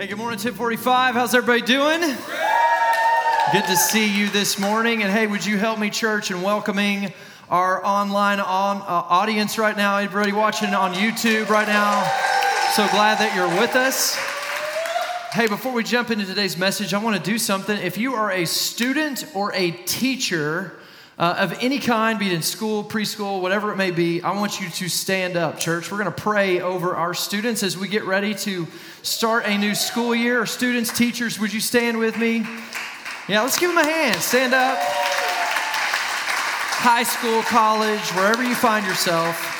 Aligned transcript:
Hey, 0.00 0.06
good 0.06 0.16
morning, 0.16 0.38
1045. 0.38 1.14
How's 1.14 1.34
everybody 1.34 1.60
doing? 1.60 2.00
Good 2.00 3.64
to 3.66 3.76
see 3.76 4.08
you 4.10 4.30
this 4.30 4.58
morning. 4.58 5.02
And 5.02 5.12
hey, 5.12 5.26
would 5.26 5.44
you 5.44 5.58
help 5.58 5.78
me, 5.78 5.90
church, 5.90 6.30
in 6.30 6.40
welcoming 6.40 7.12
our 7.50 7.84
online 7.84 8.40
on, 8.40 8.78
uh, 8.78 8.84
audience 8.86 9.58
right 9.58 9.76
now? 9.76 9.98
Everybody 9.98 10.32
watching 10.32 10.72
on 10.72 10.94
YouTube 10.94 11.50
right 11.50 11.68
now. 11.68 12.02
So 12.72 12.88
glad 12.88 13.18
that 13.18 13.34
you're 13.36 13.60
with 13.60 13.76
us. 13.76 14.16
Hey, 15.34 15.48
before 15.48 15.74
we 15.74 15.84
jump 15.84 16.10
into 16.10 16.24
today's 16.24 16.56
message, 16.56 16.94
I 16.94 16.98
want 16.98 17.22
to 17.22 17.22
do 17.22 17.36
something. 17.36 17.76
If 17.76 17.98
you 17.98 18.14
are 18.14 18.32
a 18.32 18.46
student 18.46 19.26
or 19.34 19.52
a 19.52 19.70
teacher, 19.70 20.79
uh, 21.20 21.34
of 21.36 21.52
any 21.62 21.78
kind, 21.78 22.18
be 22.18 22.28
it 22.28 22.32
in 22.32 22.40
school, 22.40 22.82
preschool, 22.82 23.42
whatever 23.42 23.70
it 23.70 23.76
may 23.76 23.90
be, 23.90 24.22
I 24.22 24.32
want 24.32 24.58
you 24.58 24.70
to 24.70 24.88
stand 24.88 25.36
up, 25.36 25.58
church. 25.58 25.92
We're 25.92 25.98
going 25.98 26.10
to 26.10 26.18
pray 26.22 26.62
over 26.62 26.96
our 26.96 27.12
students 27.12 27.62
as 27.62 27.76
we 27.76 27.88
get 27.88 28.06
ready 28.06 28.34
to 28.36 28.66
start 29.02 29.44
a 29.44 29.58
new 29.58 29.74
school 29.74 30.14
year. 30.14 30.38
Our 30.38 30.46
students, 30.46 30.96
teachers, 30.96 31.38
would 31.38 31.52
you 31.52 31.60
stand 31.60 31.98
with 31.98 32.16
me? 32.16 32.46
Yeah, 33.28 33.42
let's 33.42 33.58
give 33.58 33.68
them 33.68 33.76
a 33.76 33.84
hand. 33.84 34.16
Stand 34.16 34.54
up. 34.54 34.78
High 36.80 37.02
school, 37.02 37.42
college, 37.42 38.00
wherever 38.12 38.42
you 38.42 38.54
find 38.54 38.86
yourself. 38.86 39.58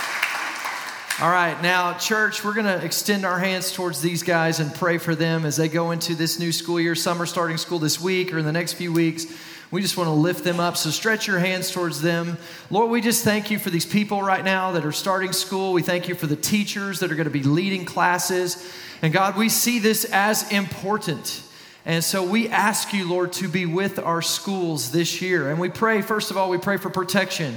All 1.20 1.28
right, 1.28 1.60
now, 1.60 1.92
church, 1.98 2.42
we're 2.42 2.54
going 2.54 2.64
to 2.64 2.82
extend 2.82 3.26
our 3.26 3.38
hands 3.38 3.70
towards 3.70 4.00
these 4.00 4.22
guys 4.22 4.60
and 4.60 4.74
pray 4.74 4.96
for 4.96 5.14
them 5.14 5.44
as 5.44 5.58
they 5.58 5.68
go 5.68 5.90
into 5.90 6.14
this 6.14 6.38
new 6.38 6.52
school 6.52 6.80
year. 6.80 6.94
Some 6.94 7.20
are 7.20 7.26
starting 7.26 7.58
school 7.58 7.78
this 7.78 8.00
week 8.00 8.32
or 8.32 8.38
in 8.38 8.46
the 8.46 8.52
next 8.52 8.72
few 8.72 8.94
weeks. 8.94 9.26
We 9.70 9.80
just 9.80 9.96
want 9.96 10.08
to 10.08 10.12
lift 10.12 10.42
them 10.42 10.58
up. 10.58 10.76
So 10.76 10.90
stretch 10.90 11.28
your 11.28 11.38
hands 11.38 11.70
towards 11.70 12.02
them. 12.02 12.38
Lord, 12.70 12.90
we 12.90 13.00
just 13.00 13.22
thank 13.22 13.52
you 13.52 13.58
for 13.58 13.70
these 13.70 13.86
people 13.86 14.20
right 14.20 14.44
now 14.44 14.72
that 14.72 14.84
are 14.84 14.92
starting 14.92 15.32
school. 15.32 15.72
We 15.72 15.82
thank 15.82 16.08
you 16.08 16.16
for 16.16 16.26
the 16.26 16.34
teachers 16.34 16.98
that 17.00 17.12
are 17.12 17.14
going 17.14 17.24
to 17.26 17.30
be 17.30 17.44
leading 17.44 17.84
classes. 17.84 18.68
And 19.00 19.12
God, 19.12 19.36
we 19.36 19.48
see 19.48 19.78
this 19.78 20.04
as 20.06 20.50
important. 20.50 21.42
And 21.86 22.02
so 22.02 22.24
we 22.24 22.48
ask 22.48 22.92
you, 22.92 23.08
Lord, 23.08 23.32
to 23.34 23.48
be 23.48 23.64
with 23.64 24.00
our 24.00 24.22
schools 24.22 24.90
this 24.90 25.22
year. 25.22 25.50
And 25.50 25.60
we 25.60 25.68
pray, 25.68 26.02
first 26.02 26.30
of 26.32 26.36
all, 26.36 26.50
we 26.50 26.58
pray 26.58 26.76
for 26.76 26.90
protection. 26.90 27.56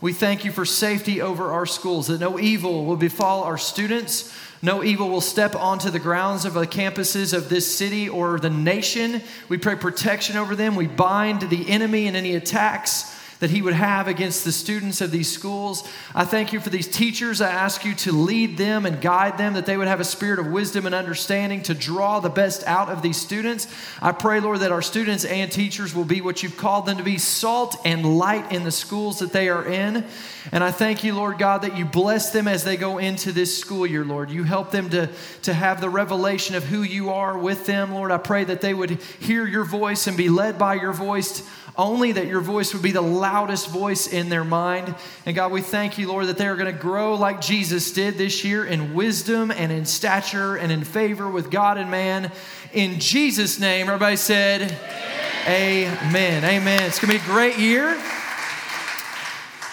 We 0.00 0.12
thank 0.12 0.44
you 0.44 0.50
for 0.50 0.64
safety 0.64 1.20
over 1.20 1.52
our 1.52 1.64
schools, 1.64 2.08
that 2.08 2.20
no 2.20 2.40
evil 2.40 2.84
will 2.84 2.96
befall 2.96 3.44
our 3.44 3.56
students, 3.56 4.36
no 4.62 4.84
evil 4.84 5.10
will 5.10 5.20
step 5.20 5.56
onto 5.56 5.90
the 5.90 5.98
grounds 5.98 6.44
of 6.44 6.54
the 6.54 6.66
campuses 6.68 7.36
of 7.36 7.48
this 7.48 7.76
city 7.76 8.08
or 8.08 8.38
the 8.38 8.48
nation. 8.48 9.20
We 9.48 9.58
pray 9.58 9.74
protection 9.74 10.36
over 10.36 10.54
them. 10.54 10.76
We 10.76 10.86
bind 10.86 11.42
the 11.42 11.68
enemy 11.68 12.06
and 12.06 12.16
any 12.16 12.36
attacks 12.36 13.18
that 13.42 13.50
he 13.50 13.60
would 13.60 13.74
have 13.74 14.06
against 14.06 14.44
the 14.44 14.52
students 14.52 15.00
of 15.00 15.10
these 15.10 15.28
schools. 15.28 15.82
I 16.14 16.24
thank 16.24 16.52
you 16.52 16.60
for 16.60 16.70
these 16.70 16.86
teachers. 16.86 17.40
I 17.40 17.50
ask 17.50 17.84
you 17.84 17.92
to 17.96 18.12
lead 18.12 18.56
them 18.56 18.86
and 18.86 19.00
guide 19.00 19.36
them, 19.36 19.54
that 19.54 19.66
they 19.66 19.76
would 19.76 19.88
have 19.88 19.98
a 19.98 20.04
spirit 20.04 20.38
of 20.38 20.46
wisdom 20.46 20.86
and 20.86 20.94
understanding 20.94 21.60
to 21.64 21.74
draw 21.74 22.20
the 22.20 22.28
best 22.28 22.62
out 22.68 22.88
of 22.88 23.02
these 23.02 23.16
students. 23.16 23.66
I 24.00 24.12
pray, 24.12 24.38
Lord, 24.38 24.60
that 24.60 24.70
our 24.70 24.80
students 24.80 25.24
and 25.24 25.50
teachers 25.50 25.92
will 25.92 26.04
be 26.04 26.20
what 26.20 26.44
you've 26.44 26.56
called 26.56 26.86
them 26.86 26.98
to 26.98 27.02
be 27.02 27.18
salt 27.18 27.76
and 27.84 28.16
light 28.16 28.52
in 28.52 28.62
the 28.62 28.70
schools 28.70 29.18
that 29.18 29.32
they 29.32 29.48
are 29.48 29.66
in. 29.66 30.04
And 30.52 30.62
I 30.62 30.70
thank 30.70 31.02
you, 31.02 31.12
Lord 31.12 31.38
God, 31.38 31.62
that 31.62 31.76
you 31.76 31.84
bless 31.84 32.30
them 32.30 32.46
as 32.46 32.62
they 32.62 32.76
go 32.76 32.98
into 32.98 33.32
this 33.32 33.58
school 33.58 33.84
year, 33.84 34.04
Lord. 34.04 34.30
You 34.30 34.44
help 34.44 34.70
them 34.70 34.88
to, 34.90 35.08
to 35.42 35.52
have 35.52 35.80
the 35.80 35.90
revelation 35.90 36.54
of 36.54 36.62
who 36.62 36.82
you 36.82 37.10
are 37.10 37.36
with 37.36 37.66
them, 37.66 37.92
Lord. 37.92 38.12
I 38.12 38.18
pray 38.18 38.44
that 38.44 38.60
they 38.60 38.72
would 38.72 38.90
hear 39.18 39.44
your 39.44 39.64
voice 39.64 40.06
and 40.06 40.16
be 40.16 40.28
led 40.28 40.60
by 40.60 40.74
your 40.74 40.92
voice 40.92 41.42
only 41.76 42.12
that 42.12 42.26
your 42.26 42.40
voice 42.40 42.74
would 42.74 42.82
be 42.82 42.92
the 42.92 43.00
loudest 43.00 43.68
voice 43.68 44.06
in 44.06 44.28
their 44.28 44.44
mind. 44.44 44.94
And 45.24 45.34
God, 45.34 45.52
we 45.52 45.62
thank 45.62 45.96
you, 45.96 46.08
Lord, 46.08 46.26
that 46.26 46.36
they 46.36 46.46
are 46.46 46.56
going 46.56 46.72
to 46.72 46.78
grow 46.78 47.14
like 47.14 47.40
Jesus 47.40 47.92
did 47.92 48.18
this 48.18 48.44
year 48.44 48.66
in 48.66 48.94
wisdom 48.94 49.50
and 49.50 49.72
in 49.72 49.86
stature 49.86 50.56
and 50.56 50.70
in 50.70 50.84
favor 50.84 51.30
with 51.30 51.50
God 51.50 51.78
and 51.78 51.90
man. 51.90 52.30
In 52.72 53.00
Jesus' 53.00 53.58
name, 53.58 53.86
everybody 53.86 54.16
said, 54.16 54.78
Amen. 55.46 55.98
Amen. 56.04 56.44
Amen. 56.44 56.82
It's 56.84 57.00
going 57.00 57.18
to 57.18 57.24
be 57.24 57.30
a 57.30 57.34
great 57.34 57.58
year. 57.58 58.00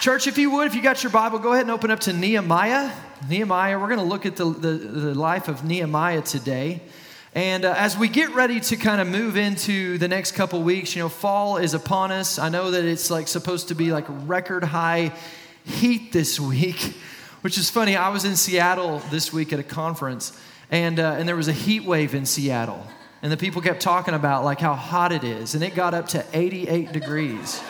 Church, 0.00 0.26
if 0.26 0.38
you 0.38 0.50
would, 0.50 0.66
if 0.66 0.74
you 0.74 0.80
got 0.80 1.02
your 1.02 1.12
Bible, 1.12 1.38
go 1.38 1.52
ahead 1.52 1.62
and 1.62 1.70
open 1.70 1.90
up 1.90 2.00
to 2.00 2.12
Nehemiah. 2.14 2.90
Nehemiah, 3.28 3.78
we're 3.78 3.88
going 3.88 3.98
to 3.98 4.04
look 4.04 4.24
at 4.24 4.34
the, 4.34 4.46
the, 4.46 4.68
the 4.68 5.14
life 5.14 5.46
of 5.48 5.62
Nehemiah 5.62 6.22
today. 6.22 6.80
And 7.34 7.64
uh, 7.64 7.74
as 7.76 7.96
we 7.96 8.08
get 8.08 8.34
ready 8.34 8.58
to 8.58 8.76
kind 8.76 9.00
of 9.00 9.06
move 9.06 9.36
into 9.36 9.98
the 9.98 10.08
next 10.08 10.32
couple 10.32 10.62
weeks, 10.62 10.96
you 10.96 11.02
know, 11.02 11.08
fall 11.08 11.58
is 11.58 11.74
upon 11.74 12.10
us. 12.10 12.40
I 12.40 12.48
know 12.48 12.72
that 12.72 12.84
it's 12.84 13.08
like 13.08 13.28
supposed 13.28 13.68
to 13.68 13.76
be 13.76 13.92
like 13.92 14.06
record 14.08 14.64
high 14.64 15.12
heat 15.64 16.10
this 16.12 16.40
week, 16.40 16.96
which 17.42 17.56
is 17.56 17.70
funny. 17.70 17.94
I 17.94 18.08
was 18.08 18.24
in 18.24 18.34
Seattle 18.34 18.98
this 19.10 19.32
week 19.32 19.52
at 19.52 19.60
a 19.60 19.64
conference, 19.64 20.36
and 20.72 20.98
uh, 20.98 21.14
and 21.18 21.28
there 21.28 21.36
was 21.36 21.46
a 21.46 21.52
heat 21.52 21.84
wave 21.84 22.16
in 22.16 22.26
Seattle, 22.26 22.84
and 23.22 23.30
the 23.30 23.36
people 23.36 23.62
kept 23.62 23.80
talking 23.80 24.14
about 24.14 24.44
like 24.44 24.58
how 24.58 24.74
hot 24.74 25.12
it 25.12 25.22
is, 25.22 25.54
and 25.54 25.62
it 25.62 25.76
got 25.76 25.94
up 25.94 26.08
to 26.08 26.24
88 26.32 26.90
degrees. 26.90 27.62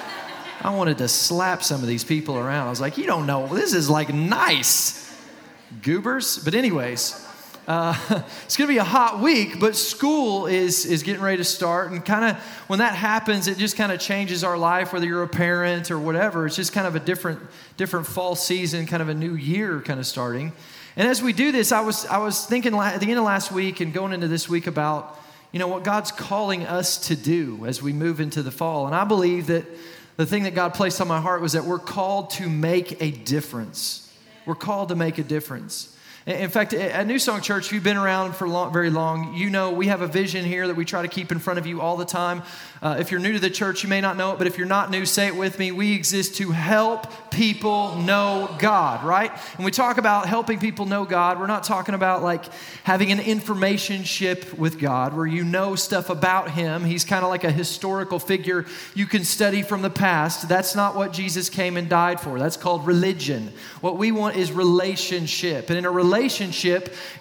I 0.63 0.75
wanted 0.75 0.99
to 0.99 1.09
slap 1.09 1.63
some 1.63 1.83
of 1.83 1.87
these 1.87 2.05
people 2.05 2.39
around. 2.39 2.67
I 2.67 2.71
was 2.71 2.81
like, 2.81 2.97
you 2.97 3.07
don't 3.07 3.27
know, 3.27 3.47
this 3.47 3.75
is 3.75 3.91
like 3.91 4.13
nice, 4.15 5.15
goobers. 5.83 6.39
But 6.39 6.55
anyways. 6.55 7.27
Uh, 7.71 7.95
it's 8.45 8.57
going 8.57 8.67
to 8.67 8.75
be 8.75 8.79
a 8.79 8.83
hot 8.85 9.21
week, 9.21 9.61
but 9.61 9.77
school 9.77 10.49
is, 10.49 10.85
is 10.85 11.05
getting 11.05 11.23
ready 11.23 11.37
to 11.37 11.45
start. 11.45 11.93
And 11.93 12.05
kind 12.05 12.25
of 12.25 12.43
when 12.67 12.81
that 12.81 12.97
happens, 12.97 13.47
it 13.47 13.59
just 13.59 13.77
kind 13.77 13.93
of 13.93 14.01
changes 14.01 14.43
our 14.43 14.59
life, 14.59 14.93
whether 14.93 15.07
you're 15.07 15.23
a 15.23 15.29
parent 15.29 15.89
or 15.89 15.97
whatever. 15.97 16.47
It's 16.47 16.57
just 16.57 16.73
kind 16.73 16.89
of 16.89 16.97
a 16.97 16.99
different, 16.99 17.39
different 17.77 18.09
fall 18.09 18.35
season, 18.35 18.87
kind 18.87 19.01
of 19.01 19.09
a 19.09 19.15
new 19.15 19.35
year 19.35 19.81
kind 19.83 20.01
of 20.01 20.07
starting. 20.07 20.51
And 20.97 21.07
as 21.07 21.23
we 21.23 21.33
do 21.33 21.53
this, 21.53 21.71
I 21.71 21.83
was, 21.83 22.07
I 22.07 22.19
was 22.19 22.45
thinking 22.45 22.75
at 22.75 22.99
the 22.99 23.09
end 23.09 23.21
of 23.21 23.25
last 23.25 23.53
week 23.53 23.79
and 23.79 23.93
going 23.93 24.13
into 24.13 24.27
this 24.27 24.49
week 24.49 24.67
about, 24.67 25.17
you 25.53 25.61
know, 25.61 25.69
what 25.69 25.85
God's 25.85 26.11
calling 26.11 26.67
us 26.67 27.07
to 27.07 27.15
do 27.15 27.67
as 27.67 27.81
we 27.81 27.93
move 27.93 28.19
into 28.19 28.43
the 28.43 28.51
fall. 28.51 28.87
And 28.87 28.97
I 28.97 29.05
believe 29.05 29.47
that 29.47 29.65
the 30.17 30.27
thing 30.27 30.43
that 30.43 30.57
God 30.57 30.75
placed 30.75 31.01
on 31.01 31.07
my 31.07 31.21
heart 31.21 31.41
was 31.41 31.53
that 31.53 31.63
we're 31.63 31.79
called 31.79 32.31
to 32.31 32.51
make 32.51 33.01
a 33.01 33.13
difference. 33.13 34.13
We're 34.45 34.57
called 34.57 34.89
to 34.89 34.97
make 34.97 35.19
a 35.19 35.23
difference. 35.23 35.97
In 36.27 36.51
fact, 36.51 36.75
at 36.75 37.07
New 37.07 37.19
Song 37.19 37.41
Church, 37.41 37.67
if 37.67 37.73
you've 37.73 37.83
been 37.83 37.97
around 37.97 38.37
for 38.37 38.47
long, 38.47 38.75
very 38.75 38.91
long, 38.91 39.33
you 39.33 39.49
know 39.49 39.71
we 39.71 39.87
have 39.87 40.03
a 40.03 40.07
vision 40.07 40.45
here 40.45 40.67
that 40.67 40.77
we 40.77 40.85
try 40.85 41.01
to 41.01 41.09
keep 41.09 41.33
in 41.33 41.39
front 41.39 41.59
of 41.59 41.67
you 41.67 41.81
all 41.81 41.97
the 41.97 42.05
time. 42.05 42.43
Uh, 42.83 42.97
if 42.99 43.11
you're 43.11 43.21
new 43.21 43.33
to 43.33 43.39
the 43.39 43.49
church, 43.49 43.83
you 43.83 43.89
may 43.89 44.03
not 44.03 44.19
know 44.19 44.33
it, 44.33 44.39
but 44.39 44.47
if 44.47 44.59
you're 44.59 44.67
not 44.67 44.91
new, 44.91 45.07
say 45.07 45.29
it 45.29 45.37
with 45.37 45.59
me. 45.59 45.73
We 45.73 45.95
exist 45.95 46.37
to 46.37 46.51
help 46.51 47.31
people 47.31 47.97
know 47.97 48.55
God, 48.59 49.03
right? 49.03 49.33
And 49.57 49.65
we 49.65 49.71
talk 49.71 49.97
about 49.97 50.27
helping 50.27 50.59
people 50.59 50.85
know 50.85 51.07
God. 51.07 51.41
We're 51.41 51.47
not 51.47 51.65
talking 51.65 51.95
about 51.95 52.23
like 52.23 52.45
having 52.85 53.13
an 53.13 53.21
information 53.21 54.05
ship 54.05 54.53
with 54.59 54.79
God 54.79 55.17
where 55.17 55.27
you 55.27 55.43
know 55.43 55.75
stuff 55.75 56.11
about 56.11 56.51
Him. 56.51 56.85
He's 56.85 57.05
kind 57.05 57.25
of 57.25 57.31
like 57.31 57.45
a 57.45 57.53
historical 57.53 58.19
figure 58.19 58.67
you 58.95 59.07
can 59.07 59.25
study 59.25 59.63
from 59.63 59.81
the 59.81 59.91
past. 59.91 60.51
That's 60.51 60.75
not 60.75 60.97
what 60.97 61.15
Jesus 61.15 61.49
came 61.49 61.79
and 61.79 61.89
died 61.89 62.21
for. 62.21 62.39
That's 62.39 62.59
called 62.59 62.87
religion. 62.87 63.53
What 63.81 63.97
we 63.97 64.13
want 64.13 64.37
is 64.37 64.53
relationship. 64.53 65.71
And 65.71 65.79
in 65.79 65.87
a 65.87 65.91
relationship, 65.91 66.10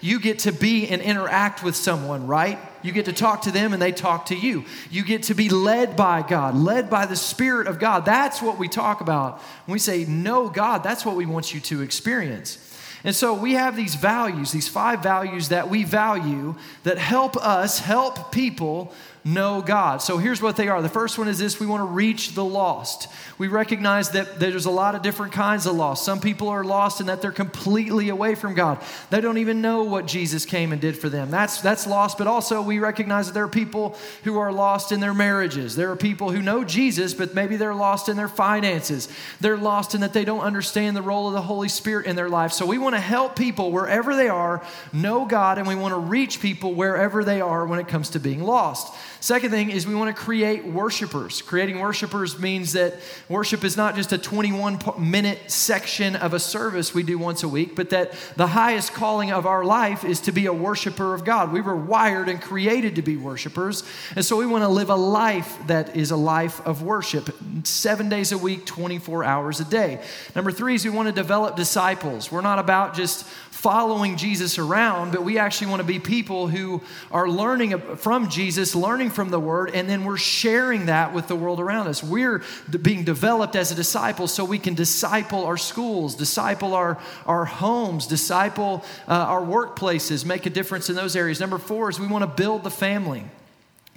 you 0.00 0.20
get 0.20 0.40
to 0.40 0.52
be 0.52 0.88
and 0.88 1.00
interact 1.00 1.62
with 1.62 1.76
someone, 1.76 2.26
right? 2.26 2.58
You 2.82 2.92
get 2.92 3.06
to 3.06 3.12
talk 3.12 3.42
to 3.42 3.50
them 3.50 3.72
and 3.72 3.80
they 3.80 3.92
talk 3.92 4.26
to 4.26 4.34
you. 4.34 4.64
You 4.90 5.04
get 5.04 5.24
to 5.24 5.34
be 5.34 5.48
led 5.48 5.96
by 5.96 6.22
God, 6.22 6.54
led 6.54 6.88
by 6.90 7.06
the 7.06 7.16
Spirit 7.16 7.66
of 7.66 7.78
God. 7.78 8.04
That's 8.04 8.40
what 8.40 8.58
we 8.58 8.68
talk 8.68 9.00
about. 9.00 9.40
When 9.66 9.74
we 9.74 9.78
say, 9.78 10.04
know 10.04 10.48
God, 10.48 10.82
that's 10.82 11.04
what 11.04 11.16
we 11.16 11.26
want 11.26 11.52
you 11.54 11.60
to 11.60 11.82
experience. 11.82 12.66
And 13.02 13.14
so 13.14 13.32
we 13.32 13.54
have 13.54 13.76
these 13.76 13.94
values, 13.94 14.52
these 14.52 14.68
five 14.68 15.02
values 15.02 15.48
that 15.48 15.70
we 15.70 15.84
value 15.84 16.54
that 16.82 16.98
help 16.98 17.36
us 17.36 17.78
help 17.78 18.30
people 18.30 18.92
know 19.24 19.62
God. 19.62 20.02
So 20.02 20.18
here's 20.18 20.40
what 20.40 20.56
they 20.56 20.68
are. 20.68 20.80
The 20.82 20.88
first 20.88 21.18
one 21.18 21.28
is 21.28 21.38
this 21.38 21.60
we 21.60 21.66
want 21.66 21.80
to 21.80 21.92
reach 21.92 22.34
the 22.34 22.44
lost. 22.44 23.08
We 23.38 23.48
recognize 23.48 24.10
that 24.10 24.40
there's 24.40 24.66
a 24.66 24.70
lot 24.70 24.94
of 24.94 25.02
different 25.02 25.32
kinds 25.32 25.66
of 25.66 25.74
lost. 25.76 26.04
Some 26.04 26.20
people 26.20 26.48
are 26.48 26.64
lost 26.64 27.00
and 27.00 27.08
that 27.08 27.20
they're 27.20 27.32
completely 27.32 28.08
away 28.08 28.34
from 28.34 28.54
God. 28.54 28.78
They 29.10 29.20
don't 29.20 29.38
even 29.38 29.60
know 29.60 29.84
what 29.84 30.06
Jesus 30.06 30.44
came 30.44 30.72
and 30.72 30.80
did 30.80 30.96
for 30.96 31.08
them. 31.08 31.30
That's 31.30 31.60
that's 31.60 31.86
lost, 31.86 32.18
but 32.18 32.26
also 32.26 32.62
we 32.62 32.78
recognize 32.78 33.26
that 33.26 33.32
there 33.32 33.44
are 33.44 33.48
people 33.48 33.96
who 34.24 34.38
are 34.38 34.52
lost 34.52 34.92
in 34.92 35.00
their 35.00 35.14
marriages. 35.14 35.76
There 35.76 35.90
are 35.90 35.96
people 35.96 36.30
who 36.30 36.42
know 36.42 36.64
Jesus, 36.64 37.14
but 37.14 37.34
maybe 37.34 37.56
they're 37.56 37.74
lost 37.74 38.08
in 38.08 38.16
their 38.16 38.28
finances. 38.28 39.08
They're 39.40 39.56
lost 39.56 39.94
in 39.94 40.00
that 40.00 40.12
they 40.12 40.24
don't 40.24 40.40
understand 40.40 40.96
the 40.96 41.02
role 41.02 41.28
of 41.28 41.34
the 41.34 41.42
Holy 41.42 41.68
Spirit 41.68 42.06
in 42.06 42.16
their 42.16 42.28
life. 42.28 42.52
So 42.52 42.66
we 42.66 42.78
want 42.78 42.94
to 42.94 43.00
help 43.00 43.36
people 43.36 43.70
wherever 43.70 44.16
they 44.16 44.28
are 44.28 44.62
know 44.92 45.24
God 45.26 45.58
and 45.58 45.66
we 45.66 45.74
want 45.74 45.92
to 45.92 45.98
reach 45.98 46.40
people 46.40 46.74
wherever 46.74 47.24
they 47.24 47.40
are 47.40 47.66
when 47.66 47.78
it 47.78 47.88
comes 47.88 48.10
to 48.10 48.20
being 48.20 48.42
lost. 48.42 48.92
Second 49.20 49.50
thing 49.50 49.70
is 49.70 49.86
we 49.86 49.94
want 49.94 50.14
to 50.14 50.22
create 50.22 50.64
worshipers. 50.64 51.42
Creating 51.42 51.78
worshipers 51.78 52.38
means 52.38 52.72
that 52.72 52.94
worship 53.28 53.64
is 53.64 53.76
not 53.76 53.94
just 53.94 54.12
a 54.12 54.18
21 54.18 54.80
minute 54.98 55.50
section 55.50 56.16
of 56.16 56.32
a 56.32 56.40
service 56.40 56.94
we 56.94 57.02
do 57.02 57.18
once 57.18 57.42
a 57.42 57.48
week, 57.48 57.76
but 57.76 57.90
that 57.90 58.12
the 58.36 58.46
highest 58.46 58.94
calling 58.94 59.30
of 59.30 59.44
our 59.44 59.62
life 59.62 60.04
is 60.04 60.20
to 60.20 60.32
be 60.32 60.46
a 60.46 60.52
worshiper 60.52 61.12
of 61.12 61.24
God. 61.24 61.52
We 61.52 61.60
were 61.60 61.76
wired 61.76 62.30
and 62.30 62.40
created 62.40 62.96
to 62.96 63.02
be 63.02 63.18
worshipers. 63.18 63.84
And 64.16 64.24
so 64.24 64.36
we 64.36 64.46
want 64.46 64.64
to 64.64 64.68
live 64.68 64.88
a 64.88 64.96
life 64.96 65.58
that 65.66 65.94
is 65.94 66.10
a 66.10 66.16
life 66.16 66.64
of 66.66 66.82
worship, 66.82 67.28
seven 67.64 68.08
days 68.08 68.32
a 68.32 68.38
week, 68.38 68.64
24 68.64 69.22
hours 69.22 69.60
a 69.60 69.64
day. 69.64 70.02
Number 70.34 70.50
three 70.50 70.76
is 70.76 70.84
we 70.84 70.90
want 70.90 71.08
to 71.08 71.14
develop 71.14 71.56
disciples. 71.56 72.32
We're 72.32 72.40
not 72.40 72.58
about 72.58 72.94
just 72.94 73.26
following 73.60 74.16
Jesus 74.16 74.58
around, 74.58 75.12
but 75.12 75.22
we 75.22 75.36
actually 75.38 75.66
want 75.66 75.80
to 75.80 75.86
be 75.86 75.98
people 75.98 76.48
who 76.48 76.80
are 77.10 77.28
learning 77.28 77.78
from 77.96 78.30
Jesus, 78.30 78.74
learning 78.74 79.10
from 79.10 79.28
the 79.28 79.38
Word, 79.38 79.72
and 79.74 79.86
then 79.86 80.04
we're 80.04 80.16
sharing 80.16 80.86
that 80.86 81.12
with 81.12 81.28
the 81.28 81.36
world 81.36 81.60
around 81.60 81.86
us. 81.86 82.02
We're 82.02 82.42
being 82.80 83.04
developed 83.04 83.56
as 83.56 83.70
a 83.70 83.74
disciple 83.74 84.28
so 84.28 84.46
we 84.46 84.58
can 84.58 84.72
disciple 84.72 85.44
our 85.44 85.58
schools, 85.58 86.14
disciple 86.14 86.72
our, 86.72 86.98
our 87.26 87.44
homes, 87.44 88.06
disciple 88.06 88.82
uh, 89.06 89.12
our 89.12 89.42
workplaces, 89.42 90.24
make 90.24 90.46
a 90.46 90.50
difference 90.50 90.88
in 90.88 90.96
those 90.96 91.14
areas. 91.14 91.38
Number 91.38 91.58
four 91.58 91.90
is 91.90 92.00
we 92.00 92.06
want 92.06 92.22
to 92.22 92.42
build 92.42 92.64
the 92.64 92.70
family. 92.70 93.24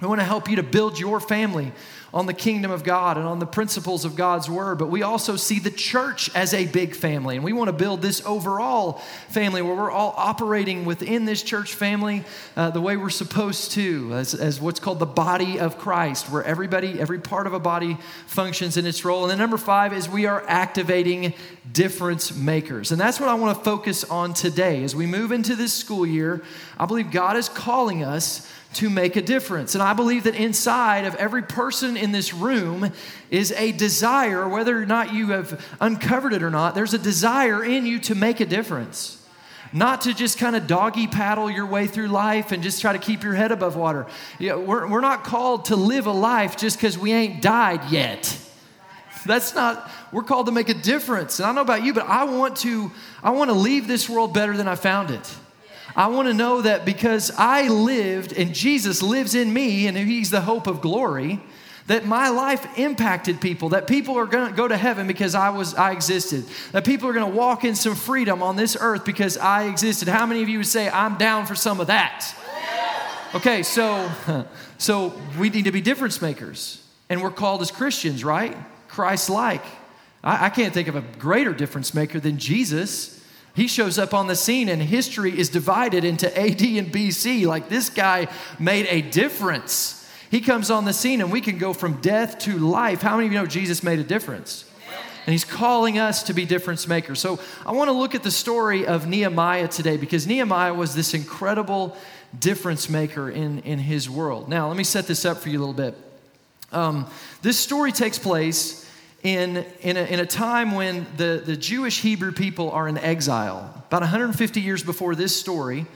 We 0.00 0.08
want 0.08 0.20
to 0.20 0.26
help 0.26 0.48
you 0.48 0.56
to 0.56 0.62
build 0.62 0.98
your 0.98 1.20
family 1.20 1.72
on 2.12 2.26
the 2.26 2.32
kingdom 2.32 2.70
of 2.70 2.84
God 2.84 3.16
and 3.16 3.26
on 3.26 3.40
the 3.40 3.46
principles 3.46 4.04
of 4.04 4.14
God's 4.14 4.48
word, 4.48 4.78
but 4.78 4.88
we 4.88 5.02
also 5.02 5.34
see 5.34 5.58
the 5.58 5.70
church 5.70 6.30
as 6.34 6.54
a 6.54 6.66
big 6.66 6.94
family. 6.94 7.34
And 7.34 7.44
we 7.44 7.52
want 7.52 7.68
to 7.68 7.72
build 7.72 8.02
this 8.02 8.24
overall 8.24 9.00
family 9.28 9.62
where 9.62 9.74
we're 9.74 9.90
all 9.90 10.14
operating 10.16 10.84
within 10.84 11.24
this 11.24 11.42
church 11.42 11.74
family 11.74 12.22
uh, 12.56 12.70
the 12.70 12.80
way 12.80 12.96
we're 12.96 13.10
supposed 13.10 13.72
to, 13.72 14.14
as, 14.14 14.32
as 14.32 14.60
what's 14.60 14.78
called 14.78 15.00
the 15.00 15.06
body 15.06 15.58
of 15.58 15.76
Christ, 15.76 16.30
where 16.30 16.44
everybody, 16.44 17.00
every 17.00 17.18
part 17.18 17.48
of 17.48 17.52
a 17.52 17.58
body 17.58 17.98
functions 18.26 18.76
in 18.76 18.86
its 18.86 19.04
role. 19.04 19.22
And 19.22 19.30
then 19.32 19.38
number 19.38 19.58
five 19.58 19.92
is 19.92 20.08
we 20.08 20.26
are 20.26 20.44
activating 20.46 21.34
difference 21.72 22.32
makers. 22.32 22.92
And 22.92 23.00
that's 23.00 23.18
what 23.18 23.28
I 23.28 23.34
want 23.34 23.58
to 23.58 23.64
focus 23.64 24.04
on 24.04 24.34
today. 24.34 24.84
As 24.84 24.94
we 24.94 25.06
move 25.06 25.32
into 25.32 25.56
this 25.56 25.72
school 25.72 26.06
year, 26.06 26.42
I 26.78 26.86
believe 26.86 27.10
God 27.10 27.36
is 27.36 27.48
calling 27.48 28.04
us 28.04 28.48
to 28.74 28.90
make 28.90 29.16
a 29.16 29.22
difference. 29.22 29.74
And 29.74 29.82
I 29.82 29.92
believe 29.92 30.24
that 30.24 30.34
inside 30.34 31.04
of 31.04 31.14
every 31.16 31.42
person 31.42 31.96
in 31.96 32.12
this 32.12 32.34
room 32.34 32.92
is 33.30 33.52
a 33.52 33.72
desire, 33.72 34.48
whether 34.48 34.80
or 34.80 34.86
not 34.86 35.12
you 35.14 35.30
have 35.30 35.64
uncovered 35.80 36.32
it 36.32 36.42
or 36.42 36.50
not, 36.50 36.74
there's 36.74 36.94
a 36.94 36.98
desire 36.98 37.64
in 37.64 37.86
you 37.86 37.98
to 38.00 38.14
make 38.14 38.40
a 38.40 38.46
difference. 38.46 39.20
Not 39.72 40.02
to 40.02 40.14
just 40.14 40.38
kind 40.38 40.54
of 40.54 40.68
doggy 40.68 41.08
paddle 41.08 41.50
your 41.50 41.66
way 41.66 41.88
through 41.88 42.06
life 42.08 42.52
and 42.52 42.62
just 42.62 42.80
try 42.80 42.92
to 42.92 42.98
keep 42.98 43.24
your 43.24 43.34
head 43.34 43.50
above 43.50 43.74
water. 43.74 44.06
You 44.38 44.50
know, 44.50 44.60
we're, 44.60 44.88
we're 44.88 45.00
not 45.00 45.24
called 45.24 45.64
to 45.66 45.76
live 45.76 46.06
a 46.06 46.12
life 46.12 46.56
just 46.56 46.76
because 46.76 46.96
we 46.96 47.12
ain't 47.12 47.42
died 47.42 47.90
yet. 47.90 48.38
That's 49.26 49.54
not, 49.54 49.90
we're 50.12 50.22
called 50.22 50.46
to 50.46 50.52
make 50.52 50.68
a 50.68 50.74
difference. 50.74 51.38
And 51.38 51.46
I 51.46 51.48
don't 51.48 51.56
know 51.56 51.62
about 51.62 51.82
you, 51.82 51.92
but 51.92 52.06
I 52.06 52.24
want 52.24 52.56
to, 52.58 52.92
I 53.22 53.30
want 53.30 53.50
to 53.50 53.54
leave 53.54 53.88
this 53.88 54.08
world 54.08 54.32
better 54.32 54.56
than 54.56 54.68
I 54.68 54.74
found 54.74 55.10
it. 55.10 55.34
I 55.96 56.08
want 56.08 56.28
to 56.28 56.34
know 56.34 56.62
that 56.62 56.84
because 56.84 57.30
I 57.36 57.68
lived 57.68 58.32
and 58.32 58.52
Jesus 58.54 59.02
lives 59.02 59.34
in 59.34 59.52
me 59.52 59.86
and 59.86 59.96
He's 59.96 60.30
the 60.30 60.40
hope 60.40 60.66
of 60.66 60.80
glory, 60.80 61.40
that 61.86 62.06
my 62.06 62.30
life 62.30 62.78
impacted 62.78 63.40
people, 63.40 63.70
that 63.70 63.86
people 63.86 64.18
are 64.18 64.26
going 64.26 64.50
to 64.50 64.56
go 64.56 64.66
to 64.66 64.76
heaven 64.76 65.06
because 65.06 65.34
I 65.34 65.50
was 65.50 65.74
I 65.74 65.92
existed, 65.92 66.44
that 66.72 66.84
people 66.84 67.08
are 67.08 67.12
going 67.12 67.30
to 67.30 67.36
walk 67.36 67.64
in 67.64 67.74
some 67.74 67.94
freedom 67.94 68.42
on 68.42 68.56
this 68.56 68.76
earth 68.80 69.04
because 69.04 69.36
I 69.36 69.64
existed. 69.64 70.08
How 70.08 70.26
many 70.26 70.42
of 70.42 70.48
you 70.48 70.58
would 70.58 70.66
say 70.66 70.88
I'm 70.88 71.16
down 71.16 71.46
for 71.46 71.54
some 71.54 71.80
of 71.80 71.88
that? 71.88 72.34
Okay, 73.34 73.62
so 73.62 74.10
so 74.78 75.12
we 75.38 75.50
need 75.50 75.64
to 75.64 75.72
be 75.72 75.80
difference 75.80 76.22
makers, 76.22 76.82
and 77.08 77.22
we're 77.22 77.30
called 77.30 77.62
as 77.62 77.70
Christians, 77.70 78.24
right? 78.24 78.56
Christ-like. 78.88 79.64
I, 80.22 80.46
I 80.46 80.50
can't 80.50 80.72
think 80.72 80.88
of 80.88 80.96
a 80.96 81.02
greater 81.18 81.52
difference 81.52 81.92
maker 81.94 82.18
than 82.18 82.38
Jesus. 82.38 83.13
He 83.54 83.68
shows 83.68 83.98
up 83.98 84.12
on 84.12 84.26
the 84.26 84.34
scene 84.34 84.68
and 84.68 84.82
history 84.82 85.38
is 85.38 85.48
divided 85.48 86.04
into 86.04 86.26
AD 86.28 86.60
and 86.60 86.92
BC. 86.92 87.46
Like 87.46 87.68
this 87.68 87.88
guy 87.88 88.28
made 88.58 88.86
a 88.90 89.00
difference. 89.00 90.08
He 90.30 90.40
comes 90.40 90.70
on 90.70 90.84
the 90.84 90.92
scene 90.92 91.20
and 91.20 91.30
we 91.30 91.40
can 91.40 91.58
go 91.58 91.72
from 91.72 92.00
death 92.00 92.40
to 92.40 92.58
life. 92.58 93.00
How 93.00 93.16
many 93.16 93.28
of 93.28 93.32
you 93.32 93.38
know 93.38 93.46
Jesus 93.46 93.84
made 93.84 94.00
a 94.00 94.04
difference? 94.04 94.68
And 95.26 95.32
he's 95.32 95.44
calling 95.44 95.98
us 95.98 96.24
to 96.24 96.34
be 96.34 96.44
difference 96.44 96.86
makers. 96.86 97.20
So 97.20 97.38
I 97.64 97.72
want 97.72 97.88
to 97.88 97.92
look 97.92 98.14
at 98.14 98.24
the 98.24 98.30
story 98.30 98.86
of 98.86 99.06
Nehemiah 99.06 99.68
today 99.68 99.96
because 99.96 100.26
Nehemiah 100.26 100.74
was 100.74 100.94
this 100.94 101.14
incredible 101.14 101.96
difference 102.38 102.88
maker 102.90 103.30
in, 103.30 103.60
in 103.60 103.78
his 103.78 104.10
world. 104.10 104.48
Now, 104.48 104.68
let 104.68 104.76
me 104.76 104.84
set 104.84 105.06
this 105.06 105.24
up 105.24 105.38
for 105.38 105.48
you 105.48 105.58
a 105.58 105.60
little 105.60 105.72
bit. 105.72 105.94
Um, 106.72 107.06
this 107.40 107.58
story 107.58 107.92
takes 107.92 108.18
place 108.18 108.83
in, 109.24 109.64
in, 109.80 109.96
a, 109.96 110.02
in 110.02 110.20
a 110.20 110.26
time 110.26 110.72
when 110.72 111.06
the, 111.16 111.42
the 111.44 111.56
Jewish 111.56 112.02
Hebrew 112.02 112.30
people 112.30 112.70
are 112.70 112.86
in 112.86 112.98
exile. 112.98 113.82
About 113.88 114.02
150 114.02 114.60
years 114.60 114.84
before 114.84 115.14
this 115.14 115.34
story, 115.34 115.86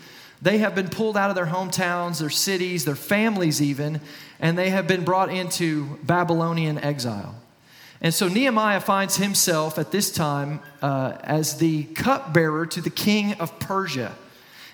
they 0.41 0.59
have 0.59 0.75
been 0.75 0.89
pulled 0.89 1.17
out 1.17 1.29
of 1.29 1.37
their 1.37 1.47
hometowns, 1.47 2.21
their 2.21 2.31
cities, 2.31 2.87
their 2.87 2.97
families, 2.97 3.61
even, 3.61 4.01
and 4.41 4.57
they 4.57 4.71
have 4.71 4.87
been 4.87 5.05
brought 5.05 5.31
into 5.31 5.99
Babylonian 6.03 6.79
exile. 6.79 7.35
And 8.01 8.15
so 8.15 8.29
Nehemiah 8.29 8.81
finds 8.81 9.17
himself 9.17 9.79
at 9.79 9.91
this 9.91 10.11
time 10.11 10.61
uh, 10.81 11.19
as 11.23 11.59
the 11.59 11.85
cupbearer 11.85 12.65
to 12.67 12.81
the 12.81 12.91
king 12.91 13.35
of 13.35 13.59
Persia. 13.59 14.15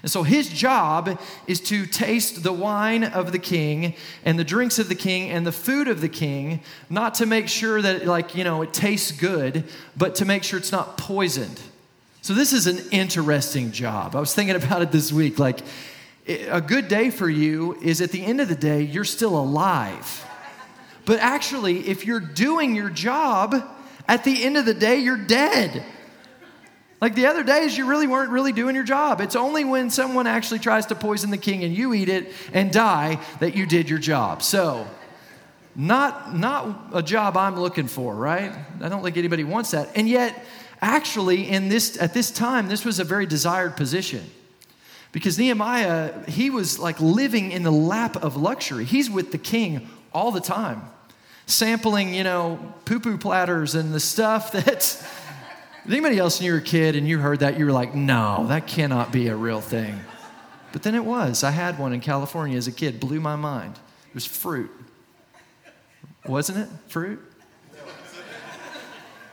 And 0.05 0.11
so 0.11 0.23
his 0.23 0.51
job 0.51 1.19
is 1.47 1.61
to 1.63 1.87
taste 1.87 2.43
the 2.43 2.53
wine 2.53 3.05
of 3.05 3.33
the 3.33 3.39
king 3.39 3.95
and 4.23 4.39
the 4.39 4.45
drinks 4.45 4.79
of 4.79 4.91
the 4.91 4.95
king 4.95 5.31
and 5.31 5.47
the 5.47 5.51
food 5.51 5.89
of 5.89 6.03
the 6.03 6.11
king, 6.11 6.61
not 6.91 7.15
to 7.15 7.25
make 7.25 7.49
sure 7.49 7.81
that, 7.81 8.05
like, 8.05 8.35
you 8.35 8.45
know, 8.45 8.61
it 8.61 8.75
tastes 8.75 9.13
good, 9.13 9.65
but 9.97 10.15
to 10.17 10.27
make 10.27 10.45
sure 10.45 10.59
it's 10.59 10.71
not 10.71 10.99
poisoned. 10.99 11.59
So 12.21 12.35
this 12.35 12.53
is 12.53 12.67
an 12.67 12.81
interesting 12.91 13.73
job. 13.73 14.15
I 14.15 14.21
was 14.21 14.35
thinking 14.35 14.57
about 14.57 14.83
it 14.83 14.93
this 14.93 15.11
week. 15.11 15.39
Like, 15.39 15.61
a 16.29 16.61
good 16.61 16.89
day 16.89 17.09
for 17.09 17.31
you 17.31 17.79
is 17.81 18.03
at 18.03 18.11
the 18.11 18.27
end 18.27 18.43
of 18.43 18.49
the 18.51 18.55
day, 18.55 18.83
you're 18.83 19.05
still 19.05 19.39
alive. 19.39 20.23
But 21.07 21.19
actually, 21.21 21.89
if 21.89 22.05
you're 22.05 22.21
doing 22.21 22.75
your 22.75 22.91
job, 22.91 23.57
at 24.07 24.23
the 24.25 24.45
end 24.45 24.59
of 24.59 24.67
the 24.67 24.75
day, 24.75 24.97
you're 24.99 25.17
dead. 25.17 25.83
Like 27.05 27.15
the 27.15 27.27
other 27.27 27.43
days, 27.43 27.77
you 27.77 27.85
really 27.85 28.07
weren't 28.07 28.31
really 28.31 28.53
doing 28.53 28.75
your 28.75 28.83
job. 28.83 29.21
It's 29.21 29.37
only 29.37 29.63
when 29.63 29.91
someone 29.91 30.27
actually 30.27 30.61
tries 30.61 30.87
to 30.87 30.95
poison 30.95 31.31
the 31.31 31.37
king 31.37 31.63
and 31.63 31.77
you 31.77 31.93
eat 31.93 32.09
it 32.09 32.33
and 32.55 32.73
die 32.73 33.21
that 33.41 33.55
you 33.55 33.67
did 33.67 33.91
your 33.91 33.99
job. 33.99 34.43
So, 34.43 34.87
not, 35.77 36.35
not 36.35 36.93
a 36.95 37.03
job 37.03 37.37
I'm 37.37 37.61
looking 37.61 37.89
for, 37.89 38.15
right? 38.15 38.53
I 38.81 38.89
don't 38.89 39.03
think 39.03 39.19
anybody 39.19 39.45
wants 39.45 39.73
that. 39.73 39.91
And 39.95 40.09
yet, 40.09 40.47
actually, 40.81 41.47
in 41.47 41.69
this, 41.69 42.01
at 42.01 42.15
this 42.15 42.31
time, 42.31 42.69
this 42.69 42.87
was 42.87 42.99
a 42.99 43.05
very 43.05 43.27
desired 43.27 43.77
position. 43.77 44.25
Because 45.13 45.39
Nehemiah, 45.39 46.25
he 46.27 46.49
was 46.49 46.79
like 46.79 46.99
living 47.03 47.53
in 47.53 47.65
the 47.65 47.71
lap 47.71 48.17
of 48.17 48.39
luxury. 48.39 48.87
He's 48.87 49.11
with 49.11 49.31
the 49.31 49.37
king 49.37 49.91
all 50.15 50.33
the 50.33 50.41
time, 50.41 50.81
sampling, 51.45 52.15
you 52.15 52.25
know, 52.25 52.73
poo 52.87 52.99
poo 52.99 53.19
platters 53.19 53.75
and 53.75 53.93
the 53.93 54.01
stuff 54.01 54.53
Anybody 55.87 56.19
else 56.19 56.39
when 56.39 56.47
you 56.47 56.53
were 56.53 56.59
a 56.59 56.63
kid 56.63 56.97
and 56.97 57.07
you 57.07 57.19
heard 57.19 57.41
that, 57.41 57.59
you 57.59 57.67
were 57.67 57.73
like, 57.73 57.95
no, 57.95 58.47
that 58.49 58.67
cannot 58.67 59.13
be 59.13 59.29
a 59.29 59.37
real 59.37 59.61
thing. 59.61 60.01
But 60.73 60.83
then 60.83 60.95
it 60.95 61.05
was. 61.05 61.45
I 61.45 61.51
had 61.51 61.79
one 61.79 61.93
in 61.93 62.01
California 62.01 62.57
as 62.57 62.67
a 62.67 62.73
kid, 62.73 62.99
blew 62.99 63.21
my 63.21 63.37
mind. 63.37 63.79
It 64.09 64.15
was 64.15 64.25
fruit. 64.25 64.71
Wasn't 66.27 66.59
it? 66.59 66.69
Fruit? 66.89 67.21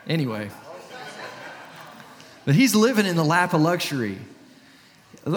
Anyway. 0.08 0.50
But 2.44 2.56
he's 2.56 2.76
living 2.76 3.06
in 3.06 3.16
the 3.16 3.24
lap 3.24 3.54
of 3.54 3.62
luxury. 3.62 4.18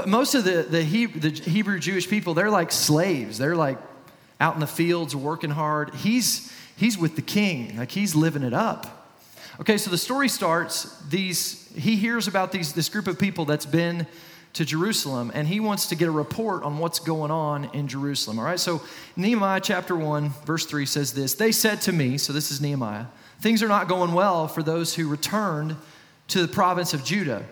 Most 0.06 0.34
of 0.34 0.44
the, 0.44 0.62
the, 0.62 0.82
Hebrew, 0.82 1.20
the 1.20 1.30
Hebrew 1.30 1.78
Jewish 1.78 2.08
people, 2.08 2.34
they're 2.34 2.50
like 2.50 2.72
slaves. 2.72 3.38
They're 3.38 3.56
like 3.56 3.78
out 4.40 4.54
in 4.54 4.60
the 4.60 4.66
fields 4.66 5.14
working 5.14 5.50
hard. 5.50 5.94
He's, 5.94 6.52
he's 6.76 6.98
with 6.98 7.14
the 7.14 7.22
king, 7.22 7.76
like 7.76 7.92
he's 7.92 8.16
living 8.16 8.42
it 8.42 8.54
up. 8.54 9.03
Okay, 9.60 9.78
so 9.78 9.90
the 9.90 9.98
story 9.98 10.28
starts. 10.28 10.98
These 11.08 11.72
he 11.76 11.96
hears 11.96 12.28
about 12.28 12.52
these 12.52 12.72
this 12.72 12.88
group 12.88 13.06
of 13.06 13.18
people 13.18 13.44
that's 13.44 13.66
been 13.66 14.06
to 14.54 14.64
Jerusalem, 14.64 15.32
and 15.34 15.46
he 15.46 15.60
wants 15.60 15.88
to 15.88 15.96
get 15.96 16.08
a 16.08 16.12
report 16.12 16.62
on 16.62 16.78
what's 16.78 17.00
going 17.00 17.30
on 17.30 17.64
in 17.74 17.88
Jerusalem. 17.88 18.38
All 18.38 18.44
right, 18.44 18.58
so 18.58 18.82
Nehemiah 19.16 19.60
chapter 19.60 19.96
1, 19.96 20.30
verse 20.44 20.64
3 20.64 20.86
says 20.86 21.12
this 21.12 21.34
They 21.34 21.52
said 21.52 21.80
to 21.82 21.92
me, 21.92 22.18
so 22.18 22.32
this 22.32 22.50
is 22.50 22.60
Nehemiah, 22.60 23.06
things 23.40 23.62
are 23.62 23.68
not 23.68 23.88
going 23.88 24.12
well 24.12 24.48
for 24.48 24.62
those 24.62 24.94
who 24.94 25.08
returned 25.08 25.76
to 26.28 26.40
the 26.40 26.48
province 26.48 26.94
of 26.94 27.04
Judah. 27.04 27.44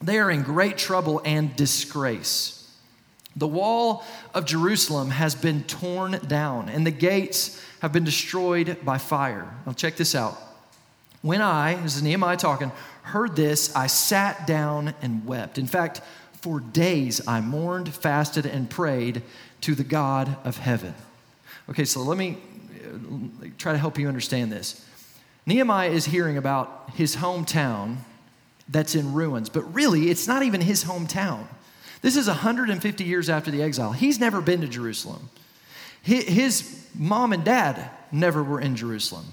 They 0.00 0.18
are 0.18 0.30
in 0.30 0.42
great 0.42 0.78
trouble 0.78 1.20
and 1.24 1.56
disgrace. 1.56 2.54
The 3.34 3.48
wall 3.48 4.04
of 4.34 4.44
Jerusalem 4.44 5.10
has 5.10 5.34
been 5.34 5.64
torn 5.64 6.12
down, 6.26 6.68
and 6.68 6.86
the 6.86 6.90
gates 6.90 7.62
have 7.80 7.92
been 7.92 8.04
destroyed 8.04 8.78
by 8.84 8.98
fire. 8.98 9.54
Now, 9.64 9.72
check 9.72 9.96
this 9.96 10.14
out. 10.14 10.38
When 11.22 11.40
I, 11.40 11.74
this 11.74 11.96
is 11.96 12.02
Nehemiah 12.02 12.36
talking, 12.36 12.70
heard 13.02 13.34
this, 13.34 13.74
I 13.74 13.86
sat 13.88 14.46
down 14.46 14.94
and 15.02 15.26
wept. 15.26 15.58
In 15.58 15.66
fact, 15.66 16.00
for 16.40 16.60
days 16.60 17.26
I 17.26 17.40
mourned, 17.40 17.92
fasted, 17.92 18.46
and 18.46 18.70
prayed 18.70 19.22
to 19.62 19.74
the 19.74 19.84
God 19.84 20.36
of 20.44 20.58
heaven. 20.58 20.94
Okay, 21.68 21.84
so 21.84 22.00
let 22.02 22.16
me 22.16 22.38
uh, 22.84 23.46
try 23.58 23.72
to 23.72 23.78
help 23.78 23.98
you 23.98 24.08
understand 24.08 24.52
this. 24.52 24.84
Nehemiah 25.46 25.90
is 25.90 26.04
hearing 26.04 26.36
about 26.36 26.90
his 26.94 27.16
hometown 27.16 27.96
that's 28.68 28.94
in 28.94 29.14
ruins, 29.14 29.48
but 29.48 29.62
really, 29.74 30.10
it's 30.10 30.28
not 30.28 30.42
even 30.42 30.60
his 30.60 30.84
hometown. 30.84 31.46
This 32.02 32.16
is 32.16 32.28
150 32.28 33.04
years 33.04 33.28
after 33.28 33.50
the 33.50 33.62
exile. 33.62 33.92
He's 33.92 34.20
never 34.20 34.40
been 34.40 34.60
to 34.60 34.68
Jerusalem. 34.68 35.30
His 36.02 36.86
mom 36.94 37.32
and 37.32 37.44
dad 37.44 37.90
never 38.12 38.42
were 38.42 38.60
in 38.60 38.76
Jerusalem. 38.76 39.26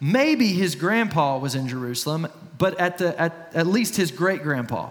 Maybe 0.00 0.48
his 0.48 0.74
grandpa 0.74 1.38
was 1.38 1.54
in 1.54 1.68
Jerusalem, 1.68 2.28
but 2.56 2.78
at, 2.80 2.98
the, 2.98 3.18
at, 3.20 3.52
at 3.54 3.66
least 3.66 3.96
his 3.96 4.10
great 4.10 4.42
grandpa. 4.42 4.90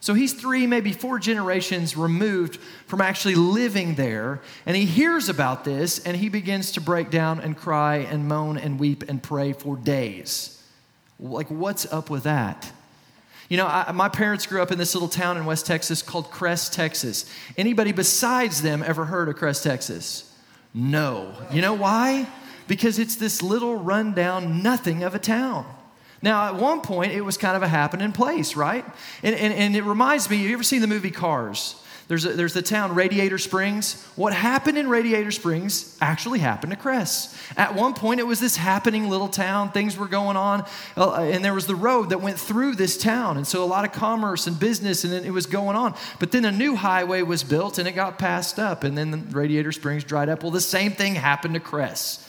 So 0.00 0.14
he's 0.14 0.32
three, 0.32 0.66
maybe 0.66 0.92
four 0.92 1.18
generations 1.18 1.96
removed 1.96 2.56
from 2.86 3.00
actually 3.00 3.34
living 3.34 3.94
there. 3.94 4.40
And 4.64 4.76
he 4.76 4.86
hears 4.86 5.28
about 5.28 5.64
this 5.64 6.04
and 6.04 6.16
he 6.16 6.30
begins 6.30 6.72
to 6.72 6.80
break 6.80 7.10
down 7.10 7.38
and 7.40 7.56
cry 7.56 7.96
and 7.98 8.26
moan 8.26 8.56
and 8.56 8.80
weep 8.80 9.04
and 9.08 9.22
pray 9.22 9.52
for 9.52 9.76
days. 9.76 10.56
Like, 11.20 11.50
what's 11.50 11.90
up 11.92 12.08
with 12.08 12.22
that? 12.22 12.72
You 13.50 13.58
know, 13.58 13.66
I, 13.66 13.92
my 13.92 14.08
parents 14.08 14.46
grew 14.46 14.62
up 14.62 14.72
in 14.72 14.78
this 14.78 14.94
little 14.94 15.08
town 15.08 15.36
in 15.36 15.44
West 15.44 15.66
Texas 15.66 16.02
called 16.02 16.30
Crest, 16.30 16.72
Texas. 16.72 17.30
Anybody 17.58 17.92
besides 17.92 18.62
them 18.62 18.82
ever 18.82 19.04
heard 19.04 19.28
of 19.28 19.36
Crest, 19.36 19.64
Texas? 19.64 20.32
No. 20.72 21.34
You 21.52 21.60
know 21.60 21.74
why? 21.74 22.26
Because 22.70 23.00
it's 23.00 23.16
this 23.16 23.42
little 23.42 23.74
rundown 23.74 24.62
nothing 24.62 25.02
of 25.02 25.16
a 25.16 25.18
town. 25.18 25.66
Now, 26.22 26.46
at 26.46 26.54
one 26.54 26.82
point, 26.82 27.10
it 27.10 27.22
was 27.22 27.36
kind 27.36 27.56
of 27.56 27.64
a 27.64 27.68
happening 27.68 28.12
place, 28.12 28.54
right? 28.54 28.84
And, 29.24 29.34
and, 29.34 29.52
and 29.52 29.74
it 29.74 29.82
reminds 29.82 30.30
me, 30.30 30.36
you 30.36 30.52
ever 30.52 30.62
seen 30.62 30.80
the 30.80 30.86
movie 30.86 31.10
Cars? 31.10 31.74
There's, 32.06 32.24
a, 32.24 32.32
there's 32.32 32.54
the 32.54 32.62
town 32.62 32.94
Radiator 32.94 33.38
Springs. 33.38 34.00
What 34.14 34.32
happened 34.32 34.78
in 34.78 34.88
Radiator 34.88 35.32
Springs 35.32 35.98
actually 36.00 36.38
happened 36.38 36.70
to 36.70 36.78
Crest. 36.78 37.36
At 37.56 37.74
one 37.74 37.92
point, 37.92 38.20
it 38.20 38.26
was 38.28 38.38
this 38.38 38.54
happening 38.54 39.10
little 39.10 39.26
town. 39.26 39.72
Things 39.72 39.96
were 39.96 40.06
going 40.06 40.36
on, 40.36 40.64
uh, 40.96 41.14
and 41.14 41.44
there 41.44 41.54
was 41.54 41.66
the 41.66 41.74
road 41.74 42.10
that 42.10 42.20
went 42.20 42.38
through 42.38 42.76
this 42.76 42.96
town. 42.96 43.36
And 43.36 43.48
so 43.48 43.64
a 43.64 43.66
lot 43.66 43.84
of 43.84 43.90
commerce 43.90 44.46
and 44.46 44.56
business, 44.56 45.02
and 45.02 45.12
it 45.26 45.32
was 45.32 45.46
going 45.46 45.74
on. 45.74 45.96
But 46.20 46.30
then 46.30 46.44
a 46.44 46.52
new 46.52 46.76
highway 46.76 47.22
was 47.22 47.42
built, 47.42 47.78
and 47.78 47.88
it 47.88 47.96
got 47.96 48.16
passed 48.16 48.60
up, 48.60 48.84
and 48.84 48.96
then 48.96 49.10
the 49.10 49.18
Radiator 49.36 49.72
Springs 49.72 50.04
dried 50.04 50.28
up. 50.28 50.44
Well, 50.44 50.52
the 50.52 50.60
same 50.60 50.92
thing 50.92 51.16
happened 51.16 51.54
to 51.54 51.60
Crest. 51.60 52.28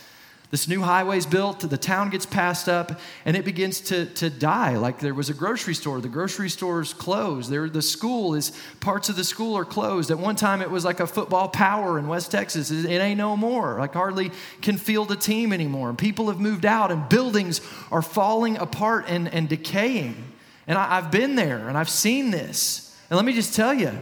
This 0.52 0.68
new 0.68 0.82
highway's 0.82 1.26
built, 1.26 1.62
the 1.62 1.78
town 1.78 2.10
gets 2.10 2.26
passed 2.26 2.68
up, 2.68 3.00
and 3.24 3.38
it 3.38 3.46
begins 3.46 3.80
to, 3.82 4.06
to 4.16 4.30
die. 4.30 4.76
Like 4.76 5.00
there 5.00 5.14
was 5.14 5.30
a 5.30 5.34
grocery 5.34 5.74
store, 5.74 6.02
the 6.02 6.10
grocery 6.10 6.50
store's 6.50 6.94
closed. 6.94 7.50
There, 7.50 7.70
the 7.70 7.82
school 7.82 8.36
is, 8.36 8.52
parts 8.82 9.08
of 9.08 9.16
the 9.16 9.24
school 9.24 9.58
are 9.58 9.64
closed. 9.64 10.12
At 10.12 10.20
one 10.20 10.36
time, 10.36 10.62
it 10.62 10.70
was 10.70 10.84
like 10.84 11.00
a 11.00 11.08
football 11.08 11.48
power 11.48 11.98
in 11.98 12.10
West 12.10 12.32
Texas. 12.32 12.70
It, 12.70 12.84
it 12.84 13.00
ain't 13.02 13.18
no 13.18 13.38
more. 13.38 13.80
Like 13.80 13.94
hardly 13.94 14.32
can 14.62 14.76
field 14.76 15.10
a 15.14 15.16
team 15.16 15.54
anymore. 15.54 15.88
And 15.88 15.98
people 15.98 16.28
have 16.28 16.42
moved 16.42 16.66
out, 16.66 16.92
and 16.92 17.08
buildings 17.08 17.62
are 17.90 18.02
falling 18.02 18.58
apart 18.58 19.06
and, 19.08 19.34
and 19.34 19.48
decaying. 19.48 20.22
And 20.68 20.78
I, 20.78 20.98
I've 20.98 21.12
been 21.12 21.36
there, 21.36 21.70
and 21.70 21.78
I've 21.78 21.90
seen 21.90 22.30
this. 22.30 22.94
And 23.10 23.16
let 23.16 23.24
me 23.24 23.32
just 23.32 23.56
tell 23.56 23.74
you, 23.74 23.98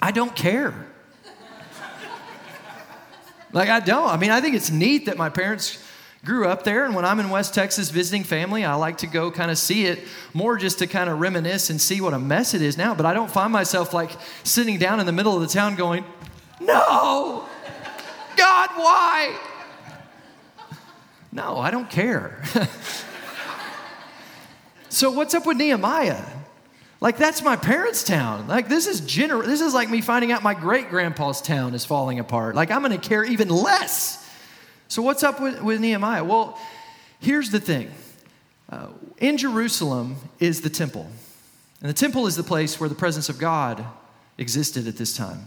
I 0.00 0.12
don't 0.12 0.36
care. 0.36 0.85
Like, 3.56 3.70
I 3.70 3.80
don't. 3.80 4.10
I 4.10 4.18
mean, 4.18 4.30
I 4.30 4.42
think 4.42 4.54
it's 4.54 4.70
neat 4.70 5.06
that 5.06 5.16
my 5.16 5.30
parents 5.30 5.82
grew 6.26 6.46
up 6.46 6.62
there. 6.62 6.84
And 6.84 6.94
when 6.94 7.06
I'm 7.06 7.18
in 7.20 7.30
West 7.30 7.54
Texas 7.54 7.88
visiting 7.88 8.22
family, 8.22 8.66
I 8.66 8.74
like 8.74 8.98
to 8.98 9.06
go 9.06 9.30
kind 9.30 9.50
of 9.50 9.56
see 9.56 9.86
it 9.86 10.00
more 10.34 10.58
just 10.58 10.80
to 10.80 10.86
kind 10.86 11.08
of 11.08 11.20
reminisce 11.20 11.70
and 11.70 11.80
see 11.80 12.02
what 12.02 12.12
a 12.12 12.18
mess 12.18 12.52
it 12.52 12.60
is 12.60 12.76
now. 12.76 12.94
But 12.94 13.06
I 13.06 13.14
don't 13.14 13.30
find 13.30 13.50
myself 13.50 13.94
like 13.94 14.10
sitting 14.44 14.78
down 14.78 15.00
in 15.00 15.06
the 15.06 15.12
middle 15.12 15.34
of 15.34 15.40
the 15.40 15.46
town 15.48 15.74
going, 15.74 16.04
No, 16.60 17.46
God, 18.36 18.68
why? 18.74 19.38
No, 21.32 21.56
I 21.56 21.70
don't 21.70 21.88
care. 21.88 22.42
so, 24.90 25.10
what's 25.10 25.32
up 25.32 25.46
with 25.46 25.56
Nehemiah? 25.56 26.22
Like 27.00 27.18
that's 27.18 27.42
my 27.42 27.56
parents' 27.56 28.04
town. 28.04 28.48
Like 28.48 28.68
this 28.68 28.86
is 28.86 29.02
gener- 29.02 29.44
this 29.44 29.60
is 29.60 29.74
like 29.74 29.90
me 29.90 30.00
finding 30.00 30.32
out 30.32 30.42
my 30.42 30.54
great 30.54 30.88
grandpa's 30.88 31.42
town 31.42 31.74
is 31.74 31.84
falling 31.84 32.18
apart. 32.18 32.54
Like 32.54 32.70
I'm 32.70 32.82
going 32.82 32.98
to 32.98 33.08
care 33.08 33.24
even 33.24 33.48
less. 33.48 34.26
So 34.88 35.02
what's 35.02 35.22
up 35.22 35.40
with, 35.40 35.60
with 35.62 35.80
Nehemiah? 35.80 36.24
Well, 36.24 36.58
here's 37.20 37.50
the 37.50 37.60
thing. 37.60 37.90
Uh, 38.70 38.88
in 39.18 39.36
Jerusalem 39.36 40.16
is 40.40 40.62
the 40.62 40.70
temple, 40.70 41.08
and 41.80 41.88
the 41.88 41.94
temple 41.94 42.26
is 42.26 42.36
the 42.36 42.42
place 42.42 42.80
where 42.80 42.88
the 42.88 42.94
presence 42.94 43.28
of 43.28 43.38
God 43.38 43.84
existed 44.38 44.88
at 44.88 44.96
this 44.96 45.16
time. 45.16 45.46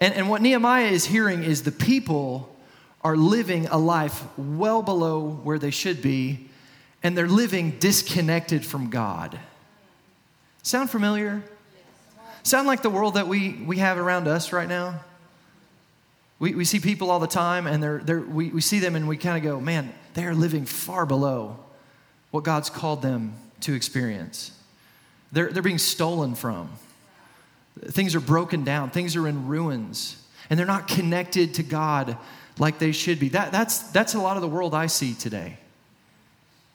And, 0.00 0.14
and 0.14 0.28
what 0.28 0.42
Nehemiah 0.42 0.88
is 0.88 1.04
hearing 1.04 1.44
is 1.44 1.62
the 1.62 1.72
people 1.72 2.54
are 3.02 3.16
living 3.16 3.66
a 3.66 3.78
life 3.78 4.24
well 4.36 4.82
below 4.82 5.40
where 5.44 5.58
they 5.58 5.70
should 5.70 6.02
be, 6.02 6.48
and 7.02 7.16
they're 7.16 7.28
living 7.28 7.78
disconnected 7.78 8.64
from 8.64 8.90
God. 8.90 9.38
Sound 10.64 10.88
familiar? 10.88 11.42
Sound 12.42 12.66
like 12.66 12.80
the 12.80 12.88
world 12.88 13.14
that 13.14 13.28
we, 13.28 13.52
we 13.52 13.76
have 13.78 13.98
around 13.98 14.26
us 14.26 14.50
right 14.50 14.68
now? 14.68 14.98
We, 16.38 16.54
we 16.54 16.64
see 16.64 16.80
people 16.80 17.10
all 17.10 17.20
the 17.20 17.26
time, 17.26 17.66
and 17.66 17.82
they're, 17.82 17.98
they're, 17.98 18.20
we, 18.20 18.48
we 18.48 18.62
see 18.62 18.78
them 18.78 18.96
and 18.96 19.06
we 19.06 19.18
kind 19.18 19.36
of 19.36 19.42
go, 19.42 19.60
man, 19.60 19.92
they 20.14 20.24
are 20.24 20.34
living 20.34 20.64
far 20.64 21.04
below 21.04 21.58
what 22.30 22.44
God's 22.44 22.70
called 22.70 23.02
them 23.02 23.34
to 23.60 23.74
experience. 23.74 24.58
They're, 25.32 25.52
they're 25.52 25.62
being 25.62 25.76
stolen 25.76 26.34
from. 26.34 26.70
Things 27.80 28.14
are 28.14 28.20
broken 28.20 28.64
down, 28.64 28.88
things 28.88 29.16
are 29.16 29.28
in 29.28 29.46
ruins, 29.46 30.16
and 30.48 30.58
they're 30.58 30.66
not 30.66 30.88
connected 30.88 31.54
to 31.54 31.62
God 31.62 32.16
like 32.58 32.78
they 32.78 32.92
should 32.92 33.20
be. 33.20 33.28
That, 33.28 33.52
that's, 33.52 33.80
that's 33.90 34.14
a 34.14 34.20
lot 34.20 34.36
of 34.36 34.40
the 34.40 34.48
world 34.48 34.74
I 34.74 34.86
see 34.86 35.12
today. 35.12 35.58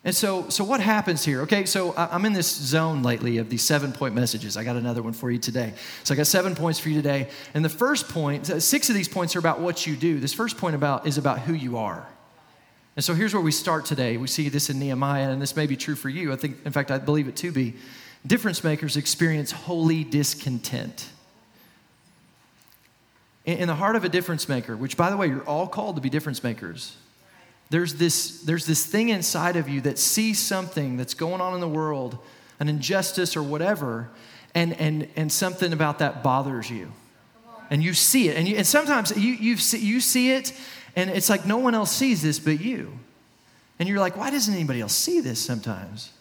And 0.04 0.16
so, 0.16 0.48
so 0.50 0.64
what 0.64 0.80
happens 0.80 1.26
here? 1.26 1.42
Okay, 1.42 1.66
so 1.66 1.94
I'm 1.98 2.24
in 2.24 2.32
this 2.32 2.48
zone 2.48 3.04
lately 3.04 3.38
of 3.38 3.50
these 3.50 3.64
seven 3.64 3.92
point 3.92 4.16
messages. 4.16 4.56
I 4.56 4.64
got 4.64 4.78
another 4.78 5.02
one 5.02 5.12
for 5.12 5.30
you 5.30 5.40
today. 5.40 5.74
So 6.06 6.14
I 6.14 6.18
got 6.18 6.28
seven 6.28 6.56
points 6.56 6.80
for 6.80 6.88
you 6.88 6.96
today. 6.96 7.30
And 7.54 7.66
the 7.66 7.70
first 7.70 8.08
point, 8.08 8.50
uh, 8.50 8.62
six 8.62 8.88
of 8.90 8.96
these 8.96 9.10
points 9.10 9.36
are 9.36 9.40
about 9.40 9.60
what 9.60 9.86
you 9.86 9.98
do. 9.98 10.20
This 10.20 10.34
first 10.34 10.58
point 10.58 10.76
about 10.76 11.06
is 11.06 11.18
about 11.18 11.40
who 11.40 11.54
you 11.54 11.78
are. 11.78 12.08
And 12.96 13.04
so 13.04 13.14
here's 13.14 13.34
where 13.34 13.44
we 13.44 13.52
start 13.52 13.86
today. 13.86 14.16
We 14.16 14.28
see 14.28 14.48
this 14.48 14.70
in 14.70 14.80
Nehemiah, 14.80 15.32
and 15.32 15.42
this 15.42 15.56
may 15.56 15.68
be 15.68 15.76
true 15.76 15.96
for 15.96 16.10
you. 16.10 16.32
I 16.32 16.38
think, 16.38 16.58
in 16.66 16.72
fact, 16.72 16.92
I 16.92 16.98
believe 16.98 17.28
it 17.28 17.36
to 17.38 17.52
be. 17.52 17.76
Difference 18.26 18.64
makers 18.64 18.96
experience 18.98 19.52
holy 19.52 20.04
discontent. 20.04 21.10
In 23.46 23.68
the 23.68 23.76
heart 23.76 23.96
of 23.96 24.04
a 24.04 24.10
difference 24.10 24.48
maker, 24.48 24.78
which, 24.78 24.96
by 24.96 25.10
the 25.10 25.18
way, 25.18 25.28
you're 25.28 25.44
all 25.44 25.68
called 25.68 25.96
to 25.96 26.02
be 26.02 26.10
difference 26.10 26.44
makers 26.44 26.96
there's 27.70 27.96
this, 27.96 28.42
there's 28.42 28.66
this 28.66 28.86
thing 28.86 29.10
inside 29.10 29.56
of 29.56 29.70
you 29.70 29.82
that 29.82 30.00
sees 30.00 30.40
something 30.40 30.98
that's 30.98 31.14
going 31.14 31.40
on 31.40 31.54
in 31.54 31.60
the 31.60 31.68
world, 31.68 32.18
an 32.60 32.68
injustice 32.68 33.38
or 33.38 33.44
whatever, 33.44 34.10
and, 34.56 34.74
and, 34.74 35.08
and 35.16 35.32
something 35.32 35.72
about 35.72 36.00
that 36.00 36.24
bothers 36.24 36.70
you. 36.70 36.92
And 37.70 37.84
you 37.84 37.94
see 37.94 38.30
it. 38.30 38.38
And, 38.38 38.48
you, 38.48 38.56
and 38.56 38.66
sometimes 38.66 39.16
you, 39.16 39.34
you 39.34 39.58
see, 39.58 39.78
you 39.78 40.00
see 40.00 40.32
it, 40.32 40.54
and 40.96 41.12
it's 41.12 41.30
like 41.30 41.46
no 41.46 41.58
one 41.58 41.76
else 41.76 41.92
sees 41.92 42.24
this 42.24 42.40
but 42.40 42.60
you. 42.60 42.98
And 43.78 43.88
you're 43.88 44.00
like, 44.00 44.18
why 44.18 44.32
doesn't 44.32 44.54
anybody 44.54 44.82
else 44.82 44.96
see 44.96 45.20
this 45.20 45.40
sometimes? 45.40 46.12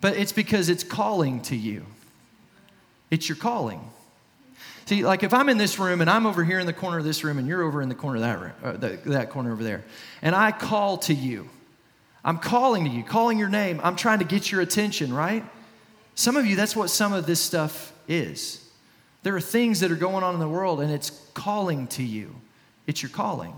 But 0.00 0.16
it's 0.16 0.32
because 0.32 0.68
it's 0.68 0.82
calling 0.82 1.42
to 1.42 1.56
you. 1.56 1.84
It's 3.10 3.28
your 3.28 3.36
calling. 3.36 3.80
See, 4.86 5.04
like 5.04 5.24
if 5.24 5.34
I'm 5.34 5.48
in 5.48 5.58
this 5.58 5.78
room 5.80 6.00
and 6.00 6.08
I'm 6.08 6.26
over 6.26 6.44
here 6.44 6.60
in 6.60 6.66
the 6.66 6.72
corner 6.72 6.98
of 6.98 7.04
this 7.04 7.24
room 7.24 7.38
and 7.38 7.48
you're 7.48 7.62
over 7.62 7.82
in 7.82 7.88
the 7.88 7.94
corner 7.94 8.16
of 8.16 8.22
that 8.22 8.40
room, 8.40 8.52
uh, 8.62 8.72
that, 8.78 9.04
that 9.04 9.30
corner 9.30 9.52
over 9.52 9.62
there, 9.62 9.84
and 10.22 10.34
I 10.34 10.52
call 10.52 10.98
to 10.98 11.14
you, 11.14 11.50
I'm 12.24 12.38
calling 12.38 12.84
to 12.84 12.90
you, 12.90 13.02
calling 13.02 13.36
your 13.38 13.48
name. 13.48 13.80
I'm 13.82 13.96
trying 13.96 14.20
to 14.20 14.24
get 14.24 14.50
your 14.50 14.60
attention, 14.60 15.12
right? 15.12 15.44
Some 16.14 16.36
of 16.36 16.46
you, 16.46 16.56
that's 16.56 16.74
what 16.74 16.88
some 16.88 17.12
of 17.12 17.26
this 17.26 17.40
stuff 17.40 17.92
is. 18.08 18.64
There 19.22 19.34
are 19.34 19.40
things 19.40 19.80
that 19.80 19.90
are 19.90 19.96
going 19.96 20.22
on 20.22 20.34
in 20.34 20.40
the 20.40 20.48
world 20.48 20.80
and 20.80 20.90
it's 20.90 21.10
calling 21.34 21.88
to 21.88 22.02
you. 22.02 22.34
It's 22.86 23.02
your 23.02 23.10
calling. 23.10 23.54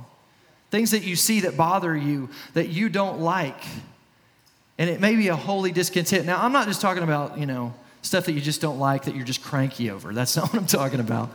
Things 0.71 0.91
that 0.93 1.03
you 1.03 1.15
see 1.15 1.41
that 1.41 1.59
bother 1.59 1.95
you, 1.95 2.31
that 2.55 2.69
you 2.69 2.89
don't 2.89 3.21
like. 3.21 3.63
And 4.79 4.89
it 4.89 5.01
may 5.01 5.15
be 5.15 5.29
a 5.29 5.37
holy 5.37 5.73
discontent. 5.73 6.25
Now, 6.25 6.43
I'm 6.43 6.53
not 6.53 6.67
just 6.67 6.81
talking 6.81 7.03
about, 7.03 7.39
you 7.39 7.47
know, 7.47 7.75
stuff 8.03 8.27
that 8.27 8.33
you 8.33 8.41
just 8.41 8.61
don't 8.61 8.79
like 8.79 9.05
that 9.05 9.15
you're 9.15 9.27
just 9.27 9.43
cranky 9.43 9.91
over. 9.91 10.13
That's 10.13 10.37
not 10.39 10.53
what 10.53 10.61
I'm 10.61 10.67
talking 10.67 11.01
about. 11.01 11.31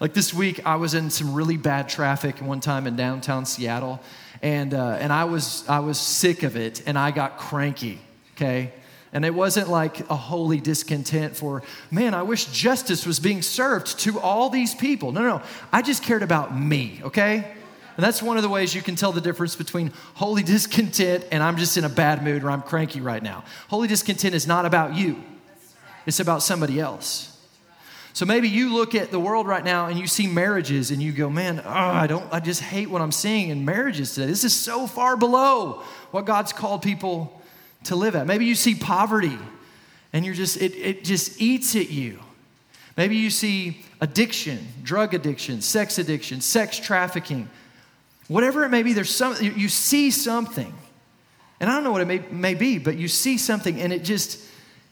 Like 0.00 0.14
this 0.14 0.34
week, 0.34 0.66
I 0.66 0.76
was 0.76 0.94
in 0.94 1.10
some 1.10 1.32
really 1.32 1.56
bad 1.56 1.88
traffic 1.88 2.38
one 2.38 2.60
time 2.60 2.88
in 2.88 2.96
downtown 2.96 3.46
Seattle, 3.46 4.00
and, 4.42 4.74
uh, 4.74 4.96
and 4.98 5.12
I, 5.12 5.24
was, 5.24 5.64
I 5.68 5.78
was 5.78 5.96
sick 5.96 6.42
of 6.42 6.56
it, 6.56 6.82
and 6.86 6.98
I 6.98 7.12
got 7.12 7.38
cranky, 7.38 8.00
okay? 8.34 8.72
And 9.12 9.24
it 9.24 9.32
wasn't 9.32 9.68
like 9.68 10.00
a 10.10 10.16
holy 10.16 10.58
discontent 10.58 11.36
for, 11.36 11.62
man, 11.90 12.14
I 12.14 12.22
wish 12.22 12.46
justice 12.46 13.06
was 13.06 13.20
being 13.20 13.42
served 13.42 14.00
to 14.00 14.18
all 14.18 14.50
these 14.50 14.74
people. 14.74 15.12
No, 15.12 15.20
no, 15.20 15.36
no. 15.36 15.42
I 15.70 15.82
just 15.82 16.02
cared 16.02 16.24
about 16.24 16.58
me, 16.58 17.00
okay? 17.04 17.52
And 17.96 18.04
that's 18.04 18.22
one 18.22 18.36
of 18.38 18.42
the 18.42 18.48
ways 18.48 18.74
you 18.74 18.80
can 18.80 18.96
tell 18.96 19.12
the 19.12 19.20
difference 19.20 19.54
between 19.54 19.92
holy 20.14 20.42
discontent 20.42 21.26
and 21.30 21.42
I'm 21.42 21.58
just 21.58 21.76
in 21.76 21.84
a 21.84 21.90
bad 21.90 22.24
mood 22.24 22.42
or 22.42 22.50
I'm 22.50 22.62
cranky 22.62 23.02
right 23.02 23.22
now. 23.22 23.44
Holy 23.68 23.86
discontent 23.86 24.34
is 24.34 24.46
not 24.46 24.64
about 24.64 24.94
you 24.94 25.22
it's 26.06 26.20
about 26.20 26.42
somebody 26.42 26.80
else. 26.80 27.28
So 28.14 28.26
maybe 28.26 28.48
you 28.48 28.74
look 28.74 28.94
at 28.94 29.10
the 29.10 29.18
world 29.18 29.46
right 29.46 29.64
now 29.64 29.86
and 29.86 29.98
you 29.98 30.06
see 30.06 30.26
marriages 30.26 30.90
and 30.90 31.02
you 31.02 31.12
go, 31.12 31.30
man, 31.30 31.62
oh, 31.64 31.70
I 31.70 32.06
don't, 32.06 32.30
I 32.32 32.40
just 32.40 32.60
hate 32.60 32.90
what 32.90 33.00
I'm 33.00 33.12
seeing 33.12 33.48
in 33.48 33.64
marriages 33.64 34.14
today. 34.14 34.26
This 34.26 34.44
is 34.44 34.54
so 34.54 34.86
far 34.86 35.16
below 35.16 35.82
what 36.10 36.26
God's 36.26 36.52
called 36.52 36.82
people 36.82 37.40
to 37.84 37.96
live 37.96 38.14
at. 38.14 38.26
Maybe 38.26 38.44
you 38.44 38.54
see 38.54 38.74
poverty 38.74 39.38
and 40.12 40.26
you're 40.26 40.34
just, 40.34 40.60
it, 40.60 40.74
it 40.74 41.04
just 41.04 41.40
eats 41.40 41.74
at 41.74 41.90
you. 41.90 42.18
Maybe 42.98 43.16
you 43.16 43.30
see 43.30 43.82
addiction, 44.02 44.58
drug 44.82 45.14
addiction, 45.14 45.62
sex 45.62 45.98
addiction, 45.98 46.42
sex 46.42 46.78
trafficking, 46.78 47.48
whatever 48.28 48.64
it 48.64 48.68
may 48.68 48.82
be, 48.82 48.92
there's 48.92 49.14
some, 49.14 49.36
you 49.40 49.70
see 49.70 50.10
something. 50.10 50.74
And 51.60 51.70
I 51.70 51.74
don't 51.74 51.84
know 51.84 51.92
what 51.92 52.02
it 52.02 52.06
may, 52.08 52.18
may 52.30 52.54
be, 52.54 52.76
but 52.76 52.98
you 52.98 53.08
see 53.08 53.38
something 53.38 53.80
and 53.80 53.90
it 53.90 54.04
just, 54.04 54.38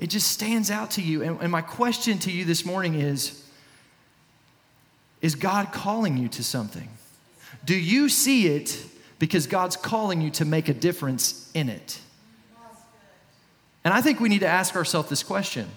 it 0.01 0.09
just 0.09 0.33
stands 0.33 0.71
out 0.71 0.93
to 0.93 1.03
you. 1.03 1.23
And, 1.23 1.41
and 1.43 1.53
my 1.53 1.61
question 1.61 2.19
to 2.21 2.33
you 2.33 2.47
this 2.47 2.65
morning 2.65 2.95
is 2.95 3.45
Is 5.21 5.35
God 5.35 5.73
calling 5.73 6.17
you 6.17 6.27
to 6.29 6.43
something? 6.43 6.89
Do 7.65 7.77
you 7.77 8.09
see 8.09 8.47
it 8.47 8.83
because 9.19 9.47
God's 9.47 9.77
calling 9.77 10.23
you 10.23 10.31
to 10.31 10.47
make 10.47 10.71
a 10.71 10.75
difference 10.75 11.51
in 11.53 11.69
it? 11.69 12.01
And 13.85 13.93
I 13.93 14.01
think 14.01 14.21
we 14.21 14.31
need 14.31 14.41
to 14.41 14.49
ask 14.49 14.75
ourselves 14.75 15.11
this 15.11 15.23
question 15.23 15.69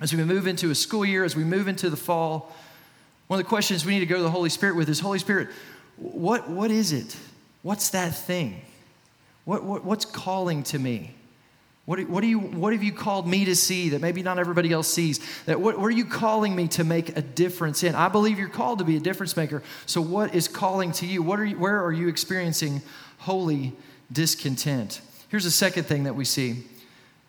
as 0.00 0.14
we 0.14 0.24
move 0.24 0.46
into 0.46 0.70
a 0.70 0.74
school 0.74 1.04
year, 1.04 1.24
as 1.24 1.36
we 1.36 1.44
move 1.44 1.68
into 1.68 1.90
the 1.90 1.96
fall. 1.96 2.50
One 3.26 3.38
of 3.38 3.44
the 3.44 3.48
questions 3.48 3.84
we 3.84 3.92
need 3.92 4.00
to 4.00 4.06
go 4.06 4.16
to 4.16 4.22
the 4.22 4.30
Holy 4.30 4.48
Spirit 4.48 4.76
with 4.76 4.88
is 4.88 5.00
Holy 5.00 5.18
Spirit, 5.18 5.48
what, 5.96 6.48
what 6.48 6.70
is 6.70 6.92
it? 6.92 7.14
What's 7.62 7.90
that 7.90 8.14
thing? 8.14 8.62
What, 9.44 9.64
what, 9.64 9.84
what's 9.84 10.06
calling 10.06 10.62
to 10.64 10.78
me? 10.78 11.14
What, 11.86 12.08
what, 12.08 12.20
do 12.20 12.26
you, 12.26 12.38
what 12.38 12.72
have 12.72 12.82
you 12.82 12.92
called 12.92 13.26
me 13.26 13.46
to 13.46 13.56
see 13.56 13.88
that 13.90 14.00
maybe 14.00 14.22
not 14.22 14.38
everybody 14.38 14.70
else 14.70 14.86
sees? 14.86 15.18
That 15.46 15.60
what, 15.60 15.78
what 15.78 15.86
are 15.86 15.90
you 15.90 16.04
calling 16.04 16.54
me 16.54 16.68
to 16.68 16.84
make 16.84 17.16
a 17.16 17.22
difference 17.22 17.82
in? 17.82 17.94
I 17.94 18.08
believe 18.08 18.38
you're 18.38 18.48
called 18.48 18.78
to 18.78 18.84
be 18.84 18.96
a 18.96 19.00
difference 19.00 19.36
maker. 19.36 19.62
So, 19.86 20.00
what 20.00 20.34
is 20.34 20.46
calling 20.46 20.92
to 20.92 21.06
you? 21.06 21.22
What 21.22 21.40
are 21.40 21.44
you 21.44 21.58
where 21.58 21.82
are 21.82 21.92
you 21.92 22.08
experiencing 22.08 22.82
holy 23.18 23.72
discontent? 24.12 25.00
Here's 25.28 25.44
the 25.44 25.50
second 25.50 25.84
thing 25.84 26.04
that 26.04 26.14
we 26.14 26.24
see 26.24 26.64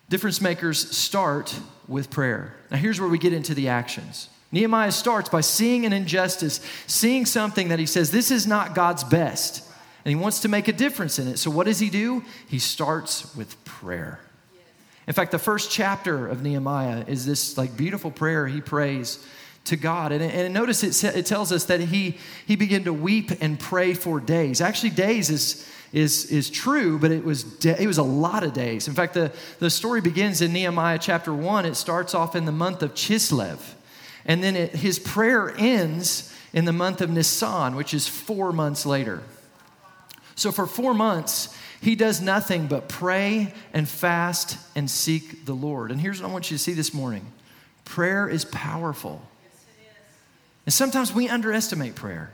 difference 0.10 0.42
makers 0.42 0.96
start 0.96 1.58
with 1.88 2.10
prayer. 2.10 2.54
Now, 2.70 2.78
here's 2.78 3.00
where 3.00 3.10
we 3.10 3.18
get 3.18 3.34
into 3.34 3.56
the 3.56 3.70
actions. 3.70 4.30
Nehemiah 4.52 4.92
starts 4.92 5.30
by 5.30 5.42
seeing 5.42 5.86
an 5.86 5.94
injustice, 5.94 6.60
seeing 6.86 7.26
something 7.26 7.70
that 7.70 7.80
he 7.80 7.86
says, 7.86 8.12
This 8.12 8.30
is 8.30 8.46
not 8.46 8.76
God's 8.76 9.04
best. 9.04 9.68
And 10.04 10.10
he 10.10 10.16
wants 10.16 10.40
to 10.40 10.50
make 10.50 10.68
a 10.68 10.74
difference 10.74 11.20
in 11.20 11.28
it. 11.28 11.38
So, 11.38 11.50
what 11.50 11.66
does 11.66 11.80
he 11.80 11.90
do? 11.90 12.24
He 12.48 12.60
starts 12.60 13.36
with 13.36 13.64
prayer. 13.66 14.20
In 15.08 15.14
fact, 15.14 15.32
the 15.32 15.40
first 15.40 15.72
chapter 15.72 16.28
of 16.28 16.44
Nehemiah 16.44 17.04
is 17.08 17.26
this 17.26 17.58
like 17.58 17.76
beautiful 17.76 18.12
prayer 18.12 18.48
he 18.48 18.62
prays 18.62 19.26
to 19.66 19.76
God. 19.76 20.12
And, 20.12 20.24
and 20.24 20.54
notice 20.54 20.84
it, 20.84 21.16
it 21.16 21.26
tells 21.26 21.52
us 21.52 21.66
that 21.66 21.80
he, 21.80 22.18
he 22.46 22.56
began 22.56 22.84
to 22.86 22.94
weep 22.94 23.32
and 23.42 23.60
pray 23.60 23.94
for 23.94 24.20
days. 24.20 24.62
Actually, 24.62 24.92
days 24.92 25.30
is, 25.30 25.68
is, 25.94 26.26
is 26.26 26.50
true, 26.50 26.98
but 27.00 27.12
it 27.12 27.24
was, 27.24 27.44
de- 27.44 27.82
it 27.82 27.88
was 27.88 27.98
a 27.98 28.04
lot 28.04 28.44
of 28.44 28.54
days. 28.54 28.88
In 28.88 28.94
fact, 28.94 29.14
the, 29.14 29.32
the 29.60 29.70
story 29.70 30.02
begins 30.02 30.42
in 30.42 30.54
Nehemiah 30.54 31.00
chapter 31.00 31.34
1. 31.34 31.66
It 31.66 31.76
starts 31.76 32.14
off 32.16 32.36
in 32.36 32.46
the 32.46 32.52
month 32.52 32.82
of 32.82 32.94
Chislev. 32.94 33.60
And 34.26 34.44
then 34.44 34.56
it, 34.56 34.76
his 34.76 35.00
prayer 35.00 35.54
ends 35.58 36.36
in 36.54 36.66
the 36.66 36.74
month 36.74 37.02
of 37.02 37.10
Nisan, 37.10 37.76
which 37.76 37.94
is 37.94 38.08
four 38.08 38.52
months 38.52 38.86
later. 38.86 39.22
So 40.36 40.52
for 40.52 40.66
four 40.66 40.94
months, 40.94 41.56
he 41.82 41.96
does 41.96 42.22
nothing 42.22 42.68
but 42.68 42.88
pray 42.88 43.54
and 43.74 43.90
fast 43.90 44.58
and 44.76 44.90
seek 44.90 45.46
the 45.46 45.54
Lord. 45.54 45.92
And 45.92 46.00
here's 46.00 46.22
what 46.22 46.30
I 46.30 46.32
want 46.32 46.52
you 46.52 46.58
to 46.58 46.64
see 46.64 46.74
this 46.74 46.94
morning 46.94 47.26
prayer 47.84 48.30
is 48.30 48.46
powerful. 48.46 49.22
And 50.66 50.74
sometimes 50.74 51.12
we 51.12 51.28
underestimate 51.28 51.96
prayer. 51.96 52.32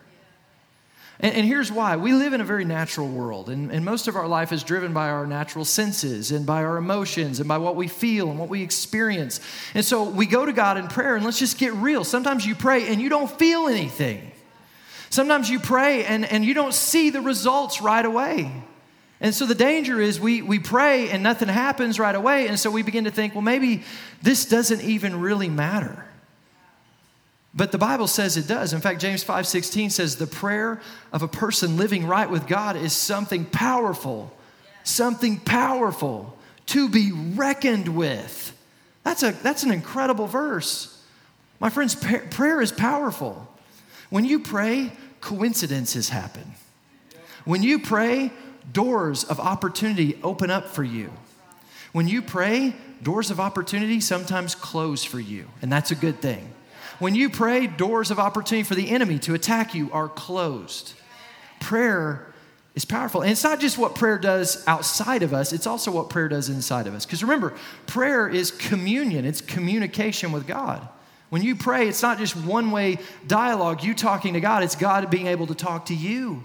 And, 1.19 1.33
and, 1.33 1.47
here's 1.47 1.71
why 1.71 1.95
we 1.95 2.13
live 2.13 2.33
in 2.33 2.41
a 2.41 2.43
very 2.43 2.65
natural 2.65 3.07
world, 3.07 3.49
and, 3.49 3.71
and 3.71 3.83
most 3.83 4.07
of 4.07 4.15
our 4.15 4.27
life 4.27 4.51
is 4.51 4.63
driven 4.63 4.93
by 4.93 5.09
our 5.09 5.25
natural 5.25 5.65
senses 5.65 6.31
and 6.31 6.45
by 6.45 6.63
our 6.63 6.77
emotions 6.77 7.39
and 7.39 7.47
by 7.47 7.57
what 7.57 7.75
we 7.75 7.87
feel 7.87 8.29
and 8.29 8.37
what 8.37 8.49
we 8.49 8.61
experience. 8.61 9.39
And 9.73 9.83
so 9.83 10.03
we 10.03 10.27
go 10.27 10.45
to 10.45 10.53
God 10.53 10.77
in 10.77 10.89
prayer, 10.89 11.15
and 11.15 11.25
let's 11.25 11.39
just 11.39 11.57
get 11.57 11.73
real. 11.73 12.03
Sometimes 12.03 12.45
you 12.45 12.53
pray 12.53 12.87
and 12.89 13.01
you 13.01 13.09
don't 13.09 13.31
feel 13.31 13.67
anything. 13.67 14.31
Sometimes 15.09 15.49
you 15.49 15.59
pray 15.59 16.05
and, 16.05 16.23
and 16.25 16.45
you 16.45 16.53
don't 16.53 16.73
see 16.73 17.09
the 17.09 17.21
results 17.21 17.81
right 17.81 18.05
away. 18.05 18.51
And 19.19 19.33
so 19.33 19.45
the 19.45 19.55
danger 19.55 19.99
is 19.99 20.19
we, 20.19 20.41
we 20.41 20.59
pray 20.59 21.09
and 21.09 21.23
nothing 21.23 21.47
happens 21.47 21.99
right 21.99 22.15
away. 22.15 22.47
And 22.47 22.59
so 22.59 22.69
we 22.69 22.83
begin 22.83 23.05
to 23.05 23.11
think, 23.11 23.33
well, 23.33 23.41
maybe 23.41 23.83
this 24.21 24.45
doesn't 24.45 24.81
even 24.81 25.19
really 25.19 25.49
matter. 25.49 26.05
But 27.53 27.71
the 27.71 27.79
Bible 27.79 28.05
says 28.05 28.37
it 28.37 28.47
does. 28.47 28.73
In 28.73 28.81
fact, 28.81 29.01
James 29.01 29.23
5:16 29.23 29.91
says 29.91 30.17
the 30.17 30.27
prayer 30.27 30.79
of 31.11 31.23
a 31.23 31.27
person 31.27 31.75
living 31.75 32.05
right 32.05 32.29
with 32.29 32.45
God 32.45 32.75
is 32.75 32.93
something 32.93 33.45
powerful. 33.45 34.31
Something 34.83 35.39
powerful 35.39 36.37
to 36.67 36.87
be 36.87 37.11
reckoned 37.11 37.87
with. 37.87 38.55
That's, 39.03 39.23
a, 39.23 39.31
that's 39.31 39.63
an 39.63 39.71
incredible 39.71 40.27
verse. 40.27 41.01
My 41.59 41.69
friends, 41.69 41.95
prayer 41.95 42.61
is 42.61 42.71
powerful. 42.71 43.47
When 44.09 44.23
you 44.23 44.39
pray, 44.39 44.91
coincidences 45.21 46.09
happen. 46.09 46.53
When 47.45 47.63
you 47.63 47.79
pray, 47.79 48.31
doors 48.71 49.23
of 49.23 49.39
opportunity 49.39 50.17
open 50.23 50.49
up 50.51 50.67
for 50.67 50.83
you. 50.83 51.11
When 51.91 52.07
you 52.07 52.21
pray, 52.21 52.75
doors 53.01 53.31
of 53.31 53.39
opportunity 53.39 53.99
sometimes 53.99 54.55
close 54.55 55.03
for 55.03 55.19
you, 55.19 55.47
and 55.61 55.71
that's 55.71 55.91
a 55.91 55.95
good 55.95 56.21
thing. 56.21 56.53
When 56.99 57.15
you 57.15 57.29
pray, 57.29 57.67
doors 57.67 58.11
of 58.11 58.19
opportunity 58.19 58.67
for 58.67 58.75
the 58.75 58.89
enemy 58.89 59.19
to 59.19 59.33
attack 59.35 59.75
you 59.75 59.91
are 59.91 60.09
closed. 60.09 60.93
Prayer 61.59 62.33
is 62.75 62.85
powerful. 62.85 63.21
And 63.21 63.31
it's 63.31 63.43
not 63.43 63.59
just 63.59 63.77
what 63.77 63.95
prayer 63.95 64.17
does 64.17 64.63
outside 64.67 65.23
of 65.23 65.33
us, 65.33 65.53
it's 65.53 65.67
also 65.67 65.91
what 65.91 66.09
prayer 66.09 66.27
does 66.27 66.49
inside 66.49 66.87
of 66.87 66.93
us. 66.93 67.05
Because 67.05 67.23
remember, 67.23 67.53
prayer 67.87 68.27
is 68.27 68.51
communion, 68.51 69.25
it's 69.25 69.41
communication 69.41 70.31
with 70.31 70.45
God. 70.45 70.87
When 71.29 71.41
you 71.41 71.55
pray, 71.55 71.87
it's 71.87 72.01
not 72.01 72.19
just 72.19 72.35
one 72.35 72.71
way 72.71 72.99
dialogue, 73.25 73.83
you 73.83 73.93
talking 73.93 74.33
to 74.33 74.39
God, 74.39 74.63
it's 74.63 74.75
God 74.75 75.09
being 75.09 75.27
able 75.27 75.47
to 75.47 75.55
talk 75.55 75.87
to 75.87 75.95
you. 75.95 76.43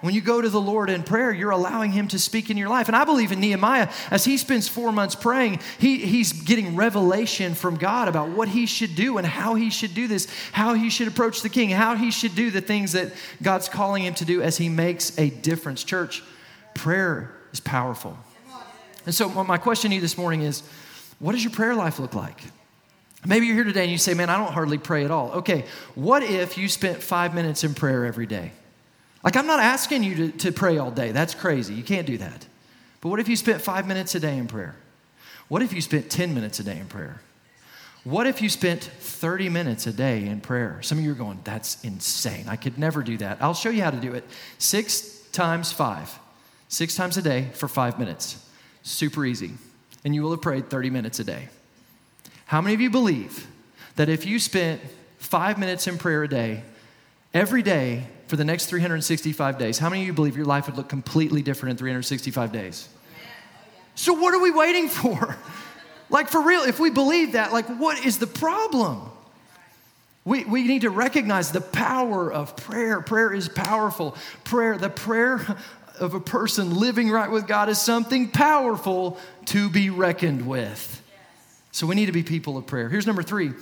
When 0.00 0.14
you 0.14 0.22
go 0.22 0.40
to 0.40 0.48
the 0.48 0.60
Lord 0.60 0.88
in 0.88 1.02
prayer, 1.02 1.30
you're 1.30 1.50
allowing 1.50 1.92
Him 1.92 2.08
to 2.08 2.18
speak 2.18 2.48
in 2.48 2.56
your 2.56 2.68
life. 2.68 2.88
And 2.88 2.96
I 2.96 3.04
believe 3.04 3.32
in 3.32 3.40
Nehemiah, 3.40 3.90
as 4.10 4.24
he 4.24 4.38
spends 4.38 4.66
four 4.66 4.92
months 4.92 5.14
praying, 5.14 5.60
he, 5.78 5.98
he's 5.98 6.32
getting 6.32 6.74
revelation 6.74 7.54
from 7.54 7.76
God 7.76 8.08
about 8.08 8.30
what 8.30 8.48
he 8.48 8.64
should 8.64 8.94
do 8.94 9.18
and 9.18 9.26
how 9.26 9.54
he 9.54 9.68
should 9.68 9.94
do 9.94 10.08
this, 10.08 10.26
how 10.52 10.72
he 10.74 10.88
should 10.88 11.08
approach 11.08 11.42
the 11.42 11.50
king, 11.50 11.68
how 11.68 11.96
he 11.96 12.10
should 12.10 12.34
do 12.34 12.50
the 12.50 12.62
things 12.62 12.92
that 12.92 13.12
God's 13.42 13.68
calling 13.68 14.04
him 14.04 14.14
to 14.14 14.24
do 14.24 14.40
as 14.40 14.56
he 14.56 14.68
makes 14.70 15.18
a 15.18 15.28
difference. 15.28 15.84
Church, 15.84 16.22
prayer 16.74 17.34
is 17.52 17.60
powerful. 17.60 18.16
And 19.04 19.14
so, 19.14 19.28
my 19.44 19.58
question 19.58 19.90
to 19.90 19.96
you 19.96 20.00
this 20.00 20.16
morning 20.16 20.42
is 20.42 20.62
what 21.18 21.32
does 21.32 21.44
your 21.44 21.52
prayer 21.52 21.74
life 21.74 21.98
look 21.98 22.14
like? 22.14 22.40
Maybe 23.26 23.46
you're 23.46 23.54
here 23.54 23.64
today 23.64 23.82
and 23.82 23.92
you 23.92 23.98
say, 23.98 24.14
Man, 24.14 24.30
I 24.30 24.38
don't 24.38 24.52
hardly 24.52 24.78
pray 24.78 25.04
at 25.04 25.10
all. 25.10 25.30
Okay, 25.32 25.66
what 25.94 26.22
if 26.22 26.56
you 26.56 26.68
spent 26.68 27.02
five 27.02 27.34
minutes 27.34 27.64
in 27.64 27.74
prayer 27.74 28.06
every 28.06 28.26
day? 28.26 28.52
Like, 29.22 29.36
I'm 29.36 29.46
not 29.46 29.60
asking 29.60 30.02
you 30.02 30.14
to, 30.14 30.38
to 30.38 30.52
pray 30.52 30.78
all 30.78 30.90
day. 30.90 31.12
That's 31.12 31.34
crazy. 31.34 31.74
You 31.74 31.82
can't 31.82 32.06
do 32.06 32.18
that. 32.18 32.46
But 33.00 33.10
what 33.10 33.20
if 33.20 33.28
you 33.28 33.36
spent 33.36 33.60
five 33.60 33.86
minutes 33.86 34.14
a 34.14 34.20
day 34.20 34.36
in 34.36 34.46
prayer? 34.46 34.76
What 35.48 35.62
if 35.62 35.72
you 35.72 35.80
spent 35.80 36.10
10 36.10 36.34
minutes 36.34 36.60
a 36.60 36.64
day 36.64 36.78
in 36.78 36.86
prayer? 36.86 37.20
What 38.04 38.26
if 38.26 38.40
you 38.40 38.48
spent 38.48 38.82
30 38.82 39.50
minutes 39.50 39.86
a 39.86 39.92
day 39.92 40.26
in 40.26 40.40
prayer? 40.40 40.80
Some 40.80 40.98
of 40.98 41.04
you 41.04 41.12
are 41.12 41.16
going, 41.16 41.40
that's 41.44 41.82
insane. 41.84 42.46
I 42.48 42.56
could 42.56 42.78
never 42.78 43.02
do 43.02 43.18
that. 43.18 43.38
I'll 43.42 43.52
show 43.52 43.68
you 43.68 43.82
how 43.82 43.90
to 43.90 44.00
do 44.00 44.14
it. 44.14 44.24
Six 44.58 45.20
times 45.32 45.70
five, 45.70 46.18
six 46.68 46.94
times 46.94 47.18
a 47.18 47.22
day 47.22 47.48
for 47.52 47.68
five 47.68 47.98
minutes. 47.98 48.46
Super 48.82 49.26
easy. 49.26 49.52
And 50.02 50.14
you 50.14 50.22
will 50.22 50.30
have 50.30 50.40
prayed 50.40 50.70
30 50.70 50.88
minutes 50.88 51.18
a 51.18 51.24
day. 51.24 51.48
How 52.46 52.60
many 52.62 52.74
of 52.74 52.80
you 52.80 52.88
believe 52.88 53.46
that 53.96 54.08
if 54.08 54.24
you 54.24 54.38
spent 54.38 54.80
five 55.18 55.58
minutes 55.58 55.86
in 55.86 55.98
prayer 55.98 56.22
a 56.22 56.28
day, 56.28 56.62
every 57.34 57.62
day, 57.62 58.06
for 58.30 58.36
the 58.36 58.44
next 58.44 58.66
365 58.66 59.58
days, 59.58 59.78
how 59.78 59.90
many 59.90 60.02
of 60.02 60.06
you 60.06 60.12
believe 60.12 60.36
your 60.36 60.46
life 60.46 60.66
would 60.66 60.76
look 60.76 60.88
completely 60.88 61.42
different 61.42 61.72
in 61.72 61.76
365 61.76 62.52
days? 62.52 62.88
So, 63.96 64.14
what 64.14 64.32
are 64.32 64.40
we 64.40 64.52
waiting 64.52 64.88
for? 65.00 65.36
Like, 66.08 66.28
for 66.28 66.40
real, 66.40 66.62
if 66.62 66.80
we 66.80 66.90
believe 66.90 67.32
that, 67.32 67.52
like, 67.52 67.66
what 67.66 68.04
is 68.06 68.18
the 68.18 68.26
problem? 68.26 69.02
We, 70.24 70.44
we 70.44 70.66
need 70.66 70.82
to 70.82 70.90
recognize 70.90 71.50
the 71.50 71.60
power 71.60 72.32
of 72.32 72.56
prayer. 72.56 73.00
Prayer 73.00 73.32
is 73.32 73.48
powerful. 73.48 74.16
Prayer, 74.44 74.78
the 74.78 74.90
prayer 74.90 75.56
of 75.98 76.14
a 76.14 76.20
person 76.20 76.76
living 76.76 77.10
right 77.10 77.30
with 77.30 77.46
God 77.46 77.68
is 77.68 77.80
something 77.80 78.30
powerful 78.30 79.18
to 79.46 79.68
be 79.68 79.90
reckoned 79.90 80.46
with. 80.46 81.02
So 81.72 81.86
we 81.86 81.94
need 81.94 82.06
to 82.06 82.12
be 82.12 82.22
people 82.22 82.56
of 82.56 82.66
prayer. 82.66 82.88
Here's 82.88 83.06
number 83.06 83.22
three. 83.22 83.52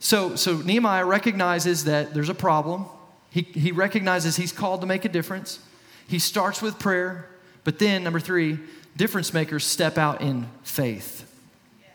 So, 0.00 0.34
so 0.34 0.56
Nehemiah 0.56 1.04
recognizes 1.04 1.84
that 1.84 2.14
there's 2.14 2.28
a 2.28 2.34
problem. 2.34 2.86
He, 3.32 3.42
he 3.42 3.72
recognizes 3.72 4.36
he's 4.36 4.52
called 4.52 4.82
to 4.82 4.86
make 4.86 5.06
a 5.06 5.08
difference. 5.08 5.58
He 6.06 6.18
starts 6.18 6.60
with 6.60 6.78
prayer, 6.78 7.28
but 7.64 7.78
then, 7.78 8.04
number 8.04 8.20
three, 8.20 8.58
difference 8.94 9.32
makers 9.32 9.64
step 9.64 9.96
out 9.96 10.20
in 10.20 10.48
faith. 10.62 11.26
Yes. 11.80 11.88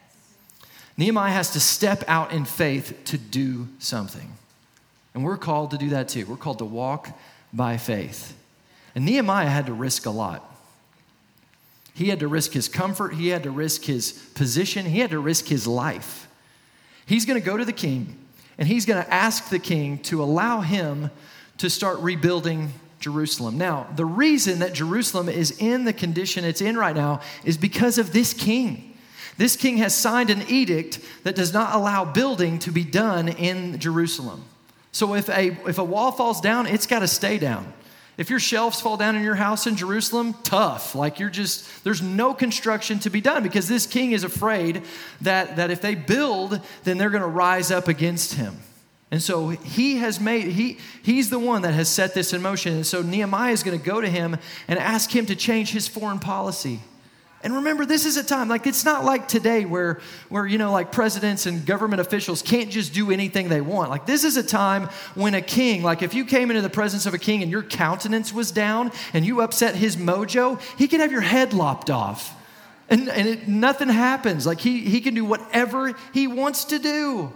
Nehemiah 0.98 1.32
has 1.32 1.52
to 1.52 1.60
step 1.60 2.04
out 2.08 2.32
in 2.32 2.44
faith 2.44 3.00
to 3.06 3.20
do 3.20 3.68
something. 3.78 4.34
And 5.14 5.24
we're 5.24 5.38
called 5.38 5.72
to 5.72 5.78
do 5.78 5.90
that 5.90 6.10
too. 6.10 6.26
We're 6.26 6.38
called 6.38 6.58
to 6.58 6.66
walk 6.66 7.16
by 7.54 7.78
faith. 7.78 8.36
And 8.96 9.06
Nehemiah 9.06 9.50
had 9.50 9.68
to 9.68 9.74
risk 9.74 10.08
a 10.08 10.12
lot. 10.12 10.44
He 11.94 12.10
had 12.10 12.20
to 12.22 12.28
risk 12.28 12.52
his 12.52 12.68
comfort, 12.68 13.14
he 13.14 13.28
had 13.28 13.44
to 13.44 13.52
risk 13.52 13.84
his 13.84 14.12
position, 14.12 14.88
he 14.88 15.00
had 15.00 15.12
to 15.12 15.20
risk 15.20 15.46
his 15.46 15.68
life. 15.68 16.28
He's 17.06 17.26
going 17.26 17.40
to 17.40 17.46
go 17.46 17.58
to 17.58 17.66
the 17.66 17.74
king 17.74 18.18
and 18.58 18.68
he's 18.68 18.86
going 18.86 19.04
to 19.04 19.14
ask 19.14 19.50
the 19.50 19.60
king 19.60 20.00
to 20.00 20.22
allow 20.22 20.62
him 20.62 21.12
to 21.58 21.70
start 21.70 22.00
rebuilding 22.00 22.74
Jerusalem. 23.00 23.58
Now, 23.58 23.88
the 23.96 24.06
reason 24.06 24.60
that 24.60 24.74
Jerusalem 24.74 25.30
is 25.30 25.52
in 25.60 25.86
the 25.86 25.94
condition 25.94 26.44
it's 26.44 26.62
in 26.62 26.78
right 26.78 26.96
now 26.96 27.22
is 27.44 27.58
because 27.58 27.98
of 27.98 28.14
this 28.14 28.34
king. 28.34 28.98
This 29.38 29.56
king 29.56 29.78
has 29.78 29.96
signed 29.96 30.30
an 30.32 30.44
edict 30.50 31.00
that 31.24 31.36
does 31.36 31.54
not 31.54 31.76
allow 31.76 32.06
building 32.06 32.58
to 32.60 32.72
be 32.72 32.84
done 32.84 33.30
in 33.30 33.80
Jerusalem. 33.80 34.44
So 34.92 35.14
if 35.14 35.30
a, 35.30 35.56
if 35.70 35.78
a 35.78 35.84
wall 35.84 36.12
falls 36.12 36.42
down, 36.42 36.66
it's 36.66 36.88
got 36.88 37.00
to 37.00 37.08
stay 37.08 37.38
down. 37.38 37.72
If 38.18 38.32
your 38.32 38.40
shelves 38.40 38.82
fall 38.82 38.98
down 38.98 39.16
in 39.16 39.24
your 39.24 39.36
house 39.36 39.68
in 39.68 39.76
Jerusalem, 39.76 40.34
tough. 40.44 40.96
Like 40.96 41.20
you're 41.20 41.30
just, 41.30 41.84
there's 41.84 42.02
no 42.02 42.34
construction 42.34 42.98
to 43.00 43.12
be 43.12 43.22
done 43.22 43.44
because 43.44 43.68
this 43.68 43.86
king 43.86 44.12
is 44.12 44.24
afraid 44.24 44.82
that, 45.22 45.58
that 45.58 45.70
if 45.70 45.82
they 45.82 45.94
build, 45.94 46.60
then 46.84 46.98
they're 46.98 47.12
going 47.12 47.22
to 47.22 47.28
rise 47.28 47.70
up 47.70 47.88
against 47.88 48.34
him. 48.34 48.58
And 49.12 49.22
so 49.22 49.50
he 49.50 49.98
has 49.98 50.20
made, 50.20 50.48
he, 50.48 50.80
he's 51.04 51.30
the 51.30 51.40
one 51.40 51.62
that 51.62 51.74
has 51.74 51.88
set 51.88 52.14
this 52.14 52.34
in 52.34 52.42
motion. 52.42 52.74
And 52.74 52.86
so 52.86 53.02
Nehemiah 53.02 53.54
is 53.54 53.64
going 53.64 53.78
to 53.78 53.86
go 53.86 54.02
to 54.02 54.10
him 54.10 54.36
and 54.68 54.80
ask 54.80 55.16
him 55.16 55.28
to 55.28 55.36
change 55.36 55.72
his 55.72 55.88
foreign 55.88 56.20
policy. 56.20 56.82
And 57.44 57.54
remember, 57.54 57.86
this 57.86 58.06
is 58.06 58.18
a 58.18 58.24
time, 58.24 58.50
like, 58.50 58.66
it's 58.66 58.84
not 58.84 59.06
like 59.06 59.28
today 59.28 59.64
where, 59.64 60.00
where, 60.28 60.48
you 60.48 60.58
know, 60.58 60.72
like 60.72 60.92
presidents 60.92 61.46
and 61.46 61.66
government 61.66 62.02
officials 62.02 62.42
can't 62.42 62.72
just 62.72 62.94
do 62.94 63.12
anything 63.12 63.48
they 63.48 63.62
want. 63.62 63.92
Like, 63.92 64.08
this 64.08 64.24
is 64.24 64.38
a 64.38 64.44
time 64.44 64.90
when 65.14 65.36
a 65.36 65.42
king, 65.42 65.84
like, 65.84 66.02
if 66.02 66.16
you 66.16 66.26
came 66.26 66.50
into 66.50 66.64
the 66.64 66.70
presence 66.70 67.06
of 67.06 67.14
a 67.14 67.20
king 67.20 67.44
and 67.44 67.52
your 67.52 67.62
countenance 67.62 68.34
was 68.34 68.52
down 68.52 68.92
and 69.14 69.24
you 69.24 69.42
upset 69.42 69.76
his 69.76 69.96
mojo, 69.96 70.60
he 70.78 70.88
could 70.88 71.00
have 71.00 71.12
your 71.12 71.22
head 71.22 71.54
lopped 71.54 71.92
off. 71.92 72.34
And, 72.90 73.08
and 73.08 73.28
it, 73.28 73.48
nothing 73.48 73.90
happens. 73.90 74.48
Like, 74.48 74.60
he, 74.60 74.82
he 74.82 75.00
can 75.00 75.14
do 75.14 75.24
whatever 75.24 75.94
he 76.14 76.26
wants 76.26 76.66
to 76.66 76.80
do. 76.80 77.32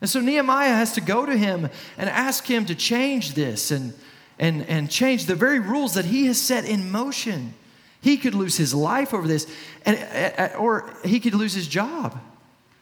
And 0.00 0.08
so 0.08 0.20
Nehemiah 0.20 0.74
has 0.74 0.92
to 0.94 1.00
go 1.00 1.26
to 1.26 1.36
him 1.36 1.68
and 1.98 2.08
ask 2.08 2.46
him 2.46 2.64
to 2.66 2.76
change 2.76 3.34
this 3.34 3.72
and, 3.72 3.92
and, 4.38 4.64
and 4.68 4.88
change 4.88 5.26
the 5.26 5.34
very 5.34 5.58
rules 5.58 5.94
that 5.94 6.04
he 6.04 6.26
has 6.26 6.40
set 6.40 6.64
in 6.64 6.92
motion. 6.92 7.54
He 8.02 8.16
could 8.16 8.34
lose 8.34 8.56
his 8.56 8.74
life 8.74 9.14
over 9.14 9.26
this, 9.26 9.46
and, 9.86 9.96
uh, 9.96 10.42
uh, 10.42 10.58
or 10.58 10.92
he 11.04 11.20
could 11.20 11.34
lose 11.34 11.54
his 11.54 11.68
job. 11.68 12.18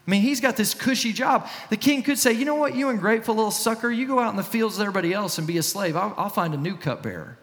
I 0.06 0.10
mean, 0.10 0.22
he's 0.22 0.40
got 0.40 0.56
this 0.56 0.72
cushy 0.72 1.12
job. 1.12 1.46
The 1.68 1.76
king 1.76 2.02
could 2.02 2.18
say, 2.18 2.32
You 2.32 2.46
know 2.46 2.54
what, 2.54 2.74
you 2.74 2.88
ungrateful 2.88 3.34
little 3.34 3.50
sucker, 3.50 3.90
you 3.90 4.06
go 4.06 4.18
out 4.18 4.30
in 4.30 4.36
the 4.36 4.42
fields 4.42 4.78
with 4.78 4.88
everybody 4.88 5.12
else 5.12 5.36
and 5.36 5.46
be 5.46 5.58
a 5.58 5.62
slave. 5.62 5.94
I'll, 5.94 6.14
I'll 6.16 6.30
find 6.30 6.54
a 6.54 6.56
new 6.56 6.74
cupbearer. 6.74 7.36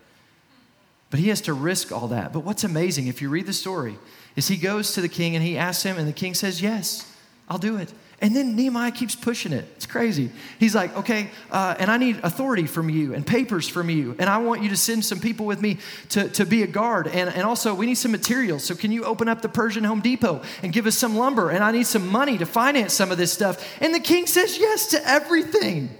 But 1.11 1.19
he 1.19 1.29
has 1.29 1.39
to 1.41 1.53
risk 1.53 1.91
all 1.91 2.07
that. 2.09 2.33
But 2.33 2.41
what's 2.41 2.63
amazing, 2.63 3.07
if 3.07 3.21
you 3.21 3.29
read 3.29 3.45
the 3.45 3.53
story, 3.53 3.97
is 4.35 4.47
he 4.47 4.57
goes 4.57 4.93
to 4.93 5.01
the 5.01 5.07
king 5.07 5.35
and 5.35 5.45
he 5.45 5.55
asks 5.55 5.83
him, 5.83 5.97
and 5.97 6.07
the 6.07 6.13
king 6.13 6.33
says, 6.33 6.61
Yes, 6.61 7.15
I'll 7.47 7.59
do 7.59 7.77
it. 7.77 7.93
And 8.19 8.35
then 8.35 8.55
Nehemiah 8.55 8.91
keeps 8.91 9.15
pushing 9.15 9.53
it. 9.53 9.65
It's 9.75 9.85
crazy. 9.85 10.31
He's 10.59 10.73
like, 10.73 10.95
okay, 10.97 11.29
uh, 11.51 11.75
and 11.77 11.91
I 11.91 11.97
need 11.97 12.19
authority 12.23 12.65
from 12.65 12.89
you 12.89 13.13
and 13.13 13.25
papers 13.25 13.69
from 13.69 13.91
you. 13.91 14.15
And 14.17 14.27
I 14.27 14.39
want 14.39 14.63
you 14.63 14.69
to 14.69 14.75
send 14.75 15.05
some 15.05 15.19
people 15.19 15.45
with 15.45 15.61
me 15.61 15.77
to, 16.09 16.27
to 16.29 16.43
be 16.43 16.63
a 16.63 16.67
guard. 16.67 17.07
And, 17.07 17.29
and 17.29 17.43
also, 17.43 17.75
we 17.75 17.85
need 17.85 17.95
some 17.95 18.11
materials. 18.11 18.63
So, 18.63 18.73
can 18.73 18.91
you 18.91 19.03
open 19.03 19.27
up 19.27 19.43
the 19.43 19.49
Persian 19.49 19.83
Home 19.83 20.01
Depot 20.01 20.41
and 20.63 20.73
give 20.73 20.87
us 20.87 20.97
some 20.97 21.15
lumber? 21.15 21.51
And 21.51 21.63
I 21.63 21.71
need 21.71 21.85
some 21.85 22.07
money 22.07 22.39
to 22.39 22.47
finance 22.47 22.93
some 22.93 23.11
of 23.11 23.19
this 23.19 23.31
stuff. 23.31 23.63
And 23.81 23.93
the 23.93 23.99
king 23.99 24.25
says 24.25 24.57
yes 24.57 24.87
to 24.87 25.07
everything. 25.07 25.91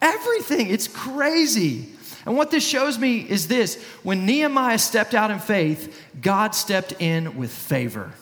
Everything. 0.00 0.70
It's 0.70 0.88
crazy. 0.88 1.90
And 2.24 2.34
what 2.34 2.50
this 2.50 2.66
shows 2.66 2.98
me 2.98 3.18
is 3.20 3.46
this 3.46 3.82
when 4.02 4.24
Nehemiah 4.24 4.78
stepped 4.78 5.14
out 5.14 5.30
in 5.30 5.38
faith, 5.38 6.00
God 6.20 6.54
stepped 6.54 6.94
in 6.98 7.36
with 7.36 7.50
favor. 7.50 8.12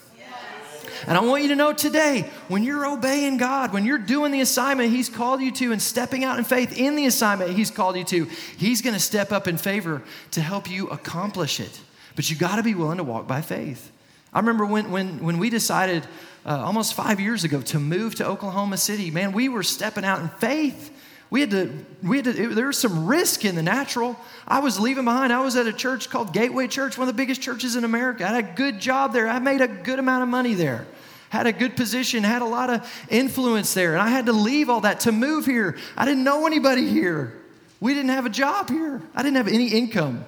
And 1.07 1.17
I 1.17 1.21
want 1.21 1.43
you 1.43 1.51
to 1.51 1.57
know 1.57 1.73
today, 1.73 2.29
when 2.49 2.65
you're 2.65 2.87
obeying 2.87 3.37
God, 3.37 3.73
when 3.73 3.85
you're 3.85 3.99
doing 3.99 4.33
the 4.33 4.41
assignment 4.41 4.91
He's 4.91 5.09
called 5.09 5.41
you 5.41 5.53
to 5.53 5.73
and 5.73 5.81
stepping 5.81 6.25
out 6.25 6.39
in 6.39 6.45
faith 6.45 6.77
in 6.77 6.97
the 6.97 7.07
assignment 7.07 7.53
He's 7.53 7.71
called 7.71 7.97
you 7.97 8.05
to, 8.05 8.25
He's 8.57 8.83
going 8.83 8.95
to 8.95 9.01
step 9.01 9.31
up 9.31 9.47
in 9.47 9.57
favor 9.57 10.03
to 10.33 10.41
help 10.41 10.69
you 10.69 10.89
accomplish 10.89 11.61
it. 11.61 11.81
But 12.17 12.29
you 12.29 12.37
got 12.37 12.57
to 12.57 12.63
be 12.63 12.75
willing 12.75 12.97
to 12.97 13.05
walk 13.05 13.29
by 13.29 13.41
faith. 13.41 13.93
I 14.33 14.41
remember 14.41 14.67
when, 14.67 14.91
when, 14.91 15.23
when 15.23 15.39
we 15.39 15.49
decided 15.49 16.05
uh, 16.45 16.63
almost 16.65 16.95
five 16.95 17.21
years 17.21 17.45
ago 17.45 17.61
to 17.63 17.79
move 17.79 18.17
to 18.17 18.27
Oklahoma 18.27 18.77
City, 18.77 19.11
man, 19.11 19.33
we 19.33 19.49
were 19.49 19.63
stepping 19.63 20.05
out 20.05 20.21
in 20.21 20.29
faith. 20.29 20.93
We 21.31 21.41
had 21.41 21.51
to, 21.51 21.85
we 22.03 22.19
had 22.19 22.25
to, 22.27 22.43
it, 22.43 22.55
there 22.55 22.67
was 22.67 22.79
some 22.79 23.07
risk 23.07 23.45
in 23.45 23.55
the 23.55 23.63
natural. 23.63 24.17
I 24.47 24.59
was 24.61 24.79
leaving 24.79 25.05
behind. 25.05 25.33
I 25.33 25.41
was 25.41 25.57
at 25.57 25.67
a 25.67 25.73
church 25.73 26.11
called 26.11 26.33
Gateway 26.33 26.69
Church, 26.69 26.99
one 26.99 27.09
of 27.09 27.15
the 27.15 27.21
biggest 27.21 27.41
churches 27.41 27.77
in 27.77 27.85
America. 27.85 28.25
I 28.25 28.35
had 28.35 28.45
a 28.45 28.55
good 28.55 28.81
job 28.81 29.13
there. 29.13 29.29
I 29.29 29.39
made 29.39 29.61
a 29.61 29.69
good 29.69 29.99
amount 29.99 30.23
of 30.23 30.29
money 30.29 30.55
there. 30.55 30.87
Had 31.37 31.47
a 31.47 31.53
good 31.53 31.77
position, 31.77 32.25
had 32.25 32.41
a 32.41 32.47
lot 32.47 32.71
of 32.71 32.91
influence 33.11 33.75
there. 33.75 33.93
And 33.93 34.01
I 34.01 34.09
had 34.09 34.25
to 34.25 34.33
leave 34.33 34.71
all 34.71 34.81
that 34.81 35.01
to 35.01 35.13
move 35.13 35.45
here. 35.45 35.77
I 35.95 36.07
didn't 36.07 36.25
know 36.25 36.47
anybody 36.47 36.89
here. 36.89 37.35
We 37.79 37.93
didn't 37.93 38.09
have 38.09 38.25
a 38.25 38.31
job 38.31 38.71
here. 38.71 39.03
I 39.15 39.23
didn't 39.23 39.37
have 39.37 39.47
any 39.47 39.69
income. 39.69 40.25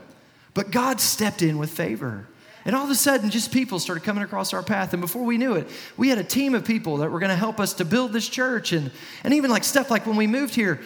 But 0.53 0.71
God 0.71 1.01
stepped 1.01 1.41
in 1.41 1.57
with 1.57 1.71
favor. 1.71 2.29
And 2.67 2.77
all 2.77 2.85
of 2.85 2.91
a 2.91 2.95
sudden, 2.95 3.31
just 3.31 3.53
people 3.53 3.79
started 3.79 4.05
coming 4.05 4.23
across 4.23 4.53
our 4.53 4.63
path. 4.63 4.93
And 4.93 5.01
before 5.01 5.25
we 5.25 5.39
knew 5.39 5.55
it, 5.55 5.67
we 5.97 6.11
had 6.11 6.19
a 6.19 6.25
team 6.25 6.55
of 6.55 6.67
people 6.67 6.99
that 6.99 7.11
were 7.11 7.21
going 7.21 7.31
to 7.31 7.37
help 7.37 7.59
us 7.59 7.73
to 7.75 7.87
build 7.87 8.13
this 8.13 8.29
church. 8.29 8.73
And, 8.73 8.91
and 9.25 9.33
even 9.33 9.51
like 9.51 9.65
stuff 9.65 9.91
like 9.91 10.05
when 10.05 10.17
we 10.17 10.27
moved 10.27 10.55
here, 10.55 10.79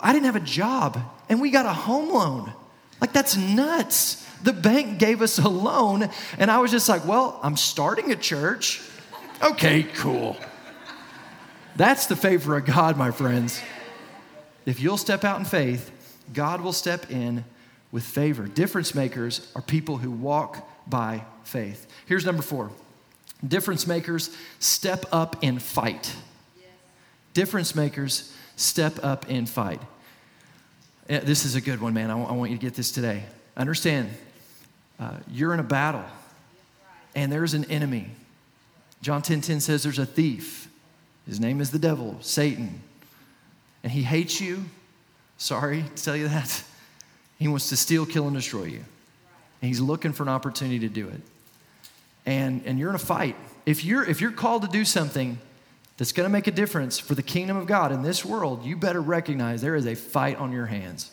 I 0.00 0.12
didn't 0.12 0.26
have 0.26 0.34
a 0.34 0.40
job 0.40 0.98
and 1.28 1.40
we 1.40 1.50
got 1.50 1.64
a 1.64 1.72
home 1.72 2.08
loan. 2.08 2.52
Like, 3.00 3.12
that's 3.12 3.36
nuts. 3.36 4.26
The 4.42 4.52
bank 4.52 4.98
gave 4.98 5.22
us 5.22 5.38
a 5.38 5.48
loan. 5.48 6.10
And 6.38 6.50
I 6.50 6.58
was 6.58 6.72
just 6.72 6.88
like, 6.88 7.06
well, 7.06 7.38
I'm 7.40 7.56
starting 7.56 8.10
a 8.10 8.16
church. 8.16 8.82
Okay, 9.42 9.84
cool. 9.94 10.36
That's 11.74 12.06
the 12.06 12.16
favor 12.16 12.58
of 12.58 12.66
God, 12.66 12.98
my 12.98 13.10
friends. 13.10 13.60
If 14.66 14.80
you'll 14.80 14.98
step 14.98 15.24
out 15.24 15.38
in 15.38 15.46
faith, 15.46 15.90
God 16.34 16.60
will 16.60 16.74
step 16.74 17.10
in 17.10 17.44
with 17.90 18.04
favor. 18.04 18.46
Difference 18.46 18.94
makers 18.94 19.50
are 19.56 19.62
people 19.62 19.96
who 19.96 20.10
walk 20.10 20.68
by 20.88 21.24
faith. 21.44 21.86
Here's 22.06 22.26
number 22.26 22.42
four 22.42 22.70
difference 23.46 23.86
makers 23.86 24.36
step 24.58 25.06
up 25.10 25.36
and 25.42 25.62
fight. 25.62 26.14
Difference 27.32 27.74
makers 27.74 28.36
step 28.56 29.02
up 29.02 29.24
and 29.30 29.48
fight. 29.48 29.80
This 31.06 31.46
is 31.46 31.54
a 31.54 31.60
good 31.62 31.80
one, 31.80 31.94
man. 31.94 32.10
I 32.10 32.14
want 32.14 32.50
you 32.50 32.58
to 32.58 32.62
get 32.62 32.74
this 32.74 32.92
today. 32.92 33.24
Understand, 33.56 34.10
uh, 34.98 35.16
you're 35.30 35.54
in 35.54 35.60
a 35.60 35.64
battle, 35.64 36.04
and 37.14 37.32
there's 37.32 37.54
an 37.54 37.64
enemy. 37.64 38.10
John 39.02 39.22
10 39.22 39.40
10 39.40 39.60
says 39.60 39.82
there's 39.82 39.98
a 39.98 40.06
thief. 40.06 40.68
His 41.26 41.40
name 41.40 41.60
is 41.60 41.70
the 41.70 41.78
devil, 41.78 42.16
Satan. 42.20 42.82
And 43.82 43.92
he 43.92 44.02
hates 44.02 44.40
you. 44.40 44.64
Sorry 45.38 45.84
to 45.94 46.02
tell 46.02 46.16
you 46.16 46.28
that. 46.28 46.62
He 47.38 47.48
wants 47.48 47.70
to 47.70 47.76
steal, 47.76 48.04
kill, 48.04 48.26
and 48.26 48.36
destroy 48.36 48.64
you. 48.64 48.84
And 49.62 49.68
he's 49.68 49.80
looking 49.80 50.12
for 50.12 50.22
an 50.22 50.28
opportunity 50.28 50.80
to 50.80 50.88
do 50.88 51.08
it. 51.08 51.20
And, 52.26 52.62
and 52.66 52.78
you're 52.78 52.90
in 52.90 52.94
a 52.94 52.98
fight. 52.98 53.36
If 53.64 53.84
you're, 53.84 54.04
if 54.04 54.20
you're 54.20 54.32
called 54.32 54.62
to 54.62 54.68
do 54.68 54.84
something 54.84 55.38
that's 55.96 56.12
going 56.12 56.28
to 56.28 56.32
make 56.32 56.46
a 56.46 56.50
difference 56.50 56.98
for 56.98 57.14
the 57.14 57.22
kingdom 57.22 57.56
of 57.56 57.66
God 57.66 57.92
in 57.92 58.02
this 58.02 58.24
world, 58.24 58.64
you 58.64 58.76
better 58.76 59.00
recognize 59.00 59.62
there 59.62 59.74
is 59.74 59.86
a 59.86 59.94
fight 59.94 60.36
on 60.36 60.52
your 60.52 60.66
hands. 60.66 61.10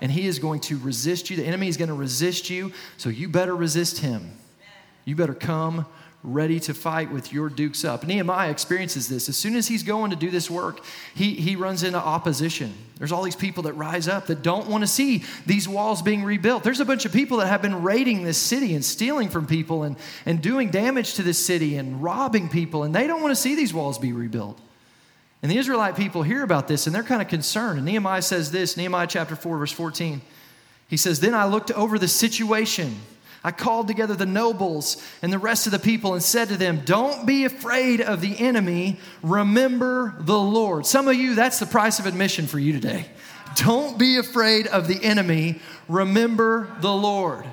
And 0.00 0.12
he 0.12 0.26
is 0.26 0.38
going 0.38 0.60
to 0.60 0.78
resist 0.78 1.30
you. 1.30 1.36
The 1.36 1.44
enemy 1.44 1.68
is 1.68 1.76
going 1.76 1.88
to 1.88 1.94
resist 1.94 2.50
you, 2.50 2.72
so 2.96 3.08
you 3.08 3.28
better 3.28 3.54
resist 3.56 3.98
him. 3.98 4.38
You 5.04 5.16
better 5.16 5.34
come 5.34 5.86
ready 6.24 6.58
to 6.58 6.72
fight 6.72 7.12
with 7.12 7.34
your 7.34 7.50
dukes 7.50 7.84
up. 7.84 8.06
Nehemiah 8.06 8.50
experiences 8.50 9.08
this. 9.08 9.28
As 9.28 9.36
soon 9.36 9.54
as 9.54 9.68
he's 9.68 9.82
going 9.82 10.10
to 10.10 10.16
do 10.16 10.30
this 10.30 10.50
work, 10.50 10.80
he, 11.14 11.34
he 11.34 11.54
runs 11.54 11.82
into 11.82 11.98
opposition. 11.98 12.72
There's 12.96 13.12
all 13.12 13.22
these 13.22 13.36
people 13.36 13.64
that 13.64 13.74
rise 13.74 14.08
up 14.08 14.26
that 14.26 14.42
don't 14.42 14.66
want 14.66 14.82
to 14.82 14.86
see 14.86 15.22
these 15.44 15.68
walls 15.68 16.00
being 16.00 16.24
rebuilt. 16.24 16.64
There's 16.64 16.80
a 16.80 16.86
bunch 16.86 17.04
of 17.04 17.12
people 17.12 17.38
that 17.38 17.48
have 17.48 17.60
been 17.60 17.82
raiding 17.82 18.24
this 18.24 18.38
city 18.38 18.74
and 18.74 18.82
stealing 18.82 19.28
from 19.28 19.46
people 19.46 19.82
and, 19.82 19.96
and 20.24 20.40
doing 20.40 20.70
damage 20.70 21.14
to 21.14 21.22
this 21.22 21.44
city 21.44 21.76
and 21.76 22.02
robbing 22.02 22.48
people, 22.48 22.84
and 22.84 22.94
they 22.94 23.06
don't 23.06 23.20
want 23.20 23.32
to 23.32 23.40
see 23.40 23.54
these 23.54 23.74
walls 23.74 23.98
be 23.98 24.14
rebuilt. 24.14 24.58
And 25.42 25.50
the 25.50 25.58
Israelite 25.58 25.94
people 25.94 26.22
hear 26.22 26.42
about 26.42 26.68
this 26.68 26.86
and 26.86 26.96
they're 26.96 27.02
kind 27.02 27.20
of 27.20 27.28
concerned. 27.28 27.76
And 27.76 27.84
Nehemiah 27.84 28.22
says 28.22 28.50
this 28.50 28.78
Nehemiah 28.78 29.06
chapter 29.06 29.36
4, 29.36 29.58
verse 29.58 29.72
14. 29.72 30.22
He 30.88 30.96
says, 30.96 31.20
Then 31.20 31.34
I 31.34 31.44
looked 31.44 31.70
over 31.72 31.98
the 31.98 32.08
situation 32.08 32.96
I 33.46 33.52
called 33.52 33.88
together 33.88 34.14
the 34.14 34.24
nobles 34.24 35.06
and 35.20 35.30
the 35.30 35.38
rest 35.38 35.66
of 35.66 35.72
the 35.72 35.78
people 35.78 36.14
and 36.14 36.22
said 36.22 36.48
to 36.48 36.56
them, 36.56 36.80
Don't 36.86 37.26
be 37.26 37.44
afraid 37.44 38.00
of 38.00 38.22
the 38.22 38.38
enemy. 38.40 38.98
Remember 39.22 40.14
the 40.18 40.38
Lord. 40.38 40.86
Some 40.86 41.08
of 41.08 41.14
you, 41.14 41.34
that's 41.34 41.58
the 41.58 41.66
price 41.66 41.98
of 41.98 42.06
admission 42.06 42.46
for 42.46 42.58
you 42.58 42.72
today. 42.72 43.06
Don't 43.56 43.98
be 43.98 44.16
afraid 44.16 44.66
of 44.66 44.88
the 44.88 45.04
enemy. 45.04 45.60
Remember 45.88 46.74
the 46.80 46.92
Lord. 46.92 47.44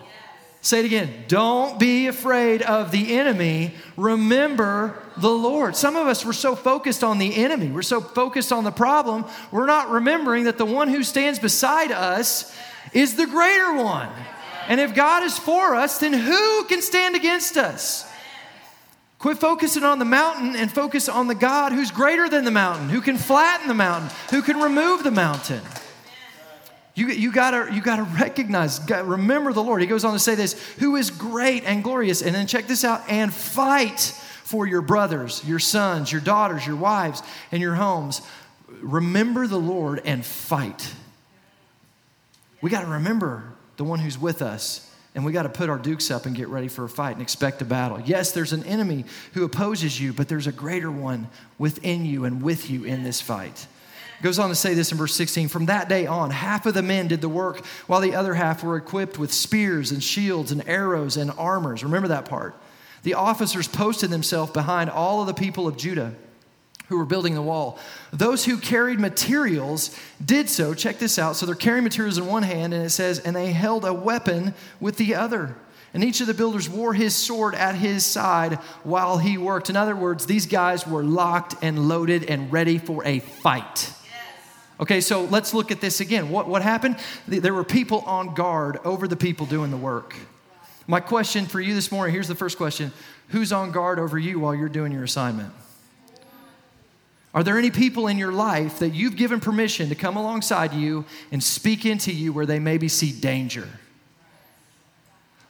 Say 0.61 0.79
it 0.79 0.85
again. 0.85 1.25
Don't 1.27 1.79
be 1.79 2.07
afraid 2.07 2.61
of 2.61 2.91
the 2.91 3.17
enemy. 3.17 3.73
Remember 3.97 4.97
the 5.17 5.29
Lord. 5.29 5.75
Some 5.75 5.95
of 5.95 6.07
us, 6.07 6.23
we're 6.23 6.33
so 6.33 6.55
focused 6.55 7.03
on 7.03 7.17
the 7.17 7.35
enemy. 7.35 7.69
We're 7.69 7.81
so 7.81 7.99
focused 7.99 8.53
on 8.53 8.63
the 8.63 8.71
problem. 8.71 9.25
We're 9.51 9.65
not 9.65 9.89
remembering 9.89 10.45
that 10.45 10.57
the 10.57 10.65
one 10.65 10.87
who 10.87 11.03
stands 11.03 11.39
beside 11.39 11.91
us 11.91 12.55
is 12.93 13.15
the 13.15 13.25
greater 13.25 13.73
one. 13.73 14.09
And 14.71 14.79
if 14.79 14.95
God 14.95 15.23
is 15.23 15.37
for 15.37 15.75
us, 15.75 15.97
then 15.97 16.13
who 16.13 16.63
can 16.63 16.81
stand 16.81 17.13
against 17.17 17.57
us? 17.57 18.09
Quit 19.19 19.37
focusing 19.37 19.83
on 19.83 19.99
the 19.99 20.05
mountain 20.05 20.55
and 20.55 20.71
focus 20.71 21.09
on 21.09 21.27
the 21.27 21.35
God 21.35 21.73
who's 21.73 21.91
greater 21.91 22.29
than 22.29 22.45
the 22.45 22.51
mountain, 22.51 22.87
who 22.87 23.01
can 23.01 23.17
flatten 23.17 23.67
the 23.67 23.73
mountain, 23.73 24.09
who 24.29 24.41
can 24.41 24.61
remove 24.61 25.03
the 25.03 25.11
mountain. 25.11 25.59
You, 26.95 27.07
you, 27.07 27.33
gotta, 27.33 27.73
you 27.73 27.81
gotta 27.81 28.03
recognize, 28.03 28.79
gotta 28.79 29.03
remember 29.03 29.51
the 29.51 29.61
Lord. 29.61 29.81
He 29.81 29.87
goes 29.87 30.05
on 30.05 30.13
to 30.13 30.19
say 30.19 30.35
this, 30.35 30.53
who 30.77 30.95
is 30.95 31.11
great 31.11 31.65
and 31.65 31.83
glorious. 31.83 32.21
And 32.21 32.33
then 32.33 32.47
check 32.47 32.67
this 32.67 32.85
out, 32.85 33.01
and 33.09 33.33
fight 33.33 33.99
for 34.45 34.65
your 34.65 34.81
brothers, 34.81 35.43
your 35.43 35.59
sons, 35.59 36.13
your 36.13 36.21
daughters, 36.21 36.65
your 36.65 36.77
wives, 36.77 37.21
and 37.51 37.61
your 37.61 37.75
homes. 37.75 38.21
Remember 38.79 39.47
the 39.47 39.59
Lord 39.59 40.01
and 40.05 40.25
fight. 40.25 40.95
We 42.61 42.69
got 42.69 42.83
to 42.83 42.91
remember 42.91 43.50
the 43.81 43.85
one 43.85 43.97
who's 43.97 44.19
with 44.19 44.43
us. 44.43 44.87
And 45.15 45.25
we 45.25 45.31
got 45.31 45.41
to 45.41 45.49
put 45.49 45.67
our 45.67 45.79
dukes 45.79 46.11
up 46.11 46.27
and 46.27 46.35
get 46.35 46.49
ready 46.49 46.67
for 46.67 46.83
a 46.83 46.89
fight 46.89 47.13
and 47.13 47.21
expect 47.23 47.63
a 47.63 47.65
battle. 47.65 47.99
Yes, 47.99 48.31
there's 48.31 48.53
an 48.53 48.63
enemy 48.65 49.05
who 49.33 49.43
opposes 49.43 49.99
you, 49.99 50.13
but 50.13 50.27
there's 50.27 50.45
a 50.45 50.51
greater 50.51 50.91
one 50.91 51.27
within 51.57 52.05
you 52.05 52.25
and 52.25 52.43
with 52.43 52.69
you 52.69 52.83
in 52.83 53.01
this 53.01 53.21
fight. 53.21 53.65
Goes 54.21 54.37
on 54.37 54.49
to 54.49 54.55
say 54.55 54.75
this 54.75 54.91
in 54.91 54.99
verse 54.99 55.15
16 55.15 55.47
From 55.47 55.65
that 55.65 55.89
day 55.89 56.05
on, 56.05 56.29
half 56.29 56.67
of 56.67 56.75
the 56.75 56.83
men 56.83 57.07
did 57.07 57.21
the 57.21 57.27
work, 57.27 57.65
while 57.87 58.01
the 58.01 58.13
other 58.13 58.35
half 58.35 58.63
were 58.63 58.77
equipped 58.77 59.17
with 59.17 59.33
spears 59.33 59.89
and 59.89 60.03
shields 60.03 60.51
and 60.51 60.63
arrows 60.69 61.17
and 61.17 61.31
armors. 61.31 61.83
Remember 61.83 62.09
that 62.09 62.25
part. 62.29 62.55
The 63.01 63.15
officers 63.15 63.67
posted 63.67 64.11
themselves 64.11 64.51
behind 64.51 64.91
all 64.91 65.21
of 65.21 65.27
the 65.27 65.33
people 65.33 65.67
of 65.67 65.75
Judah 65.75 66.13
who 66.91 66.97
were 66.97 67.05
building 67.05 67.33
the 67.33 67.41
wall. 67.41 67.79
Those 68.11 68.43
who 68.43 68.57
carried 68.57 68.99
materials 68.99 69.97
did 70.23 70.49
so. 70.49 70.73
Check 70.73 70.99
this 70.99 71.17
out. 71.17 71.37
So 71.37 71.45
they're 71.45 71.55
carrying 71.55 71.85
materials 71.85 72.17
in 72.17 72.25
one 72.27 72.43
hand, 72.43 72.73
and 72.73 72.83
it 72.83 72.89
says, 72.89 73.19
and 73.19 73.35
they 73.35 73.53
held 73.53 73.85
a 73.85 73.93
weapon 73.93 74.53
with 74.79 74.97
the 74.97 75.15
other. 75.15 75.55
And 75.93 76.03
each 76.03 76.19
of 76.21 76.27
the 76.27 76.33
builders 76.33 76.69
wore 76.69 76.93
his 76.93 77.15
sword 77.15 77.55
at 77.55 77.75
his 77.75 78.05
side 78.05 78.55
while 78.83 79.17
he 79.17 79.37
worked. 79.37 79.69
In 79.69 79.75
other 79.75 79.95
words, 79.95 80.25
these 80.25 80.45
guys 80.45 80.85
were 80.85 81.03
locked 81.03 81.55
and 81.61 81.87
loaded 81.87 82.25
and 82.25 82.51
ready 82.51 82.77
for 82.77 83.05
a 83.05 83.19
fight. 83.19 83.93
Okay, 84.79 84.99
so 84.99 85.23
let's 85.25 85.53
look 85.53 85.71
at 85.71 85.79
this 85.79 86.01
again. 86.01 86.29
What, 86.29 86.47
what 86.47 86.61
happened? 86.61 86.97
There 87.27 87.53
were 87.53 87.63
people 87.63 87.99
on 88.01 88.33
guard 88.33 88.79
over 88.83 89.07
the 89.07 89.15
people 89.15 89.45
doing 89.45 89.71
the 89.71 89.77
work. 89.77 90.15
My 90.87 90.99
question 90.99 91.45
for 91.45 91.61
you 91.61 91.73
this 91.73 91.91
morning 91.91 92.13
here's 92.13 92.27
the 92.27 92.35
first 92.35 92.57
question 92.57 92.91
Who's 93.29 93.53
on 93.53 93.71
guard 93.71 93.97
over 93.97 94.17
you 94.17 94.39
while 94.39 94.53
you're 94.53 94.67
doing 94.67 94.91
your 94.91 95.03
assignment? 95.03 95.53
Are 97.33 97.43
there 97.43 97.57
any 97.57 97.71
people 97.71 98.07
in 98.07 98.17
your 98.17 98.31
life 98.31 98.79
that 98.79 98.89
you've 98.89 99.15
given 99.15 99.39
permission 99.39 99.89
to 99.89 99.95
come 99.95 100.17
alongside 100.17 100.73
you 100.73 101.05
and 101.31 101.41
speak 101.41 101.85
into 101.85 102.11
you 102.11 102.33
where 102.33 102.45
they 102.45 102.59
maybe 102.59 102.89
see 102.89 103.11
danger? 103.11 103.67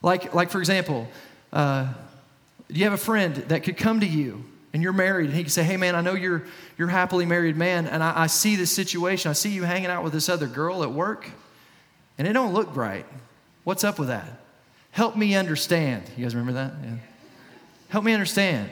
Like, 0.04 0.34
like 0.34 0.50
for 0.52 0.60
example, 0.60 1.08
uh, 1.52 1.92
you 2.70 2.84
have 2.84 2.94
a 2.94 2.98
friend 2.98 3.36
that 3.36 3.64
could 3.64 3.78
come 3.78 4.00
to 4.00 4.08
you 4.08 4.44
and 4.74 4.82
you're 4.84 4.94
married 4.94 5.28
and 5.28 5.36
he 5.36 5.44
could 5.44 5.52
say, 5.52 5.64
Hey 5.64 5.78
man, 5.78 5.96
I 5.96 6.02
know 6.02 6.14
you're, 6.14 6.44
you're 6.78 6.88
happily 6.88 7.26
married 7.26 7.58
man, 7.58 7.88
and 7.88 8.04
I, 8.04 8.24
I 8.24 8.28
see 8.28 8.56
this 8.56 8.72
situation. 8.72 9.30
I 9.30 9.34
see 9.34 9.50
you 9.50 9.64
hanging 9.64 9.90
out 9.90 10.04
with 10.04 10.14
this 10.14 10.30
other 10.30 10.48
girl 10.48 10.84
at 10.84 10.92
work, 10.92 11.30
and 12.18 12.28
it 12.28 12.34
don't 12.34 12.54
look 12.54 12.76
right. 12.76 13.06
What's 13.64 13.84
up 13.84 14.00
with 14.00 14.08
that? 14.08 14.42
Help 14.92 15.16
me 15.16 15.36
understand. 15.36 16.04
You 16.16 16.26
guys 16.26 16.36
remember 16.36 16.54
that? 16.54 16.74
Yeah. 16.84 16.96
Help 17.90 18.04
me 18.04 18.14
understand. 18.14 18.70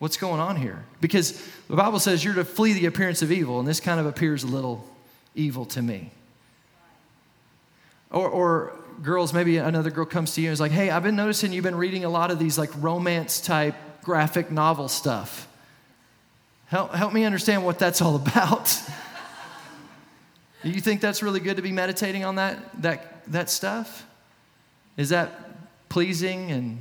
What's 0.00 0.16
going 0.16 0.40
on 0.40 0.56
here? 0.56 0.82
Because 1.02 1.46
the 1.68 1.76
Bible 1.76 2.00
says 2.00 2.24
you're 2.24 2.34
to 2.34 2.44
flee 2.44 2.72
the 2.72 2.86
appearance 2.86 3.20
of 3.20 3.30
evil, 3.30 3.58
and 3.58 3.68
this 3.68 3.80
kind 3.80 4.00
of 4.00 4.06
appears 4.06 4.42
a 4.42 4.46
little 4.46 4.88
evil 5.34 5.66
to 5.66 5.82
me. 5.82 6.10
Or, 8.10 8.26
or 8.26 8.72
girls, 9.02 9.34
maybe 9.34 9.58
another 9.58 9.90
girl 9.90 10.06
comes 10.06 10.34
to 10.34 10.40
you 10.40 10.48
and 10.48 10.54
is 10.54 10.60
like, 10.60 10.72
hey, 10.72 10.88
I've 10.88 11.02
been 11.02 11.16
noticing 11.16 11.52
you've 11.52 11.64
been 11.64 11.76
reading 11.76 12.06
a 12.06 12.08
lot 12.08 12.30
of 12.30 12.38
these 12.38 12.56
like 12.56 12.70
romance 12.78 13.42
type 13.42 13.74
graphic 14.02 14.50
novel 14.50 14.88
stuff. 14.88 15.46
Help, 16.68 16.94
help 16.94 17.12
me 17.12 17.24
understand 17.24 17.62
what 17.62 17.78
that's 17.78 18.00
all 18.00 18.16
about. 18.26 18.74
Do 20.62 20.70
you 20.70 20.80
think 20.80 21.02
that's 21.02 21.22
really 21.22 21.40
good 21.40 21.56
to 21.56 21.62
be 21.62 21.72
meditating 21.72 22.24
on 22.24 22.36
that, 22.36 22.58
that, 22.80 23.22
that 23.30 23.50
stuff? 23.50 24.06
Is 24.96 25.10
that 25.10 25.88
pleasing 25.90 26.50
and 26.50 26.78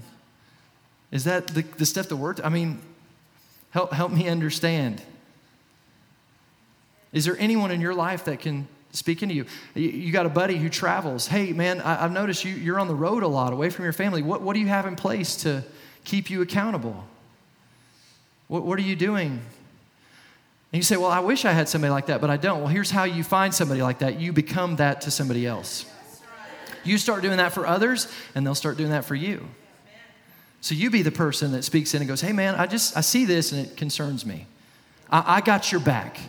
is 1.11 1.25
that 1.25 1.47
the, 1.47 1.63
the 1.63 1.85
stuff 1.85 2.07
that 2.07 2.15
worked? 2.15 2.39
I 2.45 2.49
mean, 2.49 2.79
Help, 3.71 3.93
help 3.93 4.11
me 4.11 4.27
understand. 4.27 5.01
Is 7.11 7.25
there 7.25 7.37
anyone 7.37 7.71
in 7.71 7.81
your 7.81 7.93
life 7.93 8.25
that 8.25 8.39
can 8.39 8.67
speak 8.91 9.23
into 9.23 9.35
you? 9.35 9.45
You, 9.75 9.89
you 9.89 10.11
got 10.11 10.25
a 10.25 10.29
buddy 10.29 10.57
who 10.57 10.69
travels. 10.69 11.27
Hey, 11.27 11.53
man, 11.53 11.81
I, 11.81 11.95
have 11.95 12.11
noticed 12.11 12.45
you, 12.45 12.53
you're 12.53 12.79
on 12.79 12.87
the 12.87 12.95
road 12.95 13.23
a 13.23 13.27
lot, 13.27 13.53
away 13.53 13.69
from 13.69 13.83
your 13.83 13.93
family. 13.93 14.21
What, 14.21 14.41
what 14.41 14.53
do 14.53 14.59
you 14.59 14.67
have 14.67 14.85
in 14.85 14.95
place 14.95 15.35
to 15.37 15.63
keep 16.03 16.29
you 16.29 16.41
accountable? 16.41 17.05
What, 18.47 18.63
what 18.63 18.79
are 18.79 18.83
you 18.83 18.95
doing? 18.95 19.41
And 20.71 20.77
you 20.77 20.83
say, 20.83 20.97
Well, 20.97 21.11
I 21.11 21.19
wish 21.19 21.45
I 21.45 21.51
had 21.51 21.67
somebody 21.67 21.91
like 21.91 22.07
that, 22.07 22.21
but 22.21 22.29
I 22.29 22.37
don't. 22.37 22.59
Well, 22.59 22.67
here's 22.67 22.91
how 22.91 23.03
you 23.03 23.23
find 23.23 23.53
somebody 23.53 23.81
like 23.81 23.99
that 23.99 24.19
you 24.19 24.33
become 24.33 24.75
that 24.77 25.01
to 25.01 25.11
somebody 25.11 25.45
else. 25.47 25.85
You 26.83 26.97
start 26.97 27.21
doing 27.21 27.37
that 27.37 27.53
for 27.53 27.67
others, 27.67 28.07
and 28.35 28.45
they'll 28.45 28.55
start 28.55 28.77
doing 28.77 28.91
that 28.91 29.05
for 29.05 29.15
you. 29.15 29.47
So 30.61 30.75
you 30.75 30.89
be 30.89 31.01
the 31.01 31.11
person 31.11 31.53
that 31.53 31.63
speaks 31.63 31.93
in 31.93 32.01
and 32.01 32.07
goes, 32.07 32.21
hey 32.21 32.33
man, 32.33 32.55
I 32.55 32.67
just, 32.67 32.97
I 32.97 33.01
see 33.01 33.25
this 33.25 33.51
and 33.51 33.65
it 33.65 33.77
concerns 33.77 34.25
me. 34.25 34.45
I, 35.09 35.37
I 35.37 35.41
got 35.41 35.71
your 35.71 35.81
back. 35.81 36.19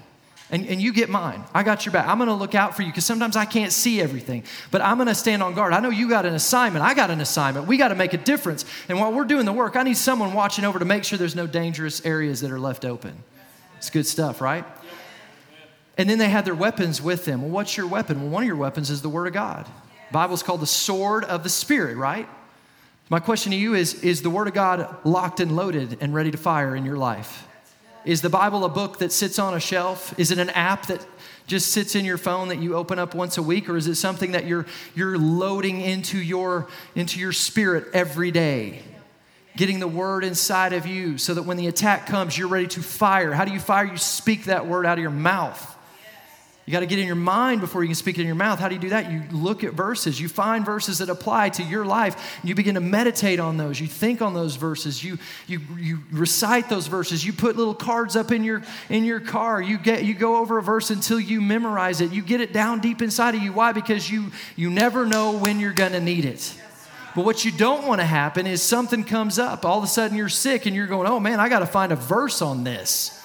And, 0.52 0.66
and 0.66 0.82
you 0.82 0.92
get 0.92 1.08
mine. 1.08 1.44
I 1.54 1.62
got 1.62 1.86
your 1.86 1.92
back. 1.92 2.08
I'm 2.08 2.18
to 2.18 2.34
look 2.34 2.56
out 2.56 2.74
for 2.74 2.82
you 2.82 2.88
because 2.88 3.06
sometimes 3.06 3.36
I 3.36 3.44
can't 3.44 3.70
see 3.70 4.00
everything, 4.00 4.42
but 4.72 4.80
I'm 4.80 4.98
to 4.98 5.14
stand 5.14 5.44
on 5.44 5.54
guard. 5.54 5.72
I 5.72 5.78
know 5.78 5.90
you 5.90 6.08
got 6.08 6.26
an 6.26 6.34
assignment. 6.34 6.84
I 6.84 6.92
got 6.94 7.08
an 7.10 7.20
assignment. 7.20 7.68
We 7.68 7.76
got 7.76 7.88
to 7.88 7.94
make 7.94 8.14
a 8.14 8.18
difference. 8.18 8.64
And 8.88 8.98
while 8.98 9.12
we're 9.12 9.24
doing 9.24 9.46
the 9.46 9.52
work, 9.52 9.76
I 9.76 9.84
need 9.84 9.96
someone 9.96 10.34
watching 10.34 10.64
over 10.64 10.80
to 10.80 10.84
make 10.84 11.04
sure 11.04 11.18
there's 11.18 11.36
no 11.36 11.46
dangerous 11.46 12.04
areas 12.04 12.40
that 12.40 12.50
are 12.50 12.58
left 12.58 12.84
open. 12.84 13.22
It's 13.78 13.90
good 13.90 14.06
stuff, 14.06 14.40
right? 14.40 14.64
And 15.96 16.10
then 16.10 16.18
they 16.18 16.28
had 16.28 16.44
their 16.44 16.54
weapons 16.54 17.00
with 17.00 17.24
them. 17.24 17.42
Well, 17.42 17.50
what's 17.50 17.76
your 17.76 17.86
weapon? 17.86 18.20
Well, 18.20 18.30
one 18.30 18.42
of 18.42 18.46
your 18.48 18.56
weapons 18.56 18.90
is 18.90 19.02
the 19.02 19.08
Word 19.08 19.28
of 19.28 19.32
God. 19.32 19.68
Bible's 20.10 20.42
called 20.42 20.60
the 20.60 20.66
sword 20.66 21.24
of 21.24 21.44
the 21.44 21.48
Spirit, 21.48 21.96
right? 21.96 22.28
My 23.10 23.18
question 23.18 23.50
to 23.50 23.58
you 23.58 23.74
is 23.74 23.94
Is 24.04 24.22
the 24.22 24.30
Word 24.30 24.46
of 24.46 24.54
God 24.54 24.96
locked 25.04 25.40
and 25.40 25.56
loaded 25.56 25.98
and 26.00 26.14
ready 26.14 26.30
to 26.30 26.38
fire 26.38 26.76
in 26.76 26.86
your 26.86 26.96
life? 26.96 27.46
Is 28.04 28.22
the 28.22 28.30
Bible 28.30 28.64
a 28.64 28.68
book 28.68 29.00
that 29.00 29.12
sits 29.12 29.38
on 29.38 29.52
a 29.52 29.60
shelf? 29.60 30.18
Is 30.18 30.30
it 30.30 30.38
an 30.38 30.48
app 30.50 30.86
that 30.86 31.04
just 31.48 31.72
sits 31.72 31.96
in 31.96 32.04
your 32.04 32.16
phone 32.16 32.48
that 32.48 32.60
you 32.60 32.76
open 32.76 33.00
up 33.00 33.14
once 33.14 33.36
a 33.36 33.42
week? 33.42 33.68
Or 33.68 33.76
is 33.76 33.88
it 33.88 33.96
something 33.96 34.32
that 34.32 34.46
you're 34.46 34.64
you're 34.94 35.18
loading 35.18 35.80
into 35.80 36.18
your 36.18 36.68
into 36.94 37.18
your 37.18 37.32
spirit 37.32 37.88
every 37.92 38.30
day? 38.30 38.80
Getting 39.56 39.80
the 39.80 39.88
word 39.88 40.22
inside 40.22 40.72
of 40.72 40.86
you 40.86 41.18
so 41.18 41.34
that 41.34 41.42
when 41.42 41.56
the 41.56 41.66
attack 41.66 42.06
comes 42.06 42.38
you're 42.38 42.46
ready 42.46 42.68
to 42.68 42.80
fire. 42.80 43.32
How 43.32 43.44
do 43.44 43.52
you 43.52 43.58
fire? 43.58 43.86
You 43.86 43.96
speak 43.96 44.44
that 44.44 44.68
word 44.68 44.86
out 44.86 44.98
of 44.98 45.02
your 45.02 45.10
mouth 45.10 45.76
you 46.70 46.72
got 46.72 46.80
to 46.80 46.86
get 46.86 47.00
in 47.00 47.06
your 47.08 47.16
mind 47.16 47.60
before 47.60 47.82
you 47.82 47.88
can 47.88 47.96
speak 47.96 48.16
it 48.16 48.20
in 48.20 48.28
your 48.28 48.36
mouth. 48.36 48.60
How 48.60 48.68
do 48.68 48.76
you 48.76 48.80
do 48.80 48.90
that? 48.90 49.10
You 49.10 49.24
look 49.32 49.64
at 49.64 49.72
verses. 49.72 50.20
You 50.20 50.28
find 50.28 50.64
verses 50.64 50.98
that 50.98 51.08
apply 51.08 51.48
to 51.48 51.64
your 51.64 51.84
life. 51.84 52.38
And 52.40 52.48
you 52.48 52.54
begin 52.54 52.76
to 52.76 52.80
meditate 52.80 53.40
on 53.40 53.56
those. 53.56 53.80
You 53.80 53.88
think 53.88 54.22
on 54.22 54.34
those 54.34 54.54
verses. 54.54 55.02
You, 55.02 55.18
you, 55.48 55.62
you 55.76 55.98
recite 56.12 56.68
those 56.68 56.86
verses. 56.86 57.26
You 57.26 57.32
put 57.32 57.56
little 57.56 57.74
cards 57.74 58.14
up 58.14 58.30
in 58.30 58.44
your, 58.44 58.62
in 58.88 59.02
your 59.02 59.18
car. 59.18 59.60
You, 59.60 59.78
get, 59.78 60.04
you 60.04 60.14
go 60.14 60.36
over 60.36 60.58
a 60.58 60.62
verse 60.62 60.90
until 60.90 61.18
you 61.18 61.40
memorize 61.40 62.00
it. 62.00 62.12
You 62.12 62.22
get 62.22 62.40
it 62.40 62.52
down 62.52 62.78
deep 62.78 63.02
inside 63.02 63.34
of 63.34 63.42
you. 63.42 63.52
Why? 63.52 63.72
Because 63.72 64.08
you, 64.08 64.30
you 64.54 64.70
never 64.70 65.06
know 65.06 65.32
when 65.38 65.58
you're 65.58 65.72
going 65.72 65.90
to 65.90 66.00
need 66.00 66.24
it. 66.24 66.54
But 67.16 67.24
what 67.24 67.44
you 67.44 67.50
don't 67.50 67.84
want 67.84 68.00
to 68.00 68.06
happen 68.06 68.46
is 68.46 68.62
something 68.62 69.02
comes 69.02 69.40
up. 69.40 69.64
All 69.64 69.78
of 69.78 69.82
a 69.82 69.88
sudden 69.88 70.16
you're 70.16 70.28
sick 70.28 70.66
and 70.66 70.76
you're 70.76 70.86
going, 70.86 71.08
oh 71.08 71.18
man, 71.18 71.40
I 71.40 71.48
got 71.48 71.58
to 71.58 71.66
find 71.66 71.90
a 71.90 71.96
verse 71.96 72.40
on 72.40 72.62
this. 72.62 73.19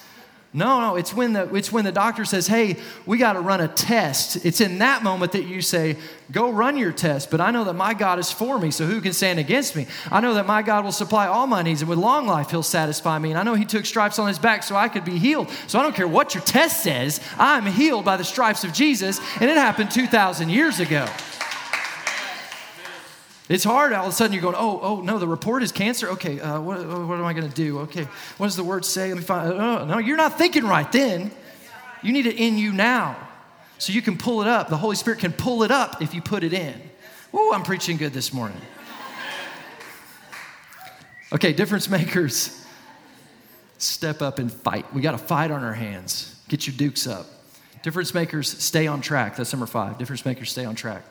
No, 0.56 0.80
no, 0.80 0.96
it's 0.96 1.14
when 1.14 1.34
the 1.34 1.54
it's 1.54 1.70
when 1.70 1.84
the 1.84 1.92
doctor 1.92 2.24
says, 2.24 2.48
"Hey, 2.48 2.78
we 3.06 3.18
got 3.18 3.34
to 3.34 3.42
run 3.42 3.60
a 3.60 3.68
test." 3.68 4.46
It's 4.46 4.62
in 4.62 4.78
that 4.80 5.04
moment 5.04 5.34
that 5.34 5.44
you 5.44 5.62
say, 5.62 5.98
"Go 6.32 6.50
run 6.50 6.78
your 6.78 6.94
test." 6.94 7.30
But 7.30 7.42
I 7.42 7.52
know 7.52 7.66
that 7.66 7.74
my 7.74 7.94
God 7.94 8.20
is 8.20 8.32
for 8.32 8.58
me, 8.58 8.72
so 8.72 8.86
who 8.86 9.02
can 9.02 9.12
stand 9.12 9.38
against 9.38 9.76
me? 9.76 9.86
I 10.10 10.22
know 10.22 10.34
that 10.36 10.48
my 10.48 10.62
God 10.62 10.86
will 10.86 10.94
supply 10.94 11.28
all 11.28 11.46
my 11.46 11.62
needs, 11.62 11.82
and 11.82 11.90
with 11.90 12.00
long 12.00 12.26
life 12.26 12.52
He'll 12.52 12.64
satisfy 12.64 13.20
me. 13.20 13.32
And 13.32 13.38
I 13.38 13.44
know 13.44 13.56
He 13.56 13.66
took 13.66 13.86
stripes 13.86 14.18
on 14.18 14.30
His 14.30 14.40
back 14.40 14.64
so 14.64 14.78
I 14.78 14.88
could 14.88 15.04
be 15.04 15.20
healed. 15.20 15.50
So 15.68 15.78
I 15.78 15.84
don't 15.84 15.94
care 15.94 16.08
what 16.08 16.34
your 16.34 16.44
test 16.44 16.84
says. 16.84 17.20
I'm 17.38 17.66
healed 17.66 18.06
by 18.06 18.16
the 18.16 18.24
stripes 18.24 18.64
of 18.64 18.72
Jesus, 18.72 19.20
and 19.42 19.50
it 19.50 19.58
happened 19.58 19.92
two 19.92 20.08
thousand 20.08 20.52
years 20.52 20.80
ago. 20.80 21.06
It's 23.48 23.64
hard. 23.64 23.94
All 23.94 24.08
of 24.08 24.12
a 24.12 24.16
sudden, 24.16 24.34
you're 24.34 24.42
going, 24.42 24.56
oh, 24.58 24.80
oh, 24.82 25.02
no, 25.02 25.20
the 25.20 25.28
report 25.28 25.62
is 25.62 25.72
cancer. 25.72 26.10
Okay, 26.10 26.40
uh, 26.40 26.60
what, 26.60 26.80
uh, 26.80 27.06
what 27.06 27.20
am 27.20 27.26
I 27.26 27.34
going 27.34 27.48
to 27.48 27.56
do? 27.56 27.80
Okay, 27.80 28.08
what 28.38 28.48
does 28.48 28.56
the 28.56 28.64
word 28.64 28.84
say? 28.84 29.10
Let 29.10 29.18
me 29.18 29.24
find. 29.24 29.54
Oh, 29.54 29.86
no, 29.86 29.98
you're 30.00 30.18
not 30.18 30.38
thinking 30.38 30.64
right 30.66 30.92
then. 30.92 31.32
You 32.02 32.12
need 32.12 32.26
it 32.26 32.38
in 32.38 32.58
you 32.58 32.74
now. 32.74 33.16
So 33.78 33.94
you 33.94 34.02
can 34.02 34.18
pull 34.18 34.42
it 34.42 34.48
up. 34.48 34.70
The 34.70 34.78
Holy 34.78 34.96
Spirit 34.96 35.20
can 35.20 35.32
pull 35.32 35.64
it 35.64 35.72
up 35.72 36.02
if 36.02 36.14
you 36.14 36.22
put 36.22 36.44
it 36.44 36.54
in. 36.54 36.74
Oh, 37.34 37.54
I'm 37.54 37.64
preaching 37.64 37.98
good 37.98 38.14
this 38.14 38.34
morning. 38.34 38.62
Okay, 41.34 41.54
difference 41.54 41.90
makers. 41.90 42.66
Step 43.78 44.22
up 44.22 44.40
and 44.40 44.52
fight. 44.52 44.92
We 44.94 45.02
got 45.02 45.14
a 45.14 45.20
fight 45.20 45.52
on 45.52 45.64
our 45.64 45.74
hands. 45.74 46.42
Get 46.48 46.66
your 46.66 46.76
dukes 46.76 47.08
up. 47.08 47.26
Difference 47.84 48.14
makers 48.14 48.48
stay 48.64 48.88
on 48.88 49.02
track. 49.02 49.36
That's 49.36 49.52
number 49.52 49.66
five. 49.66 49.98
Difference 49.98 50.26
makers 50.26 50.50
stay 50.50 50.66
on 50.66 50.76
track. 50.76 51.04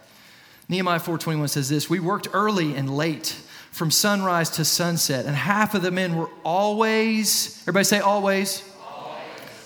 Nehemiah 0.68 0.98
4:21 0.98 1.48
says 1.48 1.68
this, 1.68 1.90
"We 1.90 2.00
worked 2.00 2.28
early 2.32 2.74
and 2.74 2.96
late, 2.96 3.36
from 3.74 3.90
sunrise 3.90 4.50
to 4.50 4.64
sunset, 4.64 5.26
and 5.26 5.34
half 5.34 5.74
of 5.74 5.82
the 5.82 5.90
men 5.90 6.14
were 6.14 6.30
always, 6.44 7.58
everybody 7.62 7.84
say 7.84 7.98
always, 7.98 8.62
always. 8.88 9.16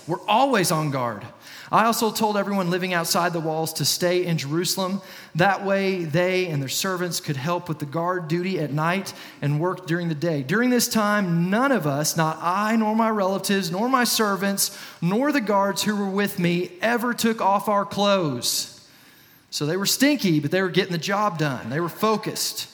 We're 0.07 0.27
always 0.27 0.71
on 0.71 0.91
guard. 0.91 1.27
I 1.71 1.85
also 1.85 2.11
told 2.11 2.39
everyone 2.39 2.71
living 2.71 2.95
outside 2.95 3.35
the 3.35 3.41
walls 3.41 3.75
to 3.75 3.85
stay 3.85 4.25
in 4.25 4.39
Jerusalem. 4.39 5.03
That 5.35 5.67
way, 5.67 6.05
they 6.05 6.47
and 6.47 6.63
their 6.63 6.71
servants 6.71 7.21
could 7.21 7.37
help 7.37 7.69
with 7.69 7.79
the 7.79 7.85
guard 7.85 8.27
duty 8.27 8.59
at 8.59 8.73
night 8.73 9.13
and 9.43 9.61
work 9.61 9.87
during 9.87 10.09
the 10.09 10.15
day. 10.15 10.43
During 10.43 10.71
this 10.71 10.89
time, 10.89 11.51
none 11.51 11.71
of 11.71 11.87
us, 11.87 12.17
not 12.17 12.39
I, 12.41 12.75
nor 12.77 12.97
my 12.97 13.11
relatives, 13.11 13.71
nor 13.71 13.91
my 13.91 14.05
servants, 14.05 14.71
nor 15.03 15.31
the 15.31 15.43
guards 15.43 15.83
who 15.83 15.95
were 15.95 16.09
with 16.09 16.39
me, 16.39 16.73
ever 16.81 17.13
took 17.13 17.43
off 17.43 17.69
our 17.69 17.85
clothes. 17.85 18.78
So 19.51 19.67
they 19.67 19.77
were 19.77 19.87
stinky, 19.87 20.41
but 20.41 20.51
they 20.51 20.63
were 20.63 20.69
getting 20.69 20.93
the 20.93 20.99
job 20.99 21.39
done. 21.39 21.71
They 21.71 21.81
were 21.81 21.89
focused. 21.89 22.69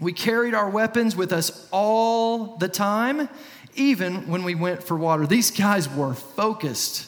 We 0.00 0.12
carried 0.12 0.54
our 0.54 0.68
weapons 0.68 1.14
with 1.14 1.32
us 1.32 1.68
all 1.70 2.56
the 2.56 2.68
time, 2.68 3.28
even 3.74 4.28
when 4.28 4.42
we 4.44 4.54
went 4.54 4.82
for 4.82 4.96
water. 4.96 5.26
These 5.26 5.50
guys 5.50 5.88
were 5.88 6.14
focused. 6.14 7.06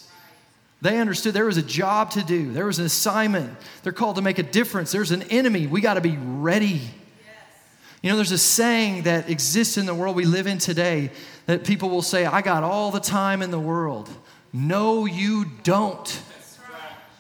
They 0.83 0.99
understood 0.99 1.33
there 1.33 1.47
was 1.47 1.57
a 1.57 1.63
job 1.63 2.11
to 2.13 2.23
do, 2.23 2.53
there 2.53 2.67
was 2.67 2.79
an 2.79 2.87
assignment. 2.87 3.57
They're 3.83 3.93
called 3.93 4.17
to 4.17 4.23
make 4.23 4.39
a 4.39 4.43
difference. 4.43 4.93
There's 4.93 5.13
an 5.13 5.23
enemy. 5.25 5.67
We 5.67 5.81
got 5.81 5.95
to 5.95 6.01
be 6.01 6.17
ready. 6.19 6.83
You 8.03 8.11
know, 8.11 8.17
there's 8.17 8.33
a 8.33 8.39
saying 8.39 9.05
that 9.05 9.31
exists 9.31 9.79
in 9.79 9.87
the 9.87 9.95
world 9.95 10.17
we 10.17 10.25
live 10.25 10.49
in 10.49 10.59
today 10.59 11.13
that 11.47 11.65
people 11.65 11.89
will 11.89 12.03
say, 12.03 12.27
I 12.27 12.43
got 12.43 12.65
all 12.65 12.91
the 12.91 13.01
time 13.01 13.43
in 13.43 13.53
the 13.53 13.61
world. 13.61 14.11
No, 14.53 15.07
you 15.07 15.47
don't. 15.63 16.21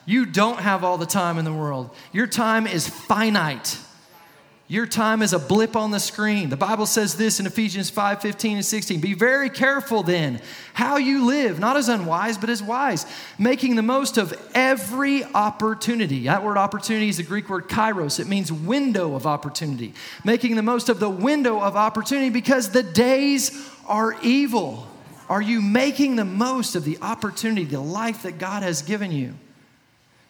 You 0.05 0.27
don't 0.27 0.59
have 0.59 0.85
all 0.85 0.99
the 0.99 1.07
time 1.07 1.39
in 1.39 1.45
the 1.45 1.53
world. 1.53 1.91
Your 2.13 2.27
time 2.27 2.67
is 2.67 2.89
finite. 2.89 3.79
Your 4.73 4.87
time 4.87 5.21
is 5.21 5.35
a 5.35 5.39
blip 5.39 5.77
on 5.77 5.91
the 5.91 6.01
screen. 6.01 6.49
The 6.49 6.57
Bible 6.57 6.87
says 6.87 7.17
this 7.17 7.39
in 7.39 7.45
Ephesians 7.45 7.91
5 7.91 8.23
15 8.23 8.57
and 8.57 8.65
16. 8.65 9.01
Be 9.03 9.13
very 9.13 9.51
careful 9.51 10.03
then 10.03 10.41
how 10.73 10.97
you 10.97 11.27
live, 11.27 11.59
not 11.59 11.77
as 11.77 11.91
unwise, 11.91 12.39
but 12.39 12.49
as 12.49 12.63
wise, 12.63 13.05
making 13.39 13.77
the 13.77 13.83
most 13.83 14.17
of 14.17 14.33
every 14.55 15.25
opportunity. 15.25 16.25
That 16.25 16.43
word 16.43 16.57
opportunity 16.57 17.11
is 17.11 17.19
the 17.19 17.23
Greek 17.23 17.51
word 17.51 17.69
kairos, 17.69 18.19
it 18.19 18.29
means 18.29 18.51
window 18.51 19.15
of 19.15 19.27
opportunity. 19.27 19.93
Making 20.25 20.57
the 20.57 20.63
most 20.63 20.89
of 20.89 21.01
the 21.01 21.11
window 21.11 21.61
of 21.61 21.77
opportunity 21.77 22.31
because 22.31 22.71
the 22.71 22.83
days 22.83 23.71
are 23.87 24.17
evil. 24.23 24.87
Are 25.29 25.43
you 25.43 25.61
making 25.61 26.17
the 26.17 26.25
most 26.25 26.77
of 26.77 26.85
the 26.85 26.97
opportunity, 27.03 27.65
the 27.65 27.81
life 27.81 28.23
that 28.23 28.39
God 28.39 28.63
has 28.63 28.81
given 28.81 29.13
you? 29.13 29.35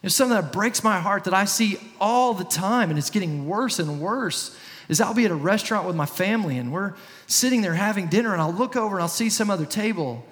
Something 0.05 0.35
that 0.35 0.51
breaks 0.51 0.83
my 0.83 0.99
heart 0.99 1.23
that 1.23 1.33
I 1.33 1.45
see 1.45 1.77
all 1.99 2.33
the 2.33 2.43
time, 2.43 2.89
and 2.89 2.99
it's 2.99 3.09
getting 3.09 3.47
worse 3.47 3.79
and 3.79 4.01
worse. 4.01 4.55
Is 4.89 4.99
I'll 4.99 5.13
be 5.13 5.23
at 5.23 5.31
a 5.31 5.35
restaurant 5.35 5.87
with 5.87 5.95
my 5.95 6.05
family, 6.05 6.57
and 6.57 6.73
we're 6.73 6.93
sitting 7.27 7.61
there 7.61 7.73
having 7.73 8.07
dinner, 8.07 8.33
and 8.33 8.41
I'll 8.41 8.53
look 8.53 8.75
over 8.75 8.97
and 8.97 9.01
I'll 9.01 9.07
see 9.07 9.29
some 9.29 9.49
other 9.49 9.65
table. 9.65 10.25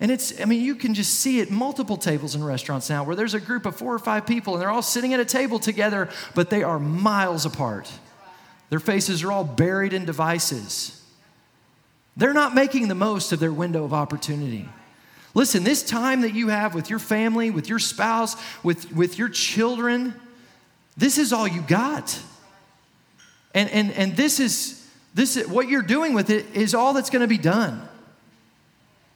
And 0.00 0.12
it's, 0.12 0.40
I 0.40 0.44
mean, 0.44 0.62
you 0.62 0.76
can 0.76 0.94
just 0.94 1.14
see 1.14 1.40
it 1.40 1.50
multiple 1.50 1.96
tables 1.96 2.36
in 2.36 2.44
restaurants 2.44 2.88
now 2.88 3.02
where 3.02 3.16
there's 3.16 3.34
a 3.34 3.40
group 3.40 3.66
of 3.66 3.74
four 3.74 3.92
or 3.92 3.98
five 3.98 4.26
people 4.26 4.54
and 4.54 4.62
they're 4.62 4.70
all 4.70 4.82
sitting 4.82 5.12
at 5.12 5.18
a 5.18 5.24
table 5.24 5.58
together, 5.58 6.08
but 6.34 6.50
they 6.50 6.62
are 6.62 6.78
miles 6.78 7.44
apart. 7.44 7.90
Their 8.70 8.78
faces 8.78 9.24
are 9.24 9.32
all 9.32 9.42
buried 9.42 9.92
in 9.92 10.04
devices. 10.04 11.02
They're 12.16 12.34
not 12.34 12.54
making 12.54 12.86
the 12.86 12.94
most 12.94 13.32
of 13.32 13.40
their 13.40 13.52
window 13.52 13.84
of 13.84 13.92
opportunity. 13.92 14.68
Listen, 15.38 15.62
this 15.62 15.84
time 15.84 16.22
that 16.22 16.34
you 16.34 16.48
have 16.48 16.74
with 16.74 16.90
your 16.90 16.98
family, 16.98 17.52
with 17.52 17.68
your 17.68 17.78
spouse, 17.78 18.34
with, 18.64 18.92
with 18.92 19.20
your 19.20 19.28
children, 19.28 20.12
this 20.96 21.16
is 21.16 21.32
all 21.32 21.46
you 21.46 21.60
got. 21.60 22.20
And, 23.54 23.70
and, 23.70 23.92
and 23.92 24.16
this 24.16 24.40
is, 24.40 24.84
this 25.14 25.36
is, 25.36 25.46
what 25.46 25.68
you're 25.68 25.82
doing 25.82 26.12
with 26.12 26.30
it 26.30 26.56
is 26.56 26.74
all 26.74 26.92
that's 26.92 27.08
going 27.08 27.22
to 27.22 27.28
be 27.28 27.38
done. 27.38 27.88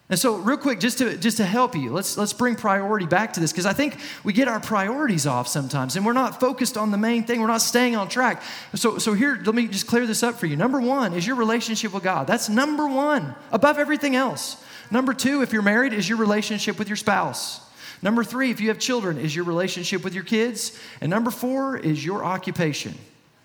And 0.08 0.18
so, 0.18 0.36
real 0.36 0.58
quick, 0.58 0.78
just 0.78 0.98
to, 0.98 1.16
just 1.16 1.38
to 1.38 1.44
help 1.44 1.74
you, 1.74 1.92
let's, 1.92 2.18
let's 2.18 2.32
bring 2.32 2.54
priority 2.54 3.06
back 3.06 3.32
to 3.34 3.40
this 3.40 3.50
because 3.50 3.64
I 3.64 3.72
think 3.72 3.96
we 4.24 4.32
get 4.32 4.46
our 4.46 4.60
priorities 4.60 5.26
off 5.26 5.48
sometimes 5.48 5.96
and 5.96 6.04
we're 6.04 6.12
not 6.12 6.38
focused 6.38 6.76
on 6.76 6.90
the 6.90 6.98
main 6.98 7.24
thing. 7.24 7.40
We're 7.40 7.46
not 7.46 7.62
staying 7.62 7.96
on 7.96 8.08
track. 8.08 8.42
So, 8.74 8.98
so 8.98 9.14
here, 9.14 9.40
let 9.44 9.54
me 9.54 9.68
just 9.68 9.86
clear 9.86 10.06
this 10.06 10.22
up 10.22 10.34
for 10.34 10.46
you. 10.46 10.56
Number 10.56 10.80
one 10.80 11.14
is 11.14 11.26
your 11.26 11.36
relationship 11.36 11.94
with 11.94 12.02
God. 12.02 12.26
That's 12.26 12.48
number 12.48 12.86
one, 12.86 13.34
above 13.52 13.78
everything 13.78 14.14
else. 14.14 14.62
Number 14.90 15.14
two, 15.14 15.40
if 15.40 15.52
you're 15.52 15.62
married, 15.62 15.94
is 15.94 16.06
your 16.06 16.18
relationship 16.18 16.78
with 16.78 16.88
your 16.88 16.96
spouse. 16.96 17.60
Number 18.02 18.24
three, 18.24 18.50
if 18.50 18.60
you 18.60 18.68
have 18.68 18.78
children, 18.78 19.16
is 19.16 19.34
your 19.34 19.46
relationship 19.46 20.04
with 20.04 20.12
your 20.12 20.24
kids. 20.24 20.78
And 21.00 21.08
number 21.08 21.30
four 21.30 21.78
is 21.78 22.04
your 22.04 22.24
occupation. 22.24 22.94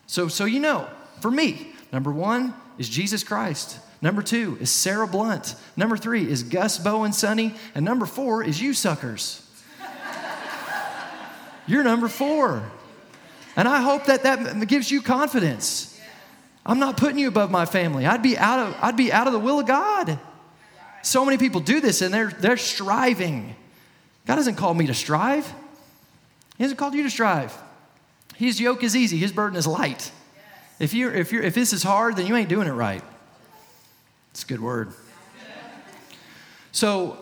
So, 0.08 0.28
so 0.28 0.44
you 0.46 0.60
know, 0.60 0.88
for 1.22 1.32
me, 1.32 1.74
number 1.94 2.12
one 2.12 2.54
is 2.78 2.90
Jesus 2.90 3.24
Christ. 3.24 3.80
Number 4.02 4.22
two 4.22 4.58
is 4.62 4.70
Sarah 4.70 5.08
Blunt. 5.08 5.56
Number 5.76 5.98
three 5.98 6.30
is 6.30 6.44
Gus, 6.44 6.78
Bo, 6.78 7.04
and 7.04 7.16
Sonny. 7.16 7.56
And 7.74 7.84
number 7.84 8.06
four 8.06 8.44
is 8.44 8.62
you 8.62 8.74
suckers. 8.74 9.44
You're 11.66 11.84
number 11.84 12.08
four. 12.08 12.64
And 13.56 13.68
I 13.68 13.82
hope 13.82 14.06
that 14.06 14.24
that 14.24 14.68
gives 14.68 14.92
you 14.92 15.02
confidence. 15.02 16.00
I'm 16.66 16.80
not 16.80 16.98
putting 16.98 17.18
you 17.18 17.28
above 17.28 17.50
my 17.50 17.66
family. 17.66 18.06
I'd 18.06 18.22
be 18.22 18.38
out 18.38 18.60
of, 18.60 18.76
I'd 18.82 18.98
be 18.98 19.12
out 19.12 19.28
of 19.28 19.34
the 19.34 19.40
will 19.40 19.60
of 19.60 19.68
God. 19.68 20.20
So 21.02 21.24
many 21.26 21.38
people 21.38 21.62
do 21.62 21.80
this 21.80 22.02
and 22.02 22.14
they're, 22.14 22.30
they're 22.30 22.58
striving. 22.58 23.56
God 24.26 24.36
doesn't 24.36 24.56
call 24.56 24.74
me 24.74 24.88
to 24.88 24.94
strive, 24.94 25.48
He 26.58 26.64
hasn't 26.64 26.78
called 26.78 26.94
you 26.94 27.04
to 27.04 27.10
strive. 27.10 27.58
His 28.36 28.60
yoke 28.60 28.84
is 28.84 28.96
easy, 28.96 29.18
His 29.18 29.32
burden 29.32 29.58
is 29.58 29.66
light. 29.66 30.12
If, 30.80 30.94
you're, 30.94 31.14
if, 31.14 31.32
you're, 31.32 31.42
if 31.42 31.56
this 31.56 31.74
is 31.74 31.82
hard, 31.82 32.18
then 32.18 32.28
you 32.28 32.36
ain't 32.36 32.50
doing 32.50 32.68
it 32.68 32.74
right. 32.74 33.04
It's 34.38 34.44
a 34.44 34.48
good 34.48 34.62
word. 34.62 34.94
So 36.72 37.18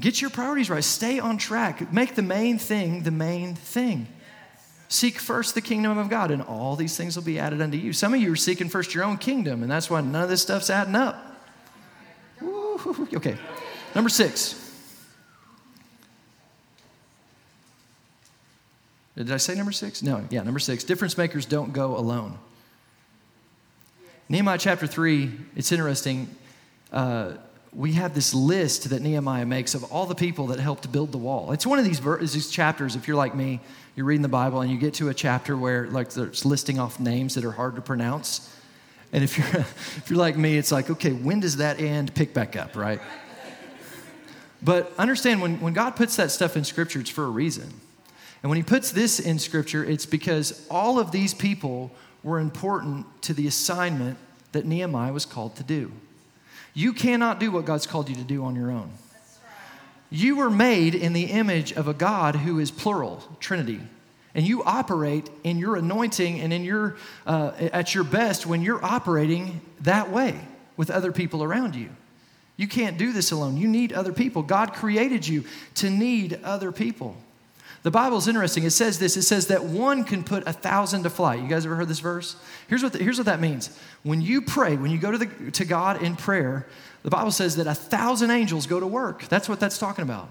get 0.00 0.22
your 0.22 0.30
priorities 0.30 0.70
right. 0.70 0.82
Stay 0.82 1.18
on 1.18 1.36
track. 1.36 1.92
Make 1.92 2.14
the 2.14 2.22
main 2.22 2.56
thing 2.56 3.02
the 3.02 3.10
main 3.10 3.54
thing. 3.54 4.08
Seek 4.88 5.18
first 5.18 5.54
the 5.54 5.60
kingdom 5.60 5.98
of 5.98 6.08
God, 6.08 6.30
and 6.30 6.40
all 6.40 6.74
these 6.74 6.96
things 6.96 7.16
will 7.16 7.22
be 7.22 7.38
added 7.38 7.60
unto 7.60 7.76
you. 7.76 7.92
Some 7.92 8.14
of 8.14 8.20
you 8.22 8.32
are 8.32 8.36
seeking 8.36 8.70
first 8.70 8.94
your 8.94 9.04
own 9.04 9.18
kingdom, 9.18 9.60
and 9.60 9.70
that's 9.70 9.90
why 9.90 10.00
none 10.00 10.22
of 10.22 10.30
this 10.30 10.40
stuff's 10.40 10.70
adding 10.70 10.94
up. 10.94 11.38
Okay. 13.12 13.36
Number 13.94 14.08
six. 14.08 14.58
Did 19.18 19.30
I 19.30 19.36
say 19.36 19.54
number 19.54 19.72
six? 19.72 20.02
No, 20.02 20.24
yeah, 20.30 20.42
number 20.42 20.60
six. 20.60 20.82
Difference 20.82 21.18
makers 21.18 21.44
don't 21.44 21.74
go 21.74 21.94
alone. 21.94 22.38
Nehemiah 24.30 24.56
chapter 24.56 24.86
3, 24.86 25.30
it's 25.56 25.70
interesting. 25.70 26.34
Uh, 26.94 27.32
we 27.72 27.92
have 27.94 28.14
this 28.14 28.32
list 28.32 28.90
that 28.90 29.02
Nehemiah 29.02 29.44
makes 29.44 29.74
of 29.74 29.82
all 29.92 30.06
the 30.06 30.14
people 30.14 30.46
that 30.46 30.60
helped 30.60 30.90
build 30.92 31.10
the 31.10 31.18
wall. 31.18 31.50
It's 31.50 31.66
one 31.66 31.80
of 31.80 31.84
these, 31.84 31.98
ver- 31.98 32.20
these 32.20 32.48
chapters, 32.48 32.94
if 32.94 33.08
you're 33.08 33.16
like 33.16 33.34
me, 33.34 33.58
you're 33.96 34.06
reading 34.06 34.22
the 34.22 34.28
Bible 34.28 34.60
and 34.60 34.70
you 34.70 34.78
get 34.78 34.94
to 34.94 35.08
a 35.08 35.14
chapter 35.14 35.56
where 35.56 35.88
like 35.88 36.10
there's 36.10 36.44
listing 36.44 36.78
off 36.78 37.00
names 37.00 37.34
that 37.34 37.44
are 37.44 37.50
hard 37.50 37.74
to 37.74 37.82
pronounce. 37.82 38.48
And 39.12 39.24
if 39.24 39.36
you're, 39.36 39.46
if 39.56 40.04
you're 40.08 40.20
like 40.20 40.36
me, 40.36 40.56
it's 40.56 40.70
like, 40.70 40.88
okay, 40.88 41.12
when 41.12 41.40
does 41.40 41.56
that 41.56 41.80
end? 41.80 42.14
Pick 42.14 42.32
back 42.32 42.54
up, 42.54 42.76
right? 42.76 43.00
But 44.62 44.92
understand 44.96 45.42
when, 45.42 45.60
when 45.60 45.72
God 45.72 45.96
puts 45.96 46.14
that 46.16 46.30
stuff 46.30 46.56
in 46.56 46.62
Scripture, 46.62 47.00
it's 47.00 47.10
for 47.10 47.24
a 47.24 47.30
reason. 47.30 47.74
And 48.42 48.50
when 48.50 48.56
He 48.56 48.62
puts 48.62 48.92
this 48.92 49.18
in 49.18 49.40
Scripture, 49.40 49.84
it's 49.84 50.06
because 50.06 50.64
all 50.70 51.00
of 51.00 51.10
these 51.10 51.34
people 51.34 51.90
were 52.22 52.38
important 52.38 53.04
to 53.22 53.34
the 53.34 53.48
assignment 53.48 54.16
that 54.52 54.64
Nehemiah 54.64 55.12
was 55.12 55.26
called 55.26 55.56
to 55.56 55.64
do. 55.64 55.90
You 56.74 56.92
cannot 56.92 57.38
do 57.40 57.50
what 57.50 57.64
God's 57.64 57.86
called 57.86 58.08
you 58.08 58.16
to 58.16 58.24
do 58.24 58.44
on 58.44 58.56
your 58.56 58.70
own. 58.70 58.90
You 60.10 60.36
were 60.36 60.50
made 60.50 60.94
in 60.94 61.12
the 61.12 61.24
image 61.24 61.72
of 61.72 61.88
a 61.88 61.94
God 61.94 62.36
who 62.36 62.58
is 62.58 62.70
plural, 62.70 63.22
Trinity. 63.40 63.80
And 64.34 64.46
you 64.46 64.64
operate 64.64 65.30
in 65.44 65.58
your 65.58 65.76
anointing 65.76 66.40
and 66.40 66.52
in 66.52 66.64
your, 66.64 66.96
uh, 67.26 67.52
at 67.58 67.94
your 67.94 68.04
best 68.04 68.46
when 68.46 68.62
you're 68.62 68.84
operating 68.84 69.60
that 69.80 70.10
way 70.10 70.40
with 70.76 70.90
other 70.90 71.12
people 71.12 71.42
around 71.42 71.76
you. 71.76 71.88
You 72.56 72.68
can't 72.68 72.98
do 72.98 73.12
this 73.12 73.32
alone. 73.32 73.56
You 73.56 73.68
need 73.68 73.92
other 73.92 74.12
people. 74.12 74.42
God 74.42 74.72
created 74.72 75.26
you 75.26 75.44
to 75.76 75.90
need 75.90 76.40
other 76.42 76.72
people. 76.72 77.16
The 77.84 77.90
Bible 77.90 78.16
is 78.16 78.26
interesting. 78.28 78.64
It 78.64 78.70
says 78.70 78.98
this 78.98 79.16
it 79.16 79.22
says 79.22 79.48
that 79.48 79.62
one 79.62 80.04
can 80.04 80.24
put 80.24 80.48
a 80.48 80.52
thousand 80.54 81.02
to 81.02 81.10
flight. 81.10 81.42
You 81.42 81.48
guys 81.48 81.66
ever 81.66 81.76
heard 81.76 81.86
this 81.86 82.00
verse? 82.00 82.34
Here's 82.66 82.82
what, 82.82 82.94
the, 82.94 82.98
here's 82.98 83.18
what 83.18 83.26
that 83.26 83.40
means. 83.40 83.78
When 84.02 84.22
you 84.22 84.40
pray, 84.40 84.76
when 84.76 84.90
you 84.90 84.96
go 84.96 85.10
to, 85.10 85.18
the, 85.18 85.50
to 85.52 85.66
God 85.66 86.02
in 86.02 86.16
prayer, 86.16 86.66
the 87.02 87.10
Bible 87.10 87.30
says 87.30 87.56
that 87.56 87.66
a 87.66 87.74
thousand 87.74 88.30
angels 88.30 88.66
go 88.66 88.80
to 88.80 88.86
work. 88.86 89.28
That's 89.28 89.50
what 89.50 89.60
that's 89.60 89.76
talking 89.76 90.02
about. 90.02 90.30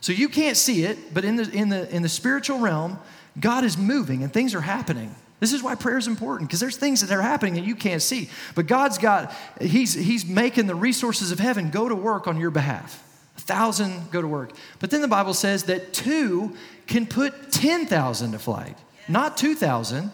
So 0.00 0.12
you 0.12 0.28
can't 0.28 0.56
see 0.56 0.84
it, 0.84 1.12
but 1.12 1.24
in 1.24 1.34
the, 1.34 1.50
in 1.50 1.68
the, 1.68 1.92
in 1.92 2.02
the 2.02 2.08
spiritual 2.08 2.60
realm, 2.60 2.98
God 3.40 3.64
is 3.64 3.76
moving 3.76 4.22
and 4.22 4.32
things 4.32 4.54
are 4.54 4.60
happening. 4.60 5.16
This 5.40 5.52
is 5.52 5.64
why 5.64 5.74
prayer 5.74 5.98
is 5.98 6.06
important 6.06 6.48
because 6.48 6.60
there's 6.60 6.76
things 6.76 7.00
that 7.00 7.10
are 7.10 7.22
happening 7.22 7.54
that 7.54 7.64
you 7.64 7.74
can't 7.74 8.02
see. 8.02 8.30
But 8.54 8.68
God's 8.68 8.98
got, 8.98 9.34
he's, 9.60 9.94
he's 9.94 10.24
making 10.24 10.68
the 10.68 10.76
resources 10.76 11.32
of 11.32 11.40
heaven 11.40 11.70
go 11.70 11.88
to 11.88 11.96
work 11.96 12.28
on 12.28 12.38
your 12.38 12.50
behalf. 12.52 13.02
A 13.36 13.40
thousand 13.40 14.10
go 14.10 14.22
to 14.22 14.28
work. 14.28 14.52
But 14.78 14.90
then 14.90 15.00
the 15.00 15.08
Bible 15.08 15.34
says 15.34 15.64
that 15.64 15.92
two 15.92 16.56
can 16.86 17.06
put 17.06 17.50
10,000 17.50 18.32
to 18.32 18.38
flight. 18.38 18.78
Not 19.08 19.36
2,000, 19.36 20.12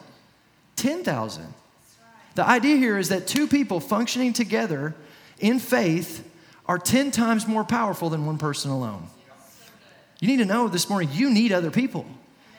10,000. 0.77 1.55
The 2.35 2.47
idea 2.47 2.77
here 2.77 2.99
is 2.99 3.09
that 3.09 3.27
two 3.27 3.47
people 3.47 3.81
functioning 3.81 4.33
together 4.33 4.95
in 5.39 5.59
faith 5.59 6.27
are 6.67 6.79
10 6.79 7.11
times 7.11 7.47
more 7.47 7.65
powerful 7.65 8.11
than 8.11 8.27
one 8.27 8.39
person 8.39 8.71
alone. 8.71 9.09
You 10.21 10.29
need 10.29 10.37
to 10.37 10.45
know 10.45 10.69
this 10.69 10.89
morning 10.89 11.09
you 11.13 11.31
need 11.31 11.51
other 11.53 11.71
people. 11.71 12.07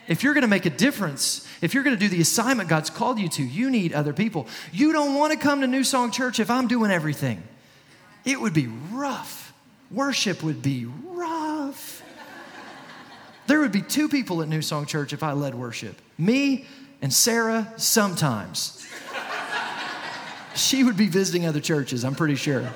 If 0.08 0.24
you're 0.24 0.34
going 0.34 0.42
to 0.42 0.48
make 0.50 0.66
a 0.66 0.72
difference, 0.72 1.48
if 1.62 1.74
you're 1.74 1.84
going 1.84 1.96
to 1.96 2.00
do 2.00 2.10
the 2.10 2.20
assignment 2.20 2.68
God's 2.68 2.90
called 2.90 3.20
you 3.20 3.30
to, 3.30 3.44
you 3.44 3.70
need 3.70 3.94
other 3.94 4.14
people. 4.14 4.48
You 4.74 4.92
don't 4.92 5.16
want 5.16 5.32
to 5.32 5.40
come 5.40 5.62
to 5.62 5.68
New 5.68 5.84
Song 5.84 6.12
Church 6.12 6.40
if 6.40 6.50
I'm 6.50 6.68
doing 6.68 6.92
everything. 6.92 7.42
It 8.26 8.42
would 8.42 8.54
be 8.54 8.68
rough. 8.92 9.41
Worship 9.92 10.42
would 10.44 10.62
be 10.62 10.86
rough. 11.06 12.04
There 13.48 13.60
would 13.60 13.72
be 13.72 13.82
two 13.82 14.08
people 14.08 14.42
at 14.42 14.48
New 14.48 14.62
Song 14.62 14.86
Church 14.86 15.14
if 15.14 15.24
I 15.24 15.34
led 15.34 15.56
worship 15.56 16.00
me 16.18 16.66
and 17.02 17.12
Sarah 17.12 17.74
sometimes. 17.78 18.86
she 20.56 20.84
would 20.84 20.98
be 20.98 21.08
visiting 21.08 21.46
other 21.46 21.60
churches, 21.60 22.06
I'm 22.06 22.16
pretty 22.16 22.36
sure. 22.36 22.72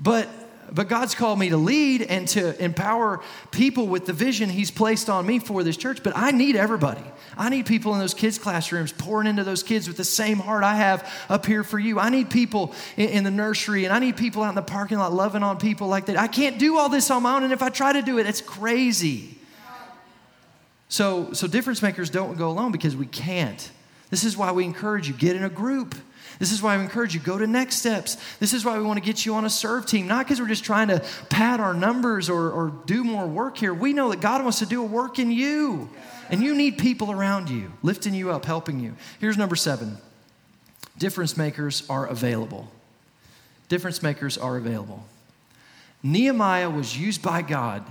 But 0.00 0.28
but 0.72 0.88
God's 0.88 1.14
called 1.14 1.38
me 1.38 1.48
to 1.50 1.56
lead 1.56 2.02
and 2.02 2.28
to 2.28 2.62
empower 2.62 3.20
people 3.50 3.86
with 3.86 4.06
the 4.06 4.12
vision 4.12 4.48
He's 4.48 4.70
placed 4.70 5.08
on 5.08 5.26
me 5.26 5.38
for 5.38 5.62
this 5.62 5.76
church. 5.76 6.02
But 6.02 6.14
I 6.16 6.30
need 6.30 6.56
everybody. 6.56 7.02
I 7.36 7.48
need 7.48 7.66
people 7.66 7.94
in 7.94 8.00
those 8.00 8.14
kids' 8.14 8.38
classrooms 8.38 8.92
pouring 8.92 9.28
into 9.28 9.44
those 9.44 9.62
kids 9.62 9.88
with 9.88 9.96
the 9.96 10.04
same 10.04 10.38
heart 10.38 10.64
I 10.64 10.76
have 10.76 11.10
up 11.28 11.46
here 11.46 11.64
for 11.64 11.78
you. 11.78 11.98
I 11.98 12.10
need 12.10 12.30
people 12.30 12.74
in, 12.96 13.08
in 13.10 13.24
the 13.24 13.30
nursery 13.30 13.84
and 13.84 13.94
I 13.94 13.98
need 13.98 14.16
people 14.16 14.42
out 14.42 14.50
in 14.50 14.54
the 14.56 14.62
parking 14.62 14.98
lot 14.98 15.12
loving 15.12 15.42
on 15.42 15.58
people 15.58 15.88
like 15.88 16.06
that. 16.06 16.18
I 16.18 16.26
can't 16.26 16.58
do 16.58 16.78
all 16.78 16.88
this 16.88 17.10
on 17.10 17.22
my 17.22 17.36
own. 17.36 17.44
And 17.44 17.52
if 17.52 17.62
I 17.62 17.68
try 17.68 17.92
to 17.92 18.02
do 18.02 18.18
it, 18.18 18.26
it's 18.26 18.40
crazy. 18.40 19.38
So, 20.88 21.32
so 21.32 21.46
difference 21.46 21.82
makers 21.82 22.10
don't 22.10 22.36
go 22.36 22.50
alone 22.50 22.72
because 22.72 22.96
we 22.96 23.06
can't. 23.06 23.70
This 24.10 24.24
is 24.24 24.36
why 24.36 24.52
we 24.52 24.64
encourage 24.64 25.06
you 25.06 25.14
get 25.14 25.36
in 25.36 25.44
a 25.44 25.50
group. 25.50 25.94
This 26.38 26.52
is 26.52 26.62
why 26.62 26.74
I 26.74 26.78
encourage 26.78 27.14
you 27.14 27.20
go 27.20 27.36
to 27.36 27.46
next 27.46 27.76
steps. 27.76 28.16
This 28.38 28.52
is 28.52 28.64
why 28.64 28.78
we 28.78 28.84
want 28.84 28.98
to 28.98 29.04
get 29.04 29.26
you 29.26 29.34
on 29.34 29.44
a 29.44 29.50
serve 29.50 29.86
team, 29.86 30.06
not 30.06 30.24
because 30.24 30.40
we're 30.40 30.48
just 30.48 30.64
trying 30.64 30.88
to 30.88 31.04
pad 31.28 31.58
our 31.58 31.74
numbers 31.74 32.30
or, 32.30 32.50
or 32.50 32.72
do 32.86 33.02
more 33.02 33.26
work 33.26 33.58
here. 33.58 33.74
We 33.74 33.92
know 33.92 34.10
that 34.10 34.20
God 34.20 34.42
wants 34.42 34.60
to 34.60 34.66
do 34.66 34.80
a 34.80 34.86
work 34.86 35.18
in 35.18 35.32
you, 35.32 35.90
and 36.30 36.42
you 36.42 36.54
need 36.54 36.78
people 36.78 37.10
around 37.10 37.50
you, 37.50 37.72
lifting 37.82 38.14
you 38.14 38.30
up, 38.30 38.44
helping 38.44 38.78
you. 38.78 38.94
Here's 39.20 39.36
number 39.36 39.56
seven 39.56 39.98
difference 40.96 41.36
makers 41.36 41.84
are 41.88 42.06
available. 42.06 42.70
Difference 43.68 44.02
makers 44.02 44.38
are 44.38 44.56
available. 44.56 45.04
Nehemiah 46.02 46.70
was 46.70 46.96
used 46.96 47.22
by 47.22 47.42
God 47.42 47.84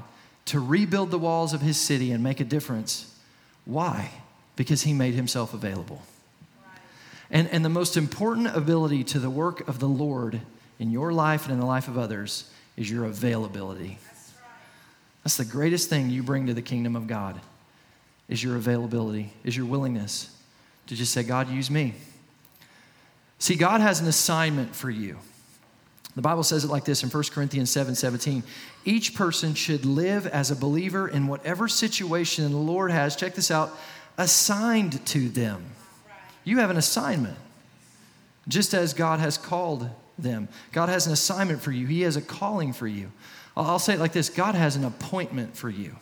to 0.46 0.60
rebuild 0.60 1.12
the 1.12 1.20
walls 1.20 1.54
of 1.54 1.62
his 1.62 1.78
city 1.78 2.12
and 2.12 2.24
make 2.24 2.40
a 2.40 2.46
difference. 2.46 3.14
Why? 3.66 4.12
Because 4.56 4.84
he 4.84 4.94
made 4.94 5.14
himself 5.14 5.54
available. 5.54 6.02
And, 7.30 7.50
and 7.50 7.64
the 7.64 7.70
most 7.70 7.98
important 7.98 8.56
ability 8.56 9.04
to 9.06 9.20
the 9.20 9.30
work 9.30 9.68
of 9.68 9.80
the 9.80 9.88
Lord 9.88 10.42
in 10.80 10.92
your 10.92 11.12
life 11.12 11.44
and 11.44 11.54
in 11.54 11.60
the 11.60 11.66
life 11.66 11.88
of 11.88 11.98
others 11.98 12.50
is 12.78 12.90
your 12.90 13.06
availability. 13.06 13.98
That's 15.24 15.38
the 15.38 15.46
greatest 15.46 15.90
thing 15.90 16.10
you 16.10 16.24
bring 16.24 16.48
to 16.48 16.54
the 16.54 16.62
kingdom 16.62 16.96
of 16.96 17.08
God 17.08 17.40
is 18.30 18.44
your 18.44 18.56
availability, 18.56 19.34
is 19.44 19.58
your 19.58 19.66
willingness 19.66 20.34
to 20.88 20.96
just 20.96 21.14
say, 21.14 21.24
God, 21.24 21.50
use 21.50 21.70
me. 21.70 21.96
See, 23.40 23.56
God 23.56 23.82
has 23.82 24.00
an 24.00 24.08
assignment 24.08 24.76
for 24.76 24.90
you. 24.90 25.18
The 26.16 26.22
Bible 26.22 26.44
says 26.44 26.64
it 26.64 26.72
like 26.72 26.84
this 26.84 27.04
in 27.04 27.10
1 27.10 27.24
Corinthians 27.32 27.70
7 27.70 27.94
17. 27.94 28.42
Each 28.86 29.14
person 29.14 29.54
should 29.54 29.86
live 29.86 30.26
as 30.26 30.50
a 30.50 30.56
believer 30.56 31.08
in 31.08 31.28
whatever 31.28 31.68
situation 31.68 32.50
the 32.50 32.58
Lord 32.58 32.90
has, 32.90 33.16
check 33.16 33.36
this 33.36 33.52
out, 33.52 33.78
assigned 34.18 35.06
to 35.08 35.30
them. 35.30 35.64
You 36.48 36.60
have 36.60 36.70
an 36.70 36.78
assignment, 36.78 37.38
just 38.48 38.74
as 38.74 38.94
God 38.94 39.20
has 39.20 39.38
called 39.38 39.90
them. 40.18 40.48
God 40.72 40.88
has 40.88 41.06
an 41.06 41.12
assignment 41.12 41.62
for 41.62 41.74
you, 41.74 41.86
He 41.88 42.04
has 42.04 42.16
a 42.16 42.22
calling 42.22 42.72
for 42.72 42.88
you. 42.88 43.12
I'll 43.58 43.80
say 43.80 43.96
it 43.96 44.00
like 44.00 44.14
this 44.14 44.30
God 44.30 44.56
has 44.56 44.78
an 44.78 44.86
appointment 44.86 45.58
for 45.58 45.70
you. 45.70 45.98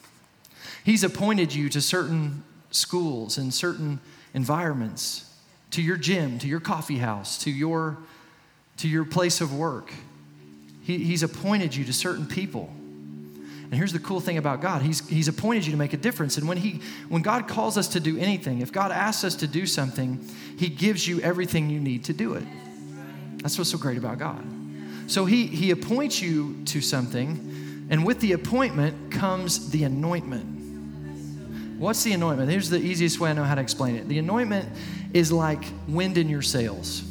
He's 0.83 1.03
appointed 1.03 1.55
you 1.55 1.67
to 1.69 1.81
certain 1.81 2.43
schools 2.69 3.39
and 3.39 3.51
certain 3.51 3.99
environments, 4.35 5.33
to 5.71 5.81
your 5.81 5.97
gym, 5.97 6.37
to 6.37 6.47
your 6.47 6.59
coffee 6.59 6.99
house, 6.99 7.39
to 7.39 7.49
your, 7.49 7.97
to 8.77 8.87
your 8.87 9.03
place 9.03 9.41
of 9.41 9.51
work. 9.51 9.91
He, 10.83 10.99
he's 10.99 11.23
appointed 11.23 11.75
you 11.75 11.85
to 11.85 11.93
certain 11.93 12.27
people. 12.27 12.71
And 13.65 13.73
here's 13.73 13.93
the 13.93 13.99
cool 13.99 14.19
thing 14.19 14.37
about 14.37 14.61
God 14.61 14.83
he's, 14.83 15.07
he's 15.07 15.27
appointed 15.27 15.65
you 15.65 15.71
to 15.71 15.77
make 15.77 15.93
a 15.93 15.97
difference. 15.97 16.37
And 16.37 16.47
when, 16.47 16.57
he, 16.57 16.81
when 17.09 17.21
God 17.21 17.47
calls 17.47 17.77
us 17.77 17.87
to 17.89 17.99
do 17.99 18.17
anything, 18.17 18.61
if 18.61 18.71
God 18.71 18.91
asks 18.91 19.23
us 19.23 19.35
to 19.37 19.47
do 19.47 19.65
something, 19.65 20.23
He 20.57 20.69
gives 20.69 21.07
you 21.07 21.19
everything 21.21 21.69
you 21.69 21.79
need 21.79 22.03
to 22.05 22.13
do 22.13 22.35
it. 22.35 22.43
That's 23.37 23.57
what's 23.57 23.71
so 23.71 23.77
great 23.77 23.97
about 23.97 24.19
God. 24.19 24.45
So 25.07 25.25
He, 25.25 25.47
he 25.47 25.71
appoints 25.71 26.21
you 26.21 26.63
to 26.65 26.81
something, 26.81 27.87
and 27.89 28.05
with 28.05 28.19
the 28.19 28.33
appointment 28.33 29.11
comes 29.11 29.71
the 29.71 29.83
anointment. 29.83 30.55
What's 31.79 32.03
the 32.03 32.13
anointment? 32.13 32.49
Here's 32.49 32.69
the 32.69 32.79
easiest 32.79 33.19
way 33.19 33.31
I 33.31 33.33
know 33.33 33.43
how 33.43 33.55
to 33.55 33.61
explain 33.61 33.95
it. 33.95 34.07
The 34.07 34.19
anointment 34.19 34.69
is 35.13 35.31
like 35.31 35.63
wind 35.87 36.17
in 36.17 36.29
your 36.29 36.41
sails. 36.41 37.03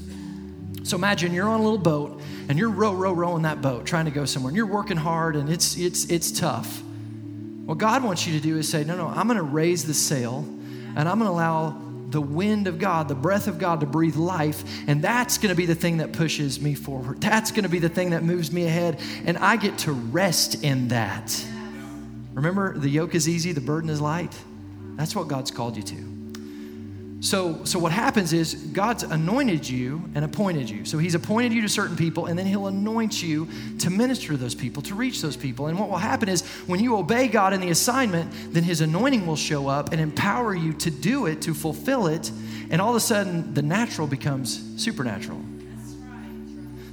So 0.85 0.97
imagine 0.97 1.33
you're 1.33 1.49
on 1.49 1.61
a 1.61 1.63
little 1.63 1.79
boat 1.79 2.21
and 2.49 2.59
you're 2.59 2.71
row, 2.71 2.93
row, 2.93 3.13
rowing 3.13 3.43
that 3.43 3.63
boat 3.63 3.87
trying 3.87 4.05
to 4.05 4.11
go 4.11 4.27
somewhere 4.27 4.51
and 4.51 4.57
you're 4.57 4.67
working 4.67 4.99
hard 4.99 5.35
and 5.35 5.51
it's, 5.51 5.77
it's, 5.79 6.05
it's 6.11 6.31
tough. 6.31 6.83
What 7.65 7.79
God 7.79 8.05
wants 8.05 8.27
you 8.27 8.35
to 8.35 8.41
do 8.41 8.59
is 8.59 8.69
say, 8.69 8.85
no, 8.85 8.95
no, 8.95 9.07
I'm 9.09 9.27
going 9.27 9.39
to 9.39 9.43
raise 9.43 9.87
the 9.87 9.95
sail 9.95 10.47
and 10.95 11.09
I'm 11.09 11.19
going 11.19 11.31
to 11.31 11.31
allow 11.31 11.81
the 12.11 12.21
wind 12.21 12.67
of 12.67 12.79
God, 12.79 13.09
the 13.09 13.15
breath 13.15 13.49
of 13.49 13.59
God 13.59 13.81
to 13.81 13.87
breathe 13.87 14.15
life, 14.15 14.63
and 14.87 15.03
that's 15.03 15.39
going 15.39 15.49
to 15.49 15.57
be 15.57 15.67
the 15.67 15.75
thing 15.75 15.97
that 15.97 16.13
pushes 16.13 16.61
me 16.61 16.75
forward. 16.75 17.21
That's 17.21 17.51
going 17.51 17.65
to 17.65 17.69
be 17.69 17.81
the 17.81 17.89
thing 17.89 18.11
that 18.11 18.23
moves 18.23 18.53
me 18.53 18.67
ahead, 18.67 19.01
and 19.25 19.37
I 19.39 19.57
get 19.57 19.79
to 19.79 19.93
rest 19.93 20.63
in 20.63 20.89
that. 20.89 21.45
Remember, 22.33 22.79
the 22.79 22.89
yoke 22.89 23.17
is 23.17 23.29
easy, 23.29 23.51
the 23.51 23.61
burden 23.61 23.91
is 23.91 24.01
light. 24.01 24.33
That's 24.97 25.17
what 25.17 25.27
God's 25.27 25.51
called 25.51 25.77
you 25.77 25.83
to. 25.83 26.14
So, 27.25 27.65
so 27.65 27.79
what 27.79 27.91
happens 27.91 28.35
is 28.35 28.53
God's 28.53 29.03
anointed 29.03 29.67
you 29.67 30.03
and 30.15 30.27
appointed 30.27 30.69
you. 30.69 30.85
So 30.85 30.99
he's 30.99 31.15
appointed 31.15 31.55
you 31.55 31.63
to 31.63 31.71
certain 31.71 31.97
people, 31.97 32.27
and 32.27 32.39
then 32.39 32.45
he'll 32.45 32.67
anoint 32.67 33.23
you 33.23 33.49
to 33.79 33.89
minister 33.89 34.33
to 34.33 34.37
those 34.37 34.55
people, 34.55 34.83
to 34.83 34.95
reach 34.95 35.23
those 35.23 35.35
people. 35.35 35.69
And 35.69 35.79
what 35.79 35.89
will 35.89 35.97
happen 35.97 36.29
is 36.29 36.43
when 36.67 36.81
you 36.81 36.99
obey 36.99 37.29
God 37.29 37.55
in 37.55 37.63
the 37.63 37.71
assignment, 37.71 38.31
then 38.53 38.63
his 38.63 38.83
anointing 38.83 39.27
will 39.27 39.37
show 39.37 39.69
up 39.69 39.93
and 39.93 40.03
empower 40.03 40.55
you 40.55 40.75
to 40.75 40.91
do 40.91 41.25
it, 41.25 41.41
to 41.43 41.55
fulfill 41.55 42.09
it, 42.09 42.31
and 42.69 42.79
all 42.79 42.91
of 42.91 42.97
a 42.97 43.01
sudden 43.01 43.55
the 43.55 43.63
natural 43.63 44.07
becomes 44.07 44.63
supernatural. 44.77 45.41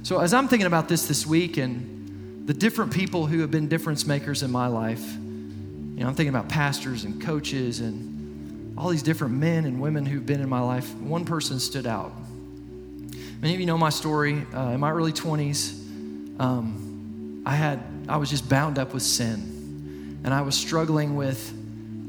So 0.02 0.18
as 0.18 0.32
I'm 0.32 0.48
thinking 0.48 0.66
about 0.66 0.88
this 0.88 1.06
this 1.06 1.26
week 1.26 1.58
and 1.58 2.46
the 2.46 2.54
different 2.54 2.94
people 2.94 3.26
who 3.26 3.40
have 3.40 3.50
been 3.50 3.68
difference 3.68 4.06
makers 4.06 4.42
in 4.42 4.50
my 4.50 4.68
life, 4.68 5.06
you 5.12 6.00
know, 6.00 6.06
I'm 6.06 6.14
thinking 6.14 6.34
about 6.34 6.48
pastors 6.48 7.04
and 7.04 7.20
coaches 7.20 7.80
and 7.80 8.11
all 8.76 8.88
these 8.88 9.02
different 9.02 9.34
men 9.34 9.64
and 9.64 9.80
women 9.80 10.06
who've 10.06 10.24
been 10.24 10.40
in 10.40 10.48
my 10.48 10.60
life, 10.60 10.94
one 10.96 11.24
person 11.24 11.60
stood 11.60 11.86
out. 11.86 12.12
Many 13.40 13.54
of 13.54 13.60
you 13.60 13.66
know 13.66 13.76
my 13.76 13.90
story. 13.90 14.46
Uh, 14.54 14.70
in 14.70 14.80
my 14.80 14.90
early 14.90 15.12
20s, 15.12 16.40
um, 16.40 17.42
I 17.44 17.54
had 17.54 17.82
I 18.08 18.16
was 18.16 18.30
just 18.30 18.48
bound 18.48 18.78
up 18.78 18.94
with 18.94 19.02
sin, 19.02 20.20
and 20.24 20.32
I 20.32 20.42
was 20.42 20.54
struggling 20.54 21.16
with 21.16 21.52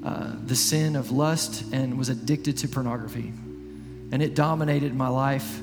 uh, 0.04 0.34
the 0.46 0.56
sin 0.56 0.96
of 0.96 1.12
lust 1.12 1.64
and 1.74 1.98
was 1.98 2.10
addicted 2.10 2.58
to 2.58 2.68
pornography, 2.68 3.34
and 4.12 4.22
it 4.22 4.36
dominated 4.36 4.94
my 4.94 5.08
life. 5.08 5.60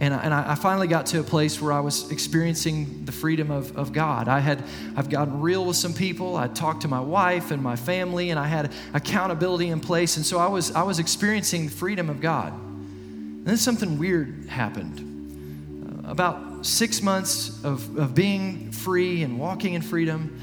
And 0.00 0.14
I, 0.14 0.52
I 0.52 0.54
finally 0.54 0.86
got 0.86 1.06
to 1.06 1.18
a 1.18 1.24
place 1.24 1.60
where 1.60 1.72
I 1.72 1.80
was 1.80 2.12
experiencing 2.12 3.04
the 3.04 3.10
freedom 3.10 3.50
of, 3.50 3.76
of 3.76 3.92
God. 3.92 4.28
I 4.28 4.38
had 4.38 4.62
I've 4.96 5.10
gotten 5.10 5.40
real 5.40 5.64
with 5.64 5.76
some 5.76 5.92
people. 5.92 6.36
I 6.36 6.46
talked 6.46 6.82
to 6.82 6.88
my 6.88 7.00
wife 7.00 7.50
and 7.50 7.60
my 7.60 7.74
family, 7.74 8.30
and 8.30 8.38
I 8.38 8.46
had 8.46 8.72
accountability 8.94 9.68
in 9.68 9.80
place. 9.80 10.16
And 10.16 10.24
so 10.24 10.38
I 10.38 10.46
was 10.46 10.70
I 10.70 10.84
was 10.84 11.00
experiencing 11.00 11.66
the 11.66 11.72
freedom 11.72 12.10
of 12.10 12.20
God. 12.20 12.52
And 12.52 13.44
then 13.44 13.56
something 13.56 13.98
weird 13.98 14.46
happened. 14.48 16.04
Uh, 16.06 16.10
about 16.12 16.64
six 16.64 17.02
months 17.02 17.64
of, 17.64 17.96
of 17.98 18.14
being 18.14 18.70
free 18.70 19.24
and 19.24 19.38
walking 19.38 19.74
in 19.74 19.82
freedom, 19.82 20.40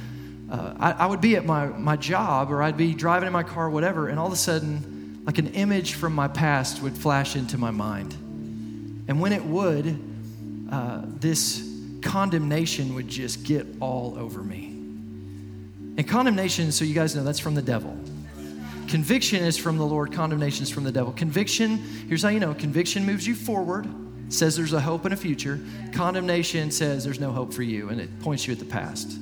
uh, 0.51 0.73
I, 0.77 0.91
I 0.91 1.05
would 1.05 1.21
be 1.21 1.37
at 1.37 1.45
my, 1.45 1.67
my 1.67 1.95
job 1.95 2.51
or 2.51 2.61
I'd 2.61 2.77
be 2.77 2.93
driving 2.93 3.27
in 3.27 3.33
my 3.33 3.43
car, 3.43 3.69
whatever, 3.69 4.09
and 4.09 4.19
all 4.19 4.27
of 4.27 4.33
a 4.33 4.37
sudden, 4.37 5.21
like 5.25 5.37
an 5.37 5.47
image 5.53 5.93
from 5.93 6.13
my 6.13 6.27
past 6.27 6.81
would 6.81 6.97
flash 6.97 7.35
into 7.35 7.57
my 7.57 7.71
mind 7.71 8.15
and 9.07 9.19
when 9.19 9.33
it 9.33 9.43
would, 9.43 9.99
uh, 10.71 11.01
this 11.19 11.71
condemnation 12.01 12.95
would 12.95 13.07
just 13.07 13.43
get 13.43 13.65
all 13.79 14.15
over 14.17 14.41
me. 14.41 14.67
And 15.97 16.07
condemnation, 16.07 16.71
so 16.71 16.85
you 16.85 16.93
guys 16.93 17.15
know, 17.15 17.23
that's 17.23 17.39
from 17.39 17.55
the 17.55 17.61
devil. 17.61 17.97
Conviction 18.87 19.43
is 19.43 19.57
from 19.57 19.77
the 19.77 19.85
Lord, 19.85 20.13
condemnation 20.13 20.63
is 20.63 20.69
from 20.69 20.83
the 20.83 20.91
devil. 20.91 21.11
Conviction, 21.13 21.77
here's 22.07 22.21
how 22.21 22.29
you 22.29 22.39
know 22.39 22.53
conviction 22.53 23.05
moves 23.05 23.25
you 23.25 23.35
forward, 23.35 23.87
says 24.29 24.55
there's 24.55 24.73
a 24.73 24.79
hope 24.79 25.05
and 25.05 25.13
a 25.13 25.17
future. 25.17 25.59
Condemnation 25.91 26.69
says 26.71 27.03
there's 27.03 27.19
no 27.19 27.31
hope 27.31 27.53
for 27.53 27.63
you, 27.63 27.89
and 27.89 27.99
it 27.99 28.19
points 28.19 28.47
you 28.47 28.53
at 28.53 28.59
the 28.59 28.65
past. 28.65 29.17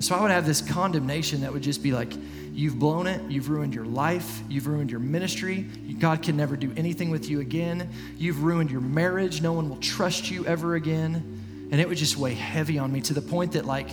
So 0.00 0.14
I 0.14 0.22
would 0.22 0.30
have 0.30 0.46
this 0.46 0.60
condemnation 0.60 1.42
that 1.42 1.52
would 1.52 1.62
just 1.62 1.82
be 1.82 1.92
like, 1.92 2.12
You've 2.54 2.78
blown 2.78 3.08
it. 3.08 3.20
You've 3.28 3.50
ruined 3.50 3.74
your 3.74 3.84
life. 3.84 4.40
You've 4.48 4.68
ruined 4.68 4.88
your 4.88 5.00
ministry. 5.00 5.62
God 5.98 6.22
can 6.22 6.36
never 6.36 6.56
do 6.56 6.72
anything 6.76 7.10
with 7.10 7.28
you 7.28 7.40
again. 7.40 7.90
You've 8.16 8.44
ruined 8.44 8.70
your 8.70 8.80
marriage. 8.80 9.42
No 9.42 9.52
one 9.52 9.68
will 9.68 9.78
trust 9.78 10.30
you 10.30 10.46
ever 10.46 10.76
again. 10.76 11.68
And 11.72 11.80
it 11.80 11.88
would 11.88 11.98
just 11.98 12.16
weigh 12.16 12.34
heavy 12.34 12.78
on 12.78 12.92
me 12.92 13.00
to 13.02 13.12
the 13.12 13.20
point 13.20 13.52
that, 13.52 13.64
like, 13.64 13.88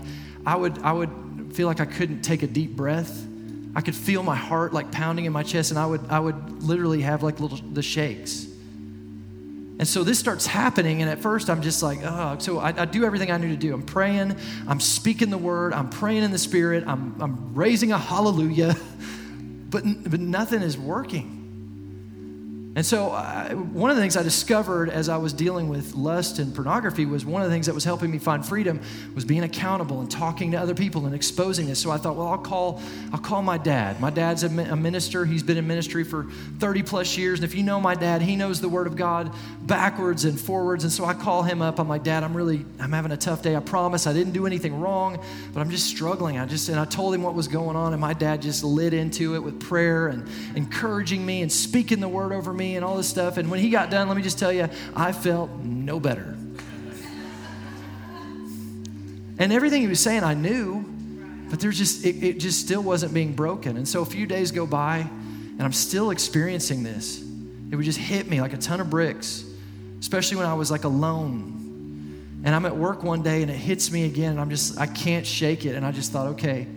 I 0.45 0.55
would, 0.55 0.77
I 0.83 0.91
would 0.91 1.53
feel 1.53 1.67
like 1.67 1.79
I 1.79 1.85
couldn't 1.85 2.21
take 2.21 2.43
a 2.43 2.47
deep 2.47 2.75
breath. 2.75 3.25
I 3.75 3.81
could 3.81 3.95
feel 3.95 4.21
my 4.21 4.35
heart 4.35 4.73
like 4.73 4.91
pounding 4.91 5.25
in 5.25 5.33
my 5.33 5.41
chest, 5.41 5.71
and 5.71 5.79
I 5.79 5.87
would, 5.87 6.01
I 6.09 6.19
would 6.19 6.61
literally 6.61 7.01
have 7.01 7.23
like 7.23 7.39
little 7.39 7.57
the 7.57 7.81
shakes. 7.81 8.47
And 9.81 9.87
so 9.87 10.03
this 10.03 10.19
starts 10.19 10.45
happening, 10.45 11.01
and 11.01 11.09
at 11.09 11.23
first 11.23 11.49
I'm 11.49 11.63
just 11.63 11.81
like, 11.81 12.01
oh. 12.03 12.35
So 12.37 12.59
I, 12.59 12.67
I, 12.83 12.85
do 12.85 13.03
everything 13.03 13.31
I 13.31 13.37
need 13.37 13.49
to 13.49 13.55
do. 13.55 13.73
I'm 13.73 13.81
praying, 13.81 14.37
I'm 14.67 14.79
speaking 14.79 15.31
the 15.31 15.39
word, 15.39 15.73
I'm 15.73 15.89
praying 15.89 16.21
in 16.21 16.29
the 16.29 16.37
spirit, 16.37 16.83
I'm, 16.85 17.19
I'm 17.19 17.55
raising 17.55 17.91
a 17.91 17.97
hallelujah, 17.97 18.75
but, 19.71 19.83
but 20.07 20.19
nothing 20.19 20.61
is 20.61 20.77
working. 20.77 21.40
And 22.73 22.85
so, 22.85 23.09
uh, 23.09 23.49
one 23.49 23.89
of 23.89 23.97
the 23.97 24.01
things 24.01 24.15
I 24.15 24.23
discovered 24.23 24.89
as 24.89 25.09
I 25.09 25.17
was 25.17 25.33
dealing 25.33 25.67
with 25.67 25.93
lust 25.93 26.39
and 26.39 26.55
pornography 26.55 27.05
was 27.05 27.25
one 27.25 27.41
of 27.41 27.49
the 27.49 27.53
things 27.53 27.65
that 27.65 27.75
was 27.75 27.83
helping 27.83 28.09
me 28.09 28.17
find 28.17 28.45
freedom 28.45 28.79
was 29.13 29.25
being 29.25 29.43
accountable 29.43 29.99
and 29.99 30.09
talking 30.09 30.51
to 30.51 30.57
other 30.57 30.73
people 30.73 31.05
and 31.05 31.13
exposing 31.13 31.65
this. 31.65 31.79
So 31.79 31.91
I 31.91 31.97
thought, 31.97 32.15
well, 32.15 32.29
I'll 32.29 32.37
call, 32.37 32.81
I'll 33.11 33.19
call 33.19 33.41
my 33.41 33.57
dad. 33.57 33.99
My 33.99 34.09
dad's 34.09 34.45
a, 34.45 34.47
a 34.47 34.77
minister. 34.77 35.25
He's 35.25 35.43
been 35.43 35.57
in 35.57 35.67
ministry 35.67 36.05
for 36.05 36.27
30 36.59 36.83
plus 36.83 37.17
years. 37.17 37.39
And 37.39 37.43
if 37.43 37.55
you 37.55 37.63
know 37.63 37.81
my 37.81 37.93
dad, 37.93 38.21
he 38.21 38.37
knows 38.37 38.61
the 38.61 38.69
Word 38.69 38.87
of 38.87 38.95
God 38.95 39.33
backwards 39.63 40.23
and 40.23 40.39
forwards. 40.39 40.85
And 40.85 40.93
so 40.93 41.03
I 41.03 41.13
call 41.13 41.43
him 41.43 41.61
up. 41.61 41.77
I'm 41.77 41.89
like, 41.89 42.03
Dad, 42.03 42.23
I'm 42.23 42.35
really, 42.35 42.65
I'm 42.79 42.93
having 42.93 43.11
a 43.11 43.17
tough 43.17 43.41
day. 43.41 43.53
I 43.53 43.59
promise 43.59 44.07
I 44.07 44.13
didn't 44.13 44.31
do 44.31 44.45
anything 44.45 44.79
wrong, 44.79 45.21
but 45.53 45.59
I'm 45.59 45.71
just 45.71 45.87
struggling. 45.87 46.39
I 46.39 46.45
just, 46.45 46.69
and 46.69 46.79
I 46.79 46.85
told 46.85 47.13
him 47.13 47.21
what 47.21 47.33
was 47.33 47.49
going 47.49 47.75
on, 47.75 47.91
and 47.91 47.99
my 47.99 48.13
dad 48.13 48.41
just 48.41 48.63
lit 48.63 48.93
into 48.93 49.35
it 49.35 49.39
with 49.39 49.59
prayer 49.59 50.07
and 50.07 50.25
encouraging 50.55 51.25
me 51.25 51.41
and 51.41 51.51
speaking 51.51 51.99
the 51.99 52.07
Word 52.07 52.31
over 52.31 52.53
me 52.53 52.60
me 52.61 52.75
and 52.75 52.85
all 52.85 52.95
this 52.95 53.07
stuff. 53.07 53.37
And 53.37 53.49
when 53.49 53.59
he 53.59 53.69
got 53.69 53.89
done, 53.89 54.07
let 54.07 54.15
me 54.15 54.23
just 54.23 54.37
tell 54.37 54.53
you, 54.53 54.69
I 54.95 55.11
felt 55.11 55.49
no 55.63 55.99
better. 55.99 56.37
And 59.39 59.51
everything 59.51 59.81
he 59.81 59.87
was 59.87 59.99
saying, 59.99 60.23
I 60.23 60.35
knew, 60.35 60.85
but 61.49 61.59
there's 61.59 61.77
just, 61.77 62.05
it, 62.05 62.23
it 62.23 62.39
just 62.39 62.59
still 62.59 62.83
wasn't 62.83 63.13
being 63.13 63.33
broken. 63.33 63.75
And 63.75 63.87
so 63.87 64.01
a 64.03 64.05
few 64.05 64.27
days 64.27 64.51
go 64.51 64.67
by, 64.67 64.99
and 64.99 65.61
I'm 65.61 65.73
still 65.73 66.11
experiencing 66.11 66.83
this. 66.83 67.23
It 67.71 67.75
would 67.75 67.85
just 67.85 67.97
hit 67.97 68.29
me 68.29 68.39
like 68.39 68.53
a 68.53 68.57
ton 68.57 68.79
of 68.79 68.91
bricks, 68.91 69.43
especially 69.99 70.37
when 70.37 70.45
I 70.45 70.53
was 70.53 70.69
like 70.69 70.83
alone. 70.83 72.41
And 72.43 72.53
I'm 72.53 72.65
at 72.67 72.75
work 72.75 73.01
one 73.01 73.23
day 73.23 73.41
and 73.41 73.49
it 73.49 73.57
hits 73.57 73.91
me 73.91 74.05
again, 74.05 74.31
and 74.33 74.39
I'm 74.39 74.51
just, 74.51 74.79
I 74.79 74.85
can't 74.85 75.25
shake 75.25 75.65
it. 75.65 75.75
And 75.75 75.85
I 75.85 75.91
just 75.91 76.11
thought, 76.11 76.27
okay, 76.33 76.67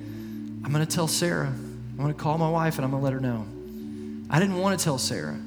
I'm 0.65 0.73
gonna 0.73 0.87
tell 0.87 1.07
Sarah. 1.07 1.49
I'm 1.49 1.97
gonna 1.99 2.15
call 2.15 2.39
my 2.39 2.49
wife 2.49 2.77
and 2.77 2.85
I'm 2.87 2.91
gonna 2.91 3.03
let 3.03 3.13
her 3.13 3.21
know. 3.21 3.47
I 4.31 4.41
didn't 4.41 4.57
wanna 4.57 4.79
tell 4.79 4.97
Sarah. 4.97 5.39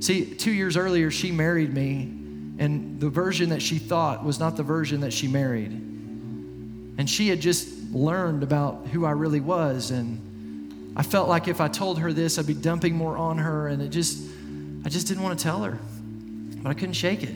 See, 0.00 0.34
two 0.34 0.52
years 0.52 0.76
earlier, 0.76 1.10
she 1.10 1.32
married 1.32 1.72
me, 1.72 2.12
and 2.58 3.00
the 3.00 3.08
version 3.08 3.50
that 3.50 3.62
she 3.62 3.78
thought 3.78 4.24
was 4.24 4.38
not 4.38 4.56
the 4.56 4.62
version 4.62 5.00
that 5.00 5.12
she 5.12 5.28
married. 5.28 5.70
And 6.98 7.08
she 7.08 7.28
had 7.28 7.40
just 7.40 7.68
learned 7.92 8.42
about 8.42 8.86
who 8.88 9.04
I 9.04 9.10
really 9.10 9.40
was. 9.40 9.90
And 9.90 10.92
I 10.96 11.02
felt 11.02 11.28
like 11.28 11.48
if 11.48 11.60
I 11.60 11.68
told 11.68 11.98
her 11.98 12.12
this, 12.12 12.38
I'd 12.38 12.46
be 12.46 12.54
dumping 12.54 12.94
more 12.94 13.16
on 13.16 13.38
her. 13.38 13.68
And 13.68 13.82
it 13.82 13.90
just, 13.90 14.28
I 14.84 14.88
just 14.88 15.06
didn't 15.06 15.22
want 15.22 15.38
to 15.38 15.42
tell 15.42 15.62
her. 15.62 15.78
But 16.62 16.70
I 16.70 16.74
couldn't 16.74 16.94
shake 16.94 17.22
it. 17.22 17.34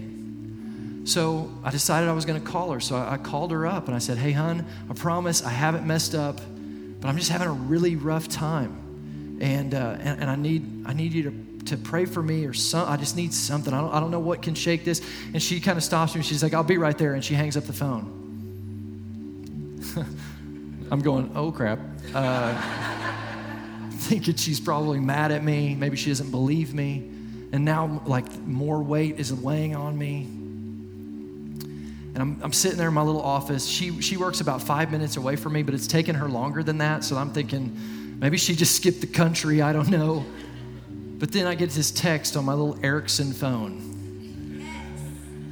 So 1.04 1.50
I 1.64 1.70
decided 1.70 2.08
I 2.08 2.12
was 2.12 2.24
going 2.24 2.40
to 2.40 2.46
call 2.46 2.72
her. 2.72 2.80
So 2.80 2.96
I, 2.96 3.16
called 3.16 3.52
her 3.52 3.66
up 3.66 3.86
and 3.86 3.94
I 3.94 3.98
said, 3.98 4.18
Hey, 4.18 4.32
hun, 4.32 4.66
I 4.88 4.94
promise 4.94 5.42
I 5.42 5.50
haven't 5.50 5.86
messed 5.86 6.14
up, 6.14 6.40
but 7.00 7.08
I'm 7.08 7.16
just 7.16 7.30
having 7.30 7.48
a 7.48 7.52
really 7.52 7.96
rough 7.96 8.28
time. 8.28 9.38
And, 9.40 9.74
uh, 9.74 9.96
and, 10.00 10.20
and 10.20 10.30
I, 10.30 10.36
need, 10.36 10.84
I 10.86 10.92
need 10.92 11.12
you 11.12 11.22
to 11.24 11.30
to 11.70 11.76
pray 11.76 12.04
for 12.04 12.22
me 12.22 12.44
or 12.44 12.52
some, 12.52 12.88
I 12.88 12.96
just 12.96 13.16
need 13.16 13.32
something. 13.32 13.72
I 13.72 13.80
don't, 13.80 13.92
I 13.92 14.00
don't 14.00 14.10
know 14.10 14.20
what 14.20 14.42
can 14.42 14.54
shake 14.54 14.84
this. 14.84 15.00
And 15.32 15.42
she 15.42 15.60
kind 15.60 15.78
of 15.78 15.84
stops 15.84 16.14
me. 16.14 16.22
She's 16.22 16.42
like, 16.42 16.54
I'll 16.54 16.62
be 16.62 16.78
right 16.78 16.96
there. 16.96 17.14
And 17.14 17.24
she 17.24 17.34
hangs 17.34 17.56
up 17.56 17.64
the 17.64 17.72
phone. 17.72 18.16
I'm 20.90 21.00
going, 21.00 21.32
oh 21.34 21.50
crap. 21.52 21.78
Uh, 22.14 22.60
thinking 23.92 24.34
she's 24.34 24.60
probably 24.60 24.98
mad 24.98 25.32
at 25.32 25.42
me. 25.42 25.74
Maybe 25.74 25.96
she 25.96 26.10
doesn't 26.10 26.30
believe 26.30 26.74
me. 26.74 27.10
And 27.52 27.64
now, 27.64 28.02
like, 28.06 28.30
more 28.38 28.82
weight 28.82 29.18
is 29.18 29.32
laying 29.42 29.74
on 29.74 29.96
me. 29.96 30.22
And 32.12 32.18
I'm, 32.18 32.40
I'm 32.42 32.52
sitting 32.52 32.78
there 32.78 32.88
in 32.88 32.94
my 32.94 33.02
little 33.02 33.22
office. 33.22 33.66
She, 33.66 34.00
she 34.00 34.16
works 34.16 34.40
about 34.40 34.62
five 34.62 34.90
minutes 34.90 35.16
away 35.16 35.36
from 35.36 35.52
me, 35.52 35.62
but 35.62 35.74
it's 35.74 35.86
taken 35.86 36.16
her 36.16 36.28
longer 36.28 36.62
than 36.62 36.78
that. 36.78 37.04
So 37.04 37.16
I'm 37.16 37.30
thinking, 37.30 38.18
maybe 38.20 38.36
she 38.36 38.54
just 38.54 38.74
skipped 38.74 39.00
the 39.00 39.06
country. 39.06 39.62
I 39.62 39.72
don't 39.72 39.88
know. 39.88 40.24
But 41.20 41.32
then 41.32 41.46
I 41.46 41.54
get 41.54 41.70
this 41.70 41.90
text 41.90 42.34
on 42.34 42.46
my 42.46 42.54
little 42.54 42.82
Ericsson 42.82 43.34
phone. 43.34 44.64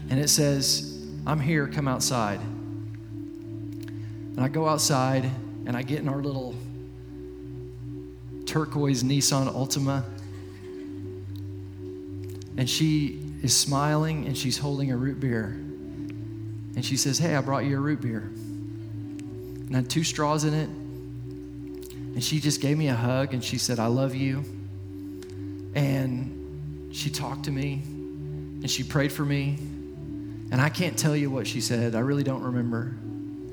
And 0.09 0.19
it 0.19 0.29
says, 0.29 1.07
I'm 1.27 1.39
here, 1.39 1.69
come 1.69 1.87
outside. 1.87 2.41
And 2.41 4.41
I 4.41 4.49
go 4.49 4.67
outside 4.67 5.31
and 5.67 5.77
I 5.77 5.83
get 5.83 5.99
in 5.99 6.09
our 6.09 6.23
little 6.23 6.55
turquoise 8.47 9.03
Nissan 9.03 9.53
Altima. 9.53 10.05
And 12.57 12.69
she 12.69 13.21
is 13.43 13.55
smiling 13.55 14.27
and 14.27 14.37
she's 14.37 14.57
holding 14.57 14.91
a 14.91 14.97
root 14.97 15.21
beer. 15.21 15.55
And 16.77 16.83
she 16.83 16.97
says, 16.97 17.19
Hey, 17.19 17.37
I 17.37 17.43
brought 17.43 17.67
you 17.67 17.77
a 17.77 17.81
root 17.81 18.01
beer. 18.01 18.21
And 18.21 19.73
I 19.73 19.81
had 19.81 19.91
two 19.91 20.03
straws 20.03 20.45
in 20.45 20.55
it. 20.55 20.71
And 20.71 22.25
she 22.25 22.41
just 22.41 22.63
gave 22.63 22.79
me 22.79 22.89
a 22.89 22.95
hug 22.95 23.35
and 23.35 23.45
she 23.45 23.59
said, 23.59 23.79
I 23.79 23.89
love 23.89 24.15
you. 24.15 24.47
And 25.75 26.91
she 26.93 27.11
talked 27.11 27.45
to 27.45 27.51
me 27.51 27.83
and 27.85 28.71
she 28.71 28.83
prayed 28.83 29.13
for 29.13 29.25
me. 29.25 29.57
And 30.51 30.61
I 30.61 30.69
can't 30.69 30.99
tell 30.99 31.15
you 31.15 31.31
what 31.31 31.47
she 31.47 31.61
said. 31.61 31.95
I 31.95 32.01
really 32.01 32.25
don't 32.25 32.43
remember. 32.43 32.97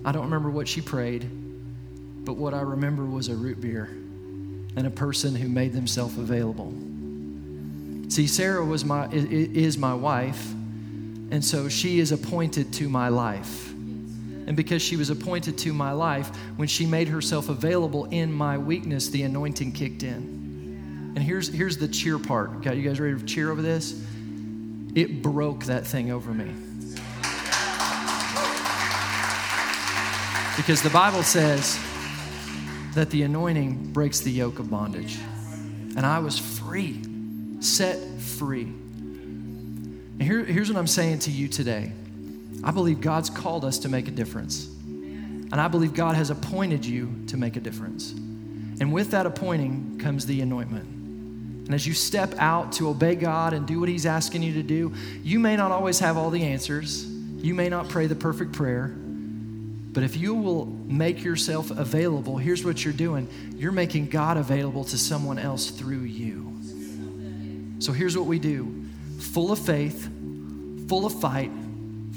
I 0.05 0.11
don't 0.11 0.23
remember 0.25 0.49
what 0.49 0.67
she 0.67 0.81
prayed, 0.81 1.23
but 2.23 2.33
what 2.33 2.53
I 2.53 2.61
remember 2.61 3.05
was 3.05 3.27
a 3.27 3.35
root 3.35 3.59
beer 3.59 3.89
and 4.75 4.85
a 4.85 4.89
person 4.89 5.35
who 5.35 5.49
made 5.49 5.73
themselves 5.73 6.17
available. 6.17 6.73
See, 8.09 8.27
Sarah 8.27 8.63
was 8.63 8.85
my 8.85 9.09
is 9.11 9.77
my 9.77 9.93
wife, 9.93 10.53
and 11.31 11.43
so 11.43 11.67
she 11.69 11.99
is 11.99 12.11
appointed 12.11 12.71
to 12.73 12.87
my 12.87 13.09
life. 13.09 13.71
And 14.47 14.55
because 14.55 14.81
she 14.83 14.95
was 14.95 15.09
appointed 15.09 15.57
to 15.59 15.73
my 15.73 15.91
life, 15.91 16.27
when 16.55 16.67
she 16.67 16.85
made 16.85 17.07
herself 17.07 17.49
available 17.49 18.05
in 18.05 18.31
my 18.31 18.59
weakness, 18.59 19.09
the 19.09 19.23
anointing 19.23 19.71
kicked 19.71 20.03
in. 20.03 20.34
And 21.15 21.23
here's, 21.23 21.47
here's 21.47 21.77
the 21.77 21.87
cheer 21.87 22.19
part. 22.19 22.51
Okay, 22.57 22.75
you 22.75 22.87
guys 22.87 22.99
ready 22.99 23.17
to 23.17 23.25
cheer 23.25 23.49
over 23.49 23.61
this? 23.61 24.03
It 24.95 25.21
broke 25.21 25.65
that 25.65 25.87
thing 25.87 26.11
over 26.11 26.33
me. 26.33 26.51
Because 30.57 30.81
the 30.81 30.89
Bible 30.89 31.23
says 31.23 31.79
that 32.95 33.09
the 33.09 33.23
anointing 33.23 33.91
breaks 33.91 34.21
the 34.21 34.31
yoke 34.31 34.59
of 34.59 34.69
bondage. 34.69 35.17
And 35.97 36.05
I 36.05 36.19
was 36.19 36.37
free, 36.37 37.01
set 37.59 37.97
free. 38.19 38.63
And 38.63 40.21
here, 40.21 40.43
here's 40.43 40.69
what 40.69 40.77
I'm 40.77 40.87
saying 40.87 41.19
to 41.19 41.31
you 41.31 41.47
today 41.47 41.91
I 42.63 42.71
believe 42.71 43.01
God's 43.01 43.29
called 43.29 43.63
us 43.65 43.79
to 43.79 43.89
make 43.89 44.07
a 44.07 44.11
difference. 44.11 44.65
And 44.65 45.55
I 45.55 45.67
believe 45.67 45.93
God 45.93 46.15
has 46.15 46.29
appointed 46.29 46.85
you 46.85 47.13
to 47.27 47.37
make 47.37 47.57
a 47.57 47.59
difference. 47.59 48.11
And 48.11 48.91
with 48.91 49.11
that 49.11 49.25
appointing 49.25 49.99
comes 49.99 50.25
the 50.25 50.41
anointment. 50.41 50.94
And 51.65 51.73
as 51.73 51.85
you 51.87 51.93
step 51.93 52.35
out 52.37 52.73
to 52.73 52.89
obey 52.89 53.15
God 53.15 53.53
and 53.53 53.65
do 53.65 53.79
what 53.79 53.89
He's 53.89 54.05
asking 54.05 54.43
you 54.43 54.53
to 54.53 54.63
do, 54.63 54.93
you 55.23 55.39
may 55.39 55.55
not 55.55 55.71
always 55.71 55.99
have 55.99 56.15
all 56.15 56.29
the 56.29 56.43
answers. 56.43 57.05
You 57.05 57.53
may 57.53 57.69
not 57.69 57.89
pray 57.89 58.07
the 58.07 58.15
perfect 58.15 58.53
prayer. 58.53 58.87
But 58.87 60.03
if 60.03 60.17
you 60.17 60.35
will 60.35 60.65
make 60.65 61.23
yourself 61.23 61.71
available, 61.71 62.37
here's 62.37 62.63
what 62.63 62.83
you're 62.83 62.93
doing 62.93 63.27
you're 63.55 63.71
making 63.71 64.07
God 64.07 64.37
available 64.37 64.83
to 64.85 64.97
someone 64.97 65.39
else 65.39 65.71
through 65.71 66.01
you. 66.01 66.53
So 67.79 67.91
here's 67.93 68.17
what 68.17 68.27
we 68.27 68.37
do 68.37 68.85
full 69.19 69.51
of 69.51 69.59
faith, 69.59 70.09
full 70.87 71.05
of 71.05 71.19
fight, 71.19 71.51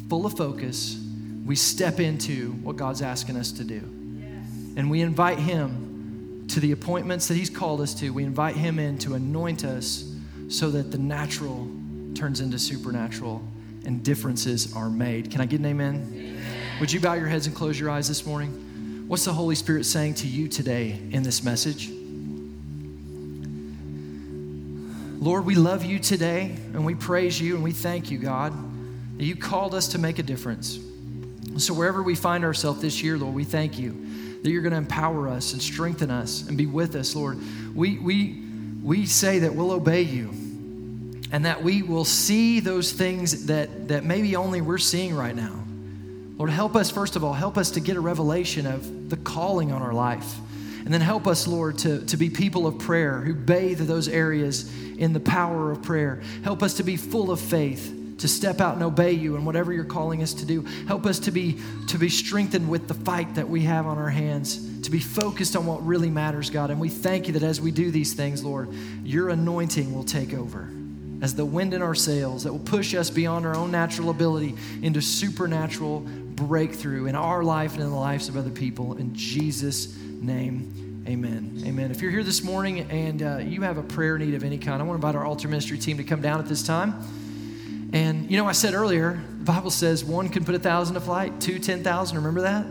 full 0.08 0.26
of 0.26 0.36
focus, 0.36 1.00
we 1.44 1.56
step 1.56 2.00
into 2.00 2.52
what 2.62 2.76
God's 2.76 3.00
asking 3.00 3.36
us 3.36 3.52
to 3.52 3.64
do. 3.64 3.80
And 4.76 4.90
we 4.90 5.00
invite 5.00 5.38
Him 5.38 5.87
to 6.48 6.60
the 6.60 6.72
appointments 6.72 7.28
that 7.28 7.34
He's 7.34 7.50
called 7.50 7.80
us 7.80 7.94
to. 7.94 8.10
We 8.10 8.24
invite 8.24 8.56
Him 8.56 8.78
in 8.78 8.98
to 8.98 9.14
anoint 9.14 9.64
us 9.64 10.10
so 10.48 10.70
that 10.70 10.90
the 10.90 10.98
natural 10.98 11.68
turns 12.14 12.40
into 12.40 12.58
supernatural 12.58 13.42
and 13.84 14.02
differences 14.02 14.74
are 14.74 14.90
made. 14.90 15.30
Can 15.30 15.40
I 15.40 15.46
get 15.46 15.60
an 15.60 15.66
amen? 15.66 16.12
amen? 16.14 16.42
Would 16.80 16.92
you 16.92 17.00
bow 17.00 17.14
your 17.14 17.26
heads 17.26 17.46
and 17.46 17.54
close 17.54 17.78
your 17.78 17.90
eyes 17.90 18.08
this 18.08 18.26
morning? 18.26 19.04
What's 19.08 19.24
the 19.24 19.32
Holy 19.32 19.54
Spirit 19.54 19.84
saying 19.84 20.14
to 20.14 20.26
you 20.26 20.48
today 20.48 20.98
in 21.10 21.22
this 21.22 21.42
message? 21.42 21.90
Lord, 25.20 25.44
we 25.44 25.54
love 25.54 25.84
you 25.84 25.98
today 25.98 26.56
and 26.72 26.84
we 26.84 26.94
praise 26.94 27.40
you 27.40 27.56
and 27.56 27.64
we 27.64 27.72
thank 27.72 28.10
you, 28.10 28.18
God, 28.18 28.52
that 29.18 29.24
you 29.24 29.34
called 29.34 29.74
us 29.74 29.88
to 29.88 29.98
make 29.98 30.18
a 30.18 30.22
difference. 30.22 30.78
So, 31.56 31.74
wherever 31.74 32.02
we 32.02 32.14
find 32.14 32.44
ourselves 32.44 32.80
this 32.80 33.02
year, 33.02 33.18
Lord, 33.18 33.34
we 33.34 33.44
thank 33.44 33.78
you 33.78 34.07
that 34.42 34.50
you're 34.50 34.62
going 34.62 34.72
to 34.72 34.78
empower 34.78 35.28
us 35.28 35.52
and 35.52 35.60
strengthen 35.60 36.10
us 36.10 36.46
and 36.48 36.56
be 36.56 36.66
with 36.66 36.94
us, 36.94 37.14
Lord. 37.14 37.38
We, 37.74 37.98
we, 37.98 38.42
we 38.82 39.06
say 39.06 39.40
that 39.40 39.54
we'll 39.54 39.72
obey 39.72 40.02
you 40.02 40.30
and 41.30 41.44
that 41.44 41.62
we 41.62 41.82
will 41.82 42.04
see 42.04 42.60
those 42.60 42.92
things 42.92 43.46
that, 43.46 43.88
that 43.88 44.04
maybe 44.04 44.36
only 44.36 44.60
we're 44.60 44.78
seeing 44.78 45.14
right 45.14 45.34
now. 45.34 45.64
Lord, 46.38 46.50
help 46.50 46.76
us, 46.76 46.90
first 46.90 47.16
of 47.16 47.24
all, 47.24 47.32
help 47.32 47.58
us 47.58 47.72
to 47.72 47.80
get 47.80 47.96
a 47.96 48.00
revelation 48.00 48.66
of 48.66 49.10
the 49.10 49.16
calling 49.16 49.72
on 49.72 49.82
our 49.82 49.92
life. 49.92 50.36
And 50.84 50.94
then 50.94 51.00
help 51.00 51.26
us, 51.26 51.46
Lord, 51.46 51.78
to, 51.78 52.06
to 52.06 52.16
be 52.16 52.30
people 52.30 52.66
of 52.66 52.78
prayer 52.78 53.20
who 53.20 53.34
bathe 53.34 53.80
those 53.80 54.08
areas 54.08 54.72
in 54.96 55.12
the 55.12 55.20
power 55.20 55.70
of 55.70 55.82
prayer. 55.82 56.22
Help 56.44 56.62
us 56.62 56.74
to 56.74 56.82
be 56.82 56.96
full 56.96 57.30
of 57.30 57.40
faith, 57.40 57.92
to 58.18 58.28
step 58.28 58.60
out 58.60 58.74
and 58.74 58.82
obey 58.82 59.12
you 59.12 59.36
and 59.36 59.46
whatever 59.46 59.72
you're 59.72 59.84
calling 59.84 60.22
us 60.22 60.34
to 60.34 60.44
do. 60.44 60.62
Help 60.86 61.06
us 61.06 61.18
to 61.20 61.30
be, 61.30 61.58
to 61.86 61.98
be 61.98 62.08
strengthened 62.08 62.68
with 62.68 62.88
the 62.88 62.94
fight 62.94 63.34
that 63.36 63.48
we 63.48 63.62
have 63.62 63.86
on 63.86 63.96
our 63.96 64.10
hands, 64.10 64.80
to 64.82 64.90
be 64.90 64.98
focused 64.98 65.56
on 65.56 65.66
what 65.66 65.84
really 65.86 66.10
matters, 66.10 66.50
God. 66.50 66.70
And 66.70 66.80
we 66.80 66.88
thank 66.88 67.28
you 67.28 67.32
that 67.34 67.42
as 67.42 67.60
we 67.60 67.70
do 67.70 67.90
these 67.90 68.14
things, 68.14 68.44
Lord, 68.44 68.72
your 69.04 69.28
anointing 69.30 69.94
will 69.94 70.04
take 70.04 70.34
over 70.34 70.68
as 71.20 71.34
the 71.34 71.44
wind 71.44 71.74
in 71.74 71.82
our 71.82 71.94
sails 71.94 72.44
that 72.44 72.52
will 72.52 72.60
push 72.60 72.94
us 72.94 73.10
beyond 73.10 73.44
our 73.46 73.56
own 73.56 73.70
natural 73.70 74.10
ability 74.10 74.54
into 74.82 75.00
supernatural 75.00 76.00
breakthrough 76.00 77.06
in 77.06 77.16
our 77.16 77.42
life 77.42 77.74
and 77.74 77.82
in 77.82 77.90
the 77.90 77.96
lives 77.96 78.28
of 78.28 78.36
other 78.36 78.50
people. 78.50 78.96
In 78.96 79.14
Jesus' 79.14 79.96
name, 79.98 81.04
amen. 81.08 81.62
Amen. 81.66 81.90
If 81.90 82.00
you're 82.00 82.12
here 82.12 82.22
this 82.22 82.44
morning 82.44 82.80
and 82.90 83.22
uh, 83.22 83.38
you 83.38 83.62
have 83.62 83.78
a 83.78 83.82
prayer 83.82 84.16
need 84.18 84.34
of 84.34 84.44
any 84.44 84.58
kind, 84.58 84.80
I 84.80 84.84
want 84.84 85.00
to 85.00 85.06
invite 85.06 85.16
our 85.16 85.24
altar 85.24 85.48
ministry 85.48 85.78
team 85.78 85.96
to 85.96 86.04
come 86.04 86.20
down 86.20 86.38
at 86.38 86.46
this 86.46 86.62
time. 86.62 86.94
And 87.92 88.30
you 88.30 88.36
know, 88.36 88.46
I 88.46 88.52
said 88.52 88.74
earlier, 88.74 89.20
the 89.38 89.44
Bible 89.44 89.70
says 89.70 90.04
one 90.04 90.28
can 90.28 90.44
put 90.44 90.54
a 90.54 90.58
thousand 90.58 90.94
to 90.94 91.00
flight, 91.00 91.40
two, 91.40 91.58
ten 91.58 91.82
thousand. 91.82 92.18
Remember 92.18 92.42
that? 92.42 92.66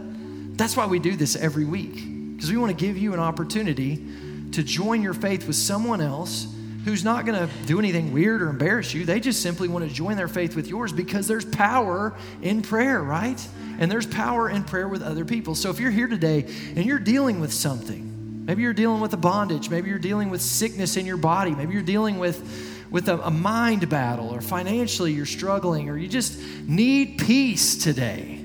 That's 0.57 0.76
why 0.76 0.86
we 0.86 0.99
do 0.99 1.15
this 1.15 1.36
every 1.36 1.65
week, 1.65 1.95
because 2.36 2.51
we 2.51 2.57
want 2.57 2.78
to 2.78 2.86
give 2.86 2.97
you 2.97 3.13
an 3.13 3.20
opportunity 3.20 4.03
to 4.51 4.63
join 4.63 5.01
your 5.01 5.13
faith 5.13 5.45
with 5.47 5.55
someone 5.55 6.01
else 6.01 6.47
who's 6.86 7.03
not 7.03 7.26
going 7.26 7.38
to 7.38 7.53
do 7.65 7.80
anything 7.80 8.13
weird 8.13 8.41
or 8.41 8.49
embarrass 8.49 8.93
you. 8.93 9.05
They 9.05 9.20
just 9.20 9.41
simply 9.41 9.68
want 9.68 9.88
to 9.88 9.93
join 9.93 10.15
their 10.15 10.30
faith 10.30 10.55
with 10.55 10.68
yours 10.68 10.93
because 10.93 11.28
there's 11.28 11.43
power 11.43 12.15
in 12.41 12.61
prayer, 12.61 13.01
right? 13.01 13.45
And 13.78 13.91
there's 13.91 14.07
power 14.07 14.49
in 14.49 14.63
prayer 14.63 14.88
with 14.88 15.01
other 15.03 15.26
people. 15.26 15.53
So 15.53 15.70
if 15.70 15.80
you're 15.80 15.91
here 15.91 16.07
today 16.07 16.45
and 16.76 16.86
you're 16.86 16.97
dealing 16.97 17.41
with 17.41 17.51
something, 17.51 18.45
maybe 18.45 18.61
you're 18.61 18.74
dealing 18.74 19.01
with 19.01 19.13
a 19.13 19.18
bondage, 19.18 19.70
maybe 19.70 19.89
you're 19.89 19.99
dealing 19.99 20.30
with 20.30 20.41
sickness 20.41 20.95
in 20.95 21.05
your 21.05 21.18
body, 21.18 21.51
maybe 21.51 21.74
you're 21.74 21.84
dealing 21.84 22.20
with 22.20 22.76
with 22.89 23.09
a, 23.09 23.19
a 23.19 23.31
mind 23.31 23.89
battle 23.89 24.33
or 24.33 24.41
financially 24.41 25.11
you're 25.13 25.25
struggling 25.25 25.89
or 25.89 25.97
you 25.97 26.07
just 26.07 26.39
need 26.65 27.17
peace 27.17 27.83
today. 27.83 28.39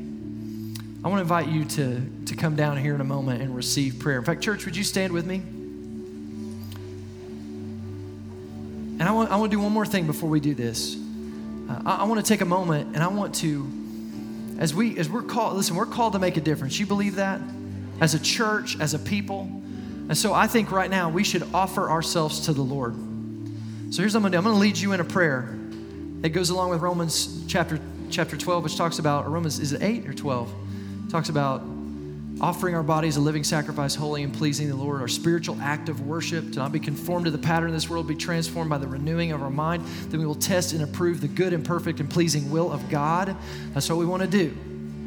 I 1.05 1.09
want 1.09 1.19
to 1.19 1.23
invite 1.23 1.49
you 1.49 1.65
to, 1.65 2.01
to 2.27 2.37
come 2.37 2.55
down 2.55 2.77
here 2.77 2.95
in 2.95 3.01
a 3.01 3.05
moment 3.05 3.43
and 3.43 3.57
receive 3.57 3.99
prayer. 3.99 4.19
In 4.19 4.25
fact, 4.25 4.41
church, 4.41 4.65
would 4.67 4.77
you 4.77 4.85
stand 4.85 5.13
with 5.13 5.27
me? 5.27 5.43
And 9.01 9.03
I 9.03 9.11
want, 9.13 9.33
I 9.33 9.37
want 9.37 9.51
to 9.51 9.57
do 9.57 9.61
one 9.61 9.73
more 9.73 9.87
thing 9.87 10.07
before 10.07 10.31
we 10.31 10.39
do 10.39 10.55
this. 10.55 10.97
Uh, 11.69 11.83
I, 11.85 11.97
I 11.97 12.05
want 12.05 12.25
to 12.25 12.27
take 12.27 12.41
a 12.41 12.47
moment 12.47 12.95
and 12.95 13.03
I 13.03 13.09
want 13.09 13.35
to, 13.37 13.69
as 14.59 14.75
we 14.75 14.97
as 14.97 15.09
we're 15.09 15.23
called, 15.23 15.57
listen, 15.57 15.75
we're 15.75 15.87
called 15.87 16.13
to 16.13 16.21
make 16.21 16.37
a 16.37 16.41
difference. 16.41 16.79
You 16.79 16.87
believe 16.87 17.17
that? 17.17 17.41
As 18.01 18.15
a 18.15 18.21
church, 18.21 18.79
as 18.79 18.95
a 18.95 18.99
people. 19.01 19.49
And 20.09 20.17
so 20.17 20.33
I 20.33 20.47
think 20.47 20.71
right 20.71 20.91
now 20.91 21.09
we 21.09 21.25
should 21.25 21.43
offer 21.53 21.91
ourselves 21.91 22.47
to 22.47 22.53
the 22.53 22.63
Lord. 22.63 22.95
So 23.93 24.01
here's 24.01 24.15
what 24.15 24.21
I'm 24.21 24.23
gonna 24.23 24.33
do. 24.33 24.39
I'm 24.39 24.45
gonna 24.45 24.59
lead 24.59 24.79
you 24.79 24.93
in 24.93 25.01
a 25.01 25.05
prayer. 25.05 25.55
that 26.23 26.31
goes 26.31 26.49
along 26.49 26.71
with 26.71 26.81
Romans 26.81 27.45
chapter 27.47 27.79
chapter 28.09 28.39
12, 28.39 28.65
which 28.65 28.77
talks 28.77 28.99
about, 28.99 29.27
or 29.27 29.31
Romans, 29.31 29.59
is 29.59 29.73
it 29.73 29.83
8 29.83 30.09
or 30.09 30.15
12? 30.15 30.51
Talks 31.11 31.29
about 31.29 31.63
offering 32.41 32.75
our 32.75 32.83
bodies 32.83 33.19
a 33.19 33.21
living 33.21 33.45
sacrifice, 33.45 33.95
holy 33.95 34.23
and 34.23 34.33
pleasing 34.33 34.69
to 34.69 34.73
the 34.73 34.79
Lord, 34.79 35.03
our 35.03 35.09
spiritual 35.09 35.59
act 35.61 35.91
of 35.91 36.07
worship, 36.07 36.53
to 36.53 36.59
not 36.59 36.73
be 36.73 36.81
conformed 36.81 37.27
to 37.27 37.31
the 37.31 37.37
pattern 37.37 37.69
of 37.69 37.75
this 37.75 37.91
world, 37.91 38.07
be 38.07 38.15
transformed 38.15 38.71
by 38.71 38.79
the 38.79 38.87
renewing 38.87 39.31
of 39.33 39.43
our 39.43 39.51
mind, 39.51 39.85
then 40.09 40.21
we 40.21 40.27
will 40.27 40.37
test 40.37 40.73
and 40.73 40.83
approve 40.83 41.21
the 41.21 41.29
good 41.29 41.53
and 41.53 41.63
perfect 41.63 42.01
and 42.01 42.09
pleasing 42.09 42.51
will 42.51 42.73
of 42.73 42.89
God. 42.89 43.37
That's 43.75 43.91
what 43.91 43.99
we 43.99 44.07
want 44.07 44.23
to 44.23 44.29
do. 44.29 44.57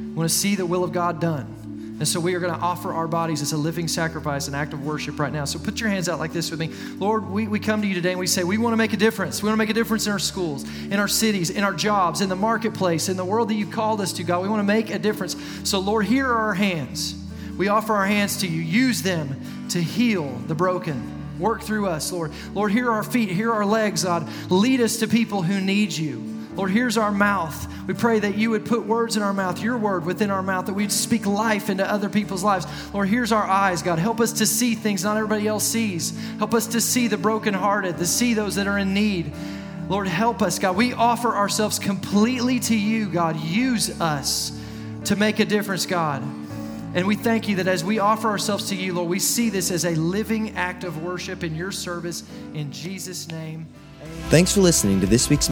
We 0.10 0.14
want 0.16 0.30
to 0.30 0.36
see 0.36 0.54
the 0.54 0.66
will 0.66 0.84
of 0.84 0.92
God 0.92 1.20
done. 1.20 1.55
And 1.98 2.06
so 2.06 2.20
we 2.20 2.36
are 2.36 2.42
going 2.42 2.54
to 2.54 2.60
offer 2.60 2.94
our 2.94 3.08
bodies 3.08 3.42
as 3.42 3.54
a 3.54 3.58
living 3.58 3.88
sacrifice, 3.88 4.50
an 4.50 4.56
act 4.56 4.74
of 4.74 4.86
worship 4.86 5.18
right 5.18 5.32
now. 5.32 5.46
So 5.46 5.60
put 5.60 5.80
your 5.80 5.90
hands 5.90 6.10
out 6.10 6.20
like 6.20 6.34
this 6.34 6.52
with 6.52 6.60
me. 6.60 6.70
Lord, 6.98 7.30
we, 7.30 7.48
we 7.48 7.58
come 7.58 7.82
to 7.82 7.88
you 7.88 7.94
today 7.94 8.12
and 8.12 8.20
we 8.20 8.28
say, 8.28 8.44
we 8.44 8.58
want 8.58 8.74
to 8.74 8.78
make 8.78 8.92
a 8.92 8.98
difference. 8.98 9.42
We 9.42 9.48
want 9.48 9.56
to 9.56 9.64
make 9.64 9.70
a 9.70 9.74
difference 9.74 10.06
in 10.06 10.12
our 10.12 10.20
schools, 10.20 10.66
in 10.86 11.00
our 11.00 11.08
cities, 11.08 11.50
in 11.50 11.64
our 11.64 11.74
jobs, 11.74 12.20
in 12.20 12.28
the 12.28 12.36
marketplace, 12.36 13.08
in 13.08 13.16
the 13.16 13.24
world 13.24 13.48
that 13.50 13.54
you 13.54 13.66
called 13.66 14.02
us 14.02 14.12
to, 14.14 14.24
God. 14.24 14.42
We 14.42 14.50
want 14.50 14.60
to 14.60 14.66
make 14.66 14.90
a 14.90 15.00
difference. 15.00 15.38
So, 15.64 15.80
Lord, 15.80 16.06
here 16.06 16.28
are 16.28 16.48
our 16.48 16.54
hands. 16.54 17.16
We 17.58 17.70
offer 17.70 17.94
our 17.94 18.06
hands 18.06 18.42
to 18.42 18.48
you. 18.48 18.62
Use 18.62 19.02
them 19.02 19.40
to 19.70 19.82
heal 19.82 20.30
the 20.48 20.56
broken. 20.56 21.40
Work 21.40 21.62
through 21.62 21.88
us, 21.88 22.12
Lord. 22.12 22.34
Lord, 22.54 22.74
here 22.74 22.90
are 22.90 22.96
our 22.96 23.04
feet, 23.04 23.30
here 23.30 23.52
are 23.52 23.64
our 23.64 23.66
legs, 23.66 24.04
God. 24.04 24.28
Lead 24.50 24.82
us 24.82 24.98
to 24.98 25.08
people 25.08 25.44
who 25.44 25.62
need 25.62 25.94
you. 25.94 26.35
Lord, 26.56 26.72
here's 26.72 26.98
our 26.98 27.12
mouth. 27.12 27.68
We 27.88 27.94
pray 27.94 28.20
that 28.20 28.38
you 28.38 28.50
would 28.52 28.66
put 28.66 28.86
words 28.86 29.18
in 29.18 29.24
our 29.24 29.34
mouth, 29.34 29.62
your 29.62 29.78
word 29.78 30.06
within 30.06 30.32
our 30.32 30.42
mouth, 30.42 30.66
that 30.68 30.74
we'd 30.74 30.92
speak 30.92 31.26
life 31.26 31.70
into 31.70 31.90
other 31.90 32.10
people's 32.10 32.44
lives. 32.44 32.66
Lord, 32.94 33.10
here's 33.10 33.32
our 33.32 33.44
eyes, 33.44 33.82
God. 33.82 34.00
Help 34.00 34.20
us 34.20 34.34
to 34.34 34.46
see 34.46 34.74
things 34.76 35.04
not 35.04 35.18
everybody 35.18 35.48
else 35.48 35.66
sees. 35.66 36.18
Help 36.38 36.54
us 36.54 36.68
to 36.68 36.82
see 36.82 37.08
the 37.08 37.18
brokenhearted, 37.18 37.98
to 37.98 38.06
see 38.06 38.34
those 38.34 38.56
that 38.56 38.68
are 38.68 38.78
in 38.78 38.94
need. 38.94 39.34
Lord, 39.90 40.08
help 40.08 40.42
us, 40.42 40.58
God. 40.58 40.76
We 40.76 40.94
offer 40.94 41.36
ourselves 41.36 41.78
completely 41.78 42.60
to 42.62 42.76
you, 42.76 43.08
God. 43.10 43.40
Use 43.40 44.02
us 44.02 44.60
to 45.04 45.16
make 45.16 45.40
a 45.40 45.46
difference, 45.46 45.86
God. 45.86 46.24
And 46.96 47.06
we 47.06 47.16
thank 47.16 47.50
you 47.50 47.58
that 47.58 47.68
as 47.68 47.84
we 47.84 48.00
offer 48.00 48.30
ourselves 48.30 48.70
to 48.70 48.76
you, 48.76 48.94
Lord, 48.94 49.10
we 49.10 49.20
see 49.20 49.50
this 49.50 49.70
as 49.70 49.86
a 49.86 49.94
living 49.96 50.56
act 50.56 50.86
of 50.86 51.04
worship 51.04 51.44
in 51.44 51.54
your 51.54 51.72
service. 51.72 52.24
In 52.54 52.72
Jesus' 52.72 53.28
name. 53.28 53.68
Thanks 54.30 54.54
for 54.54 54.62
listening 54.62 55.02
to 55.02 55.06
this 55.06 55.30
week's 55.30 55.50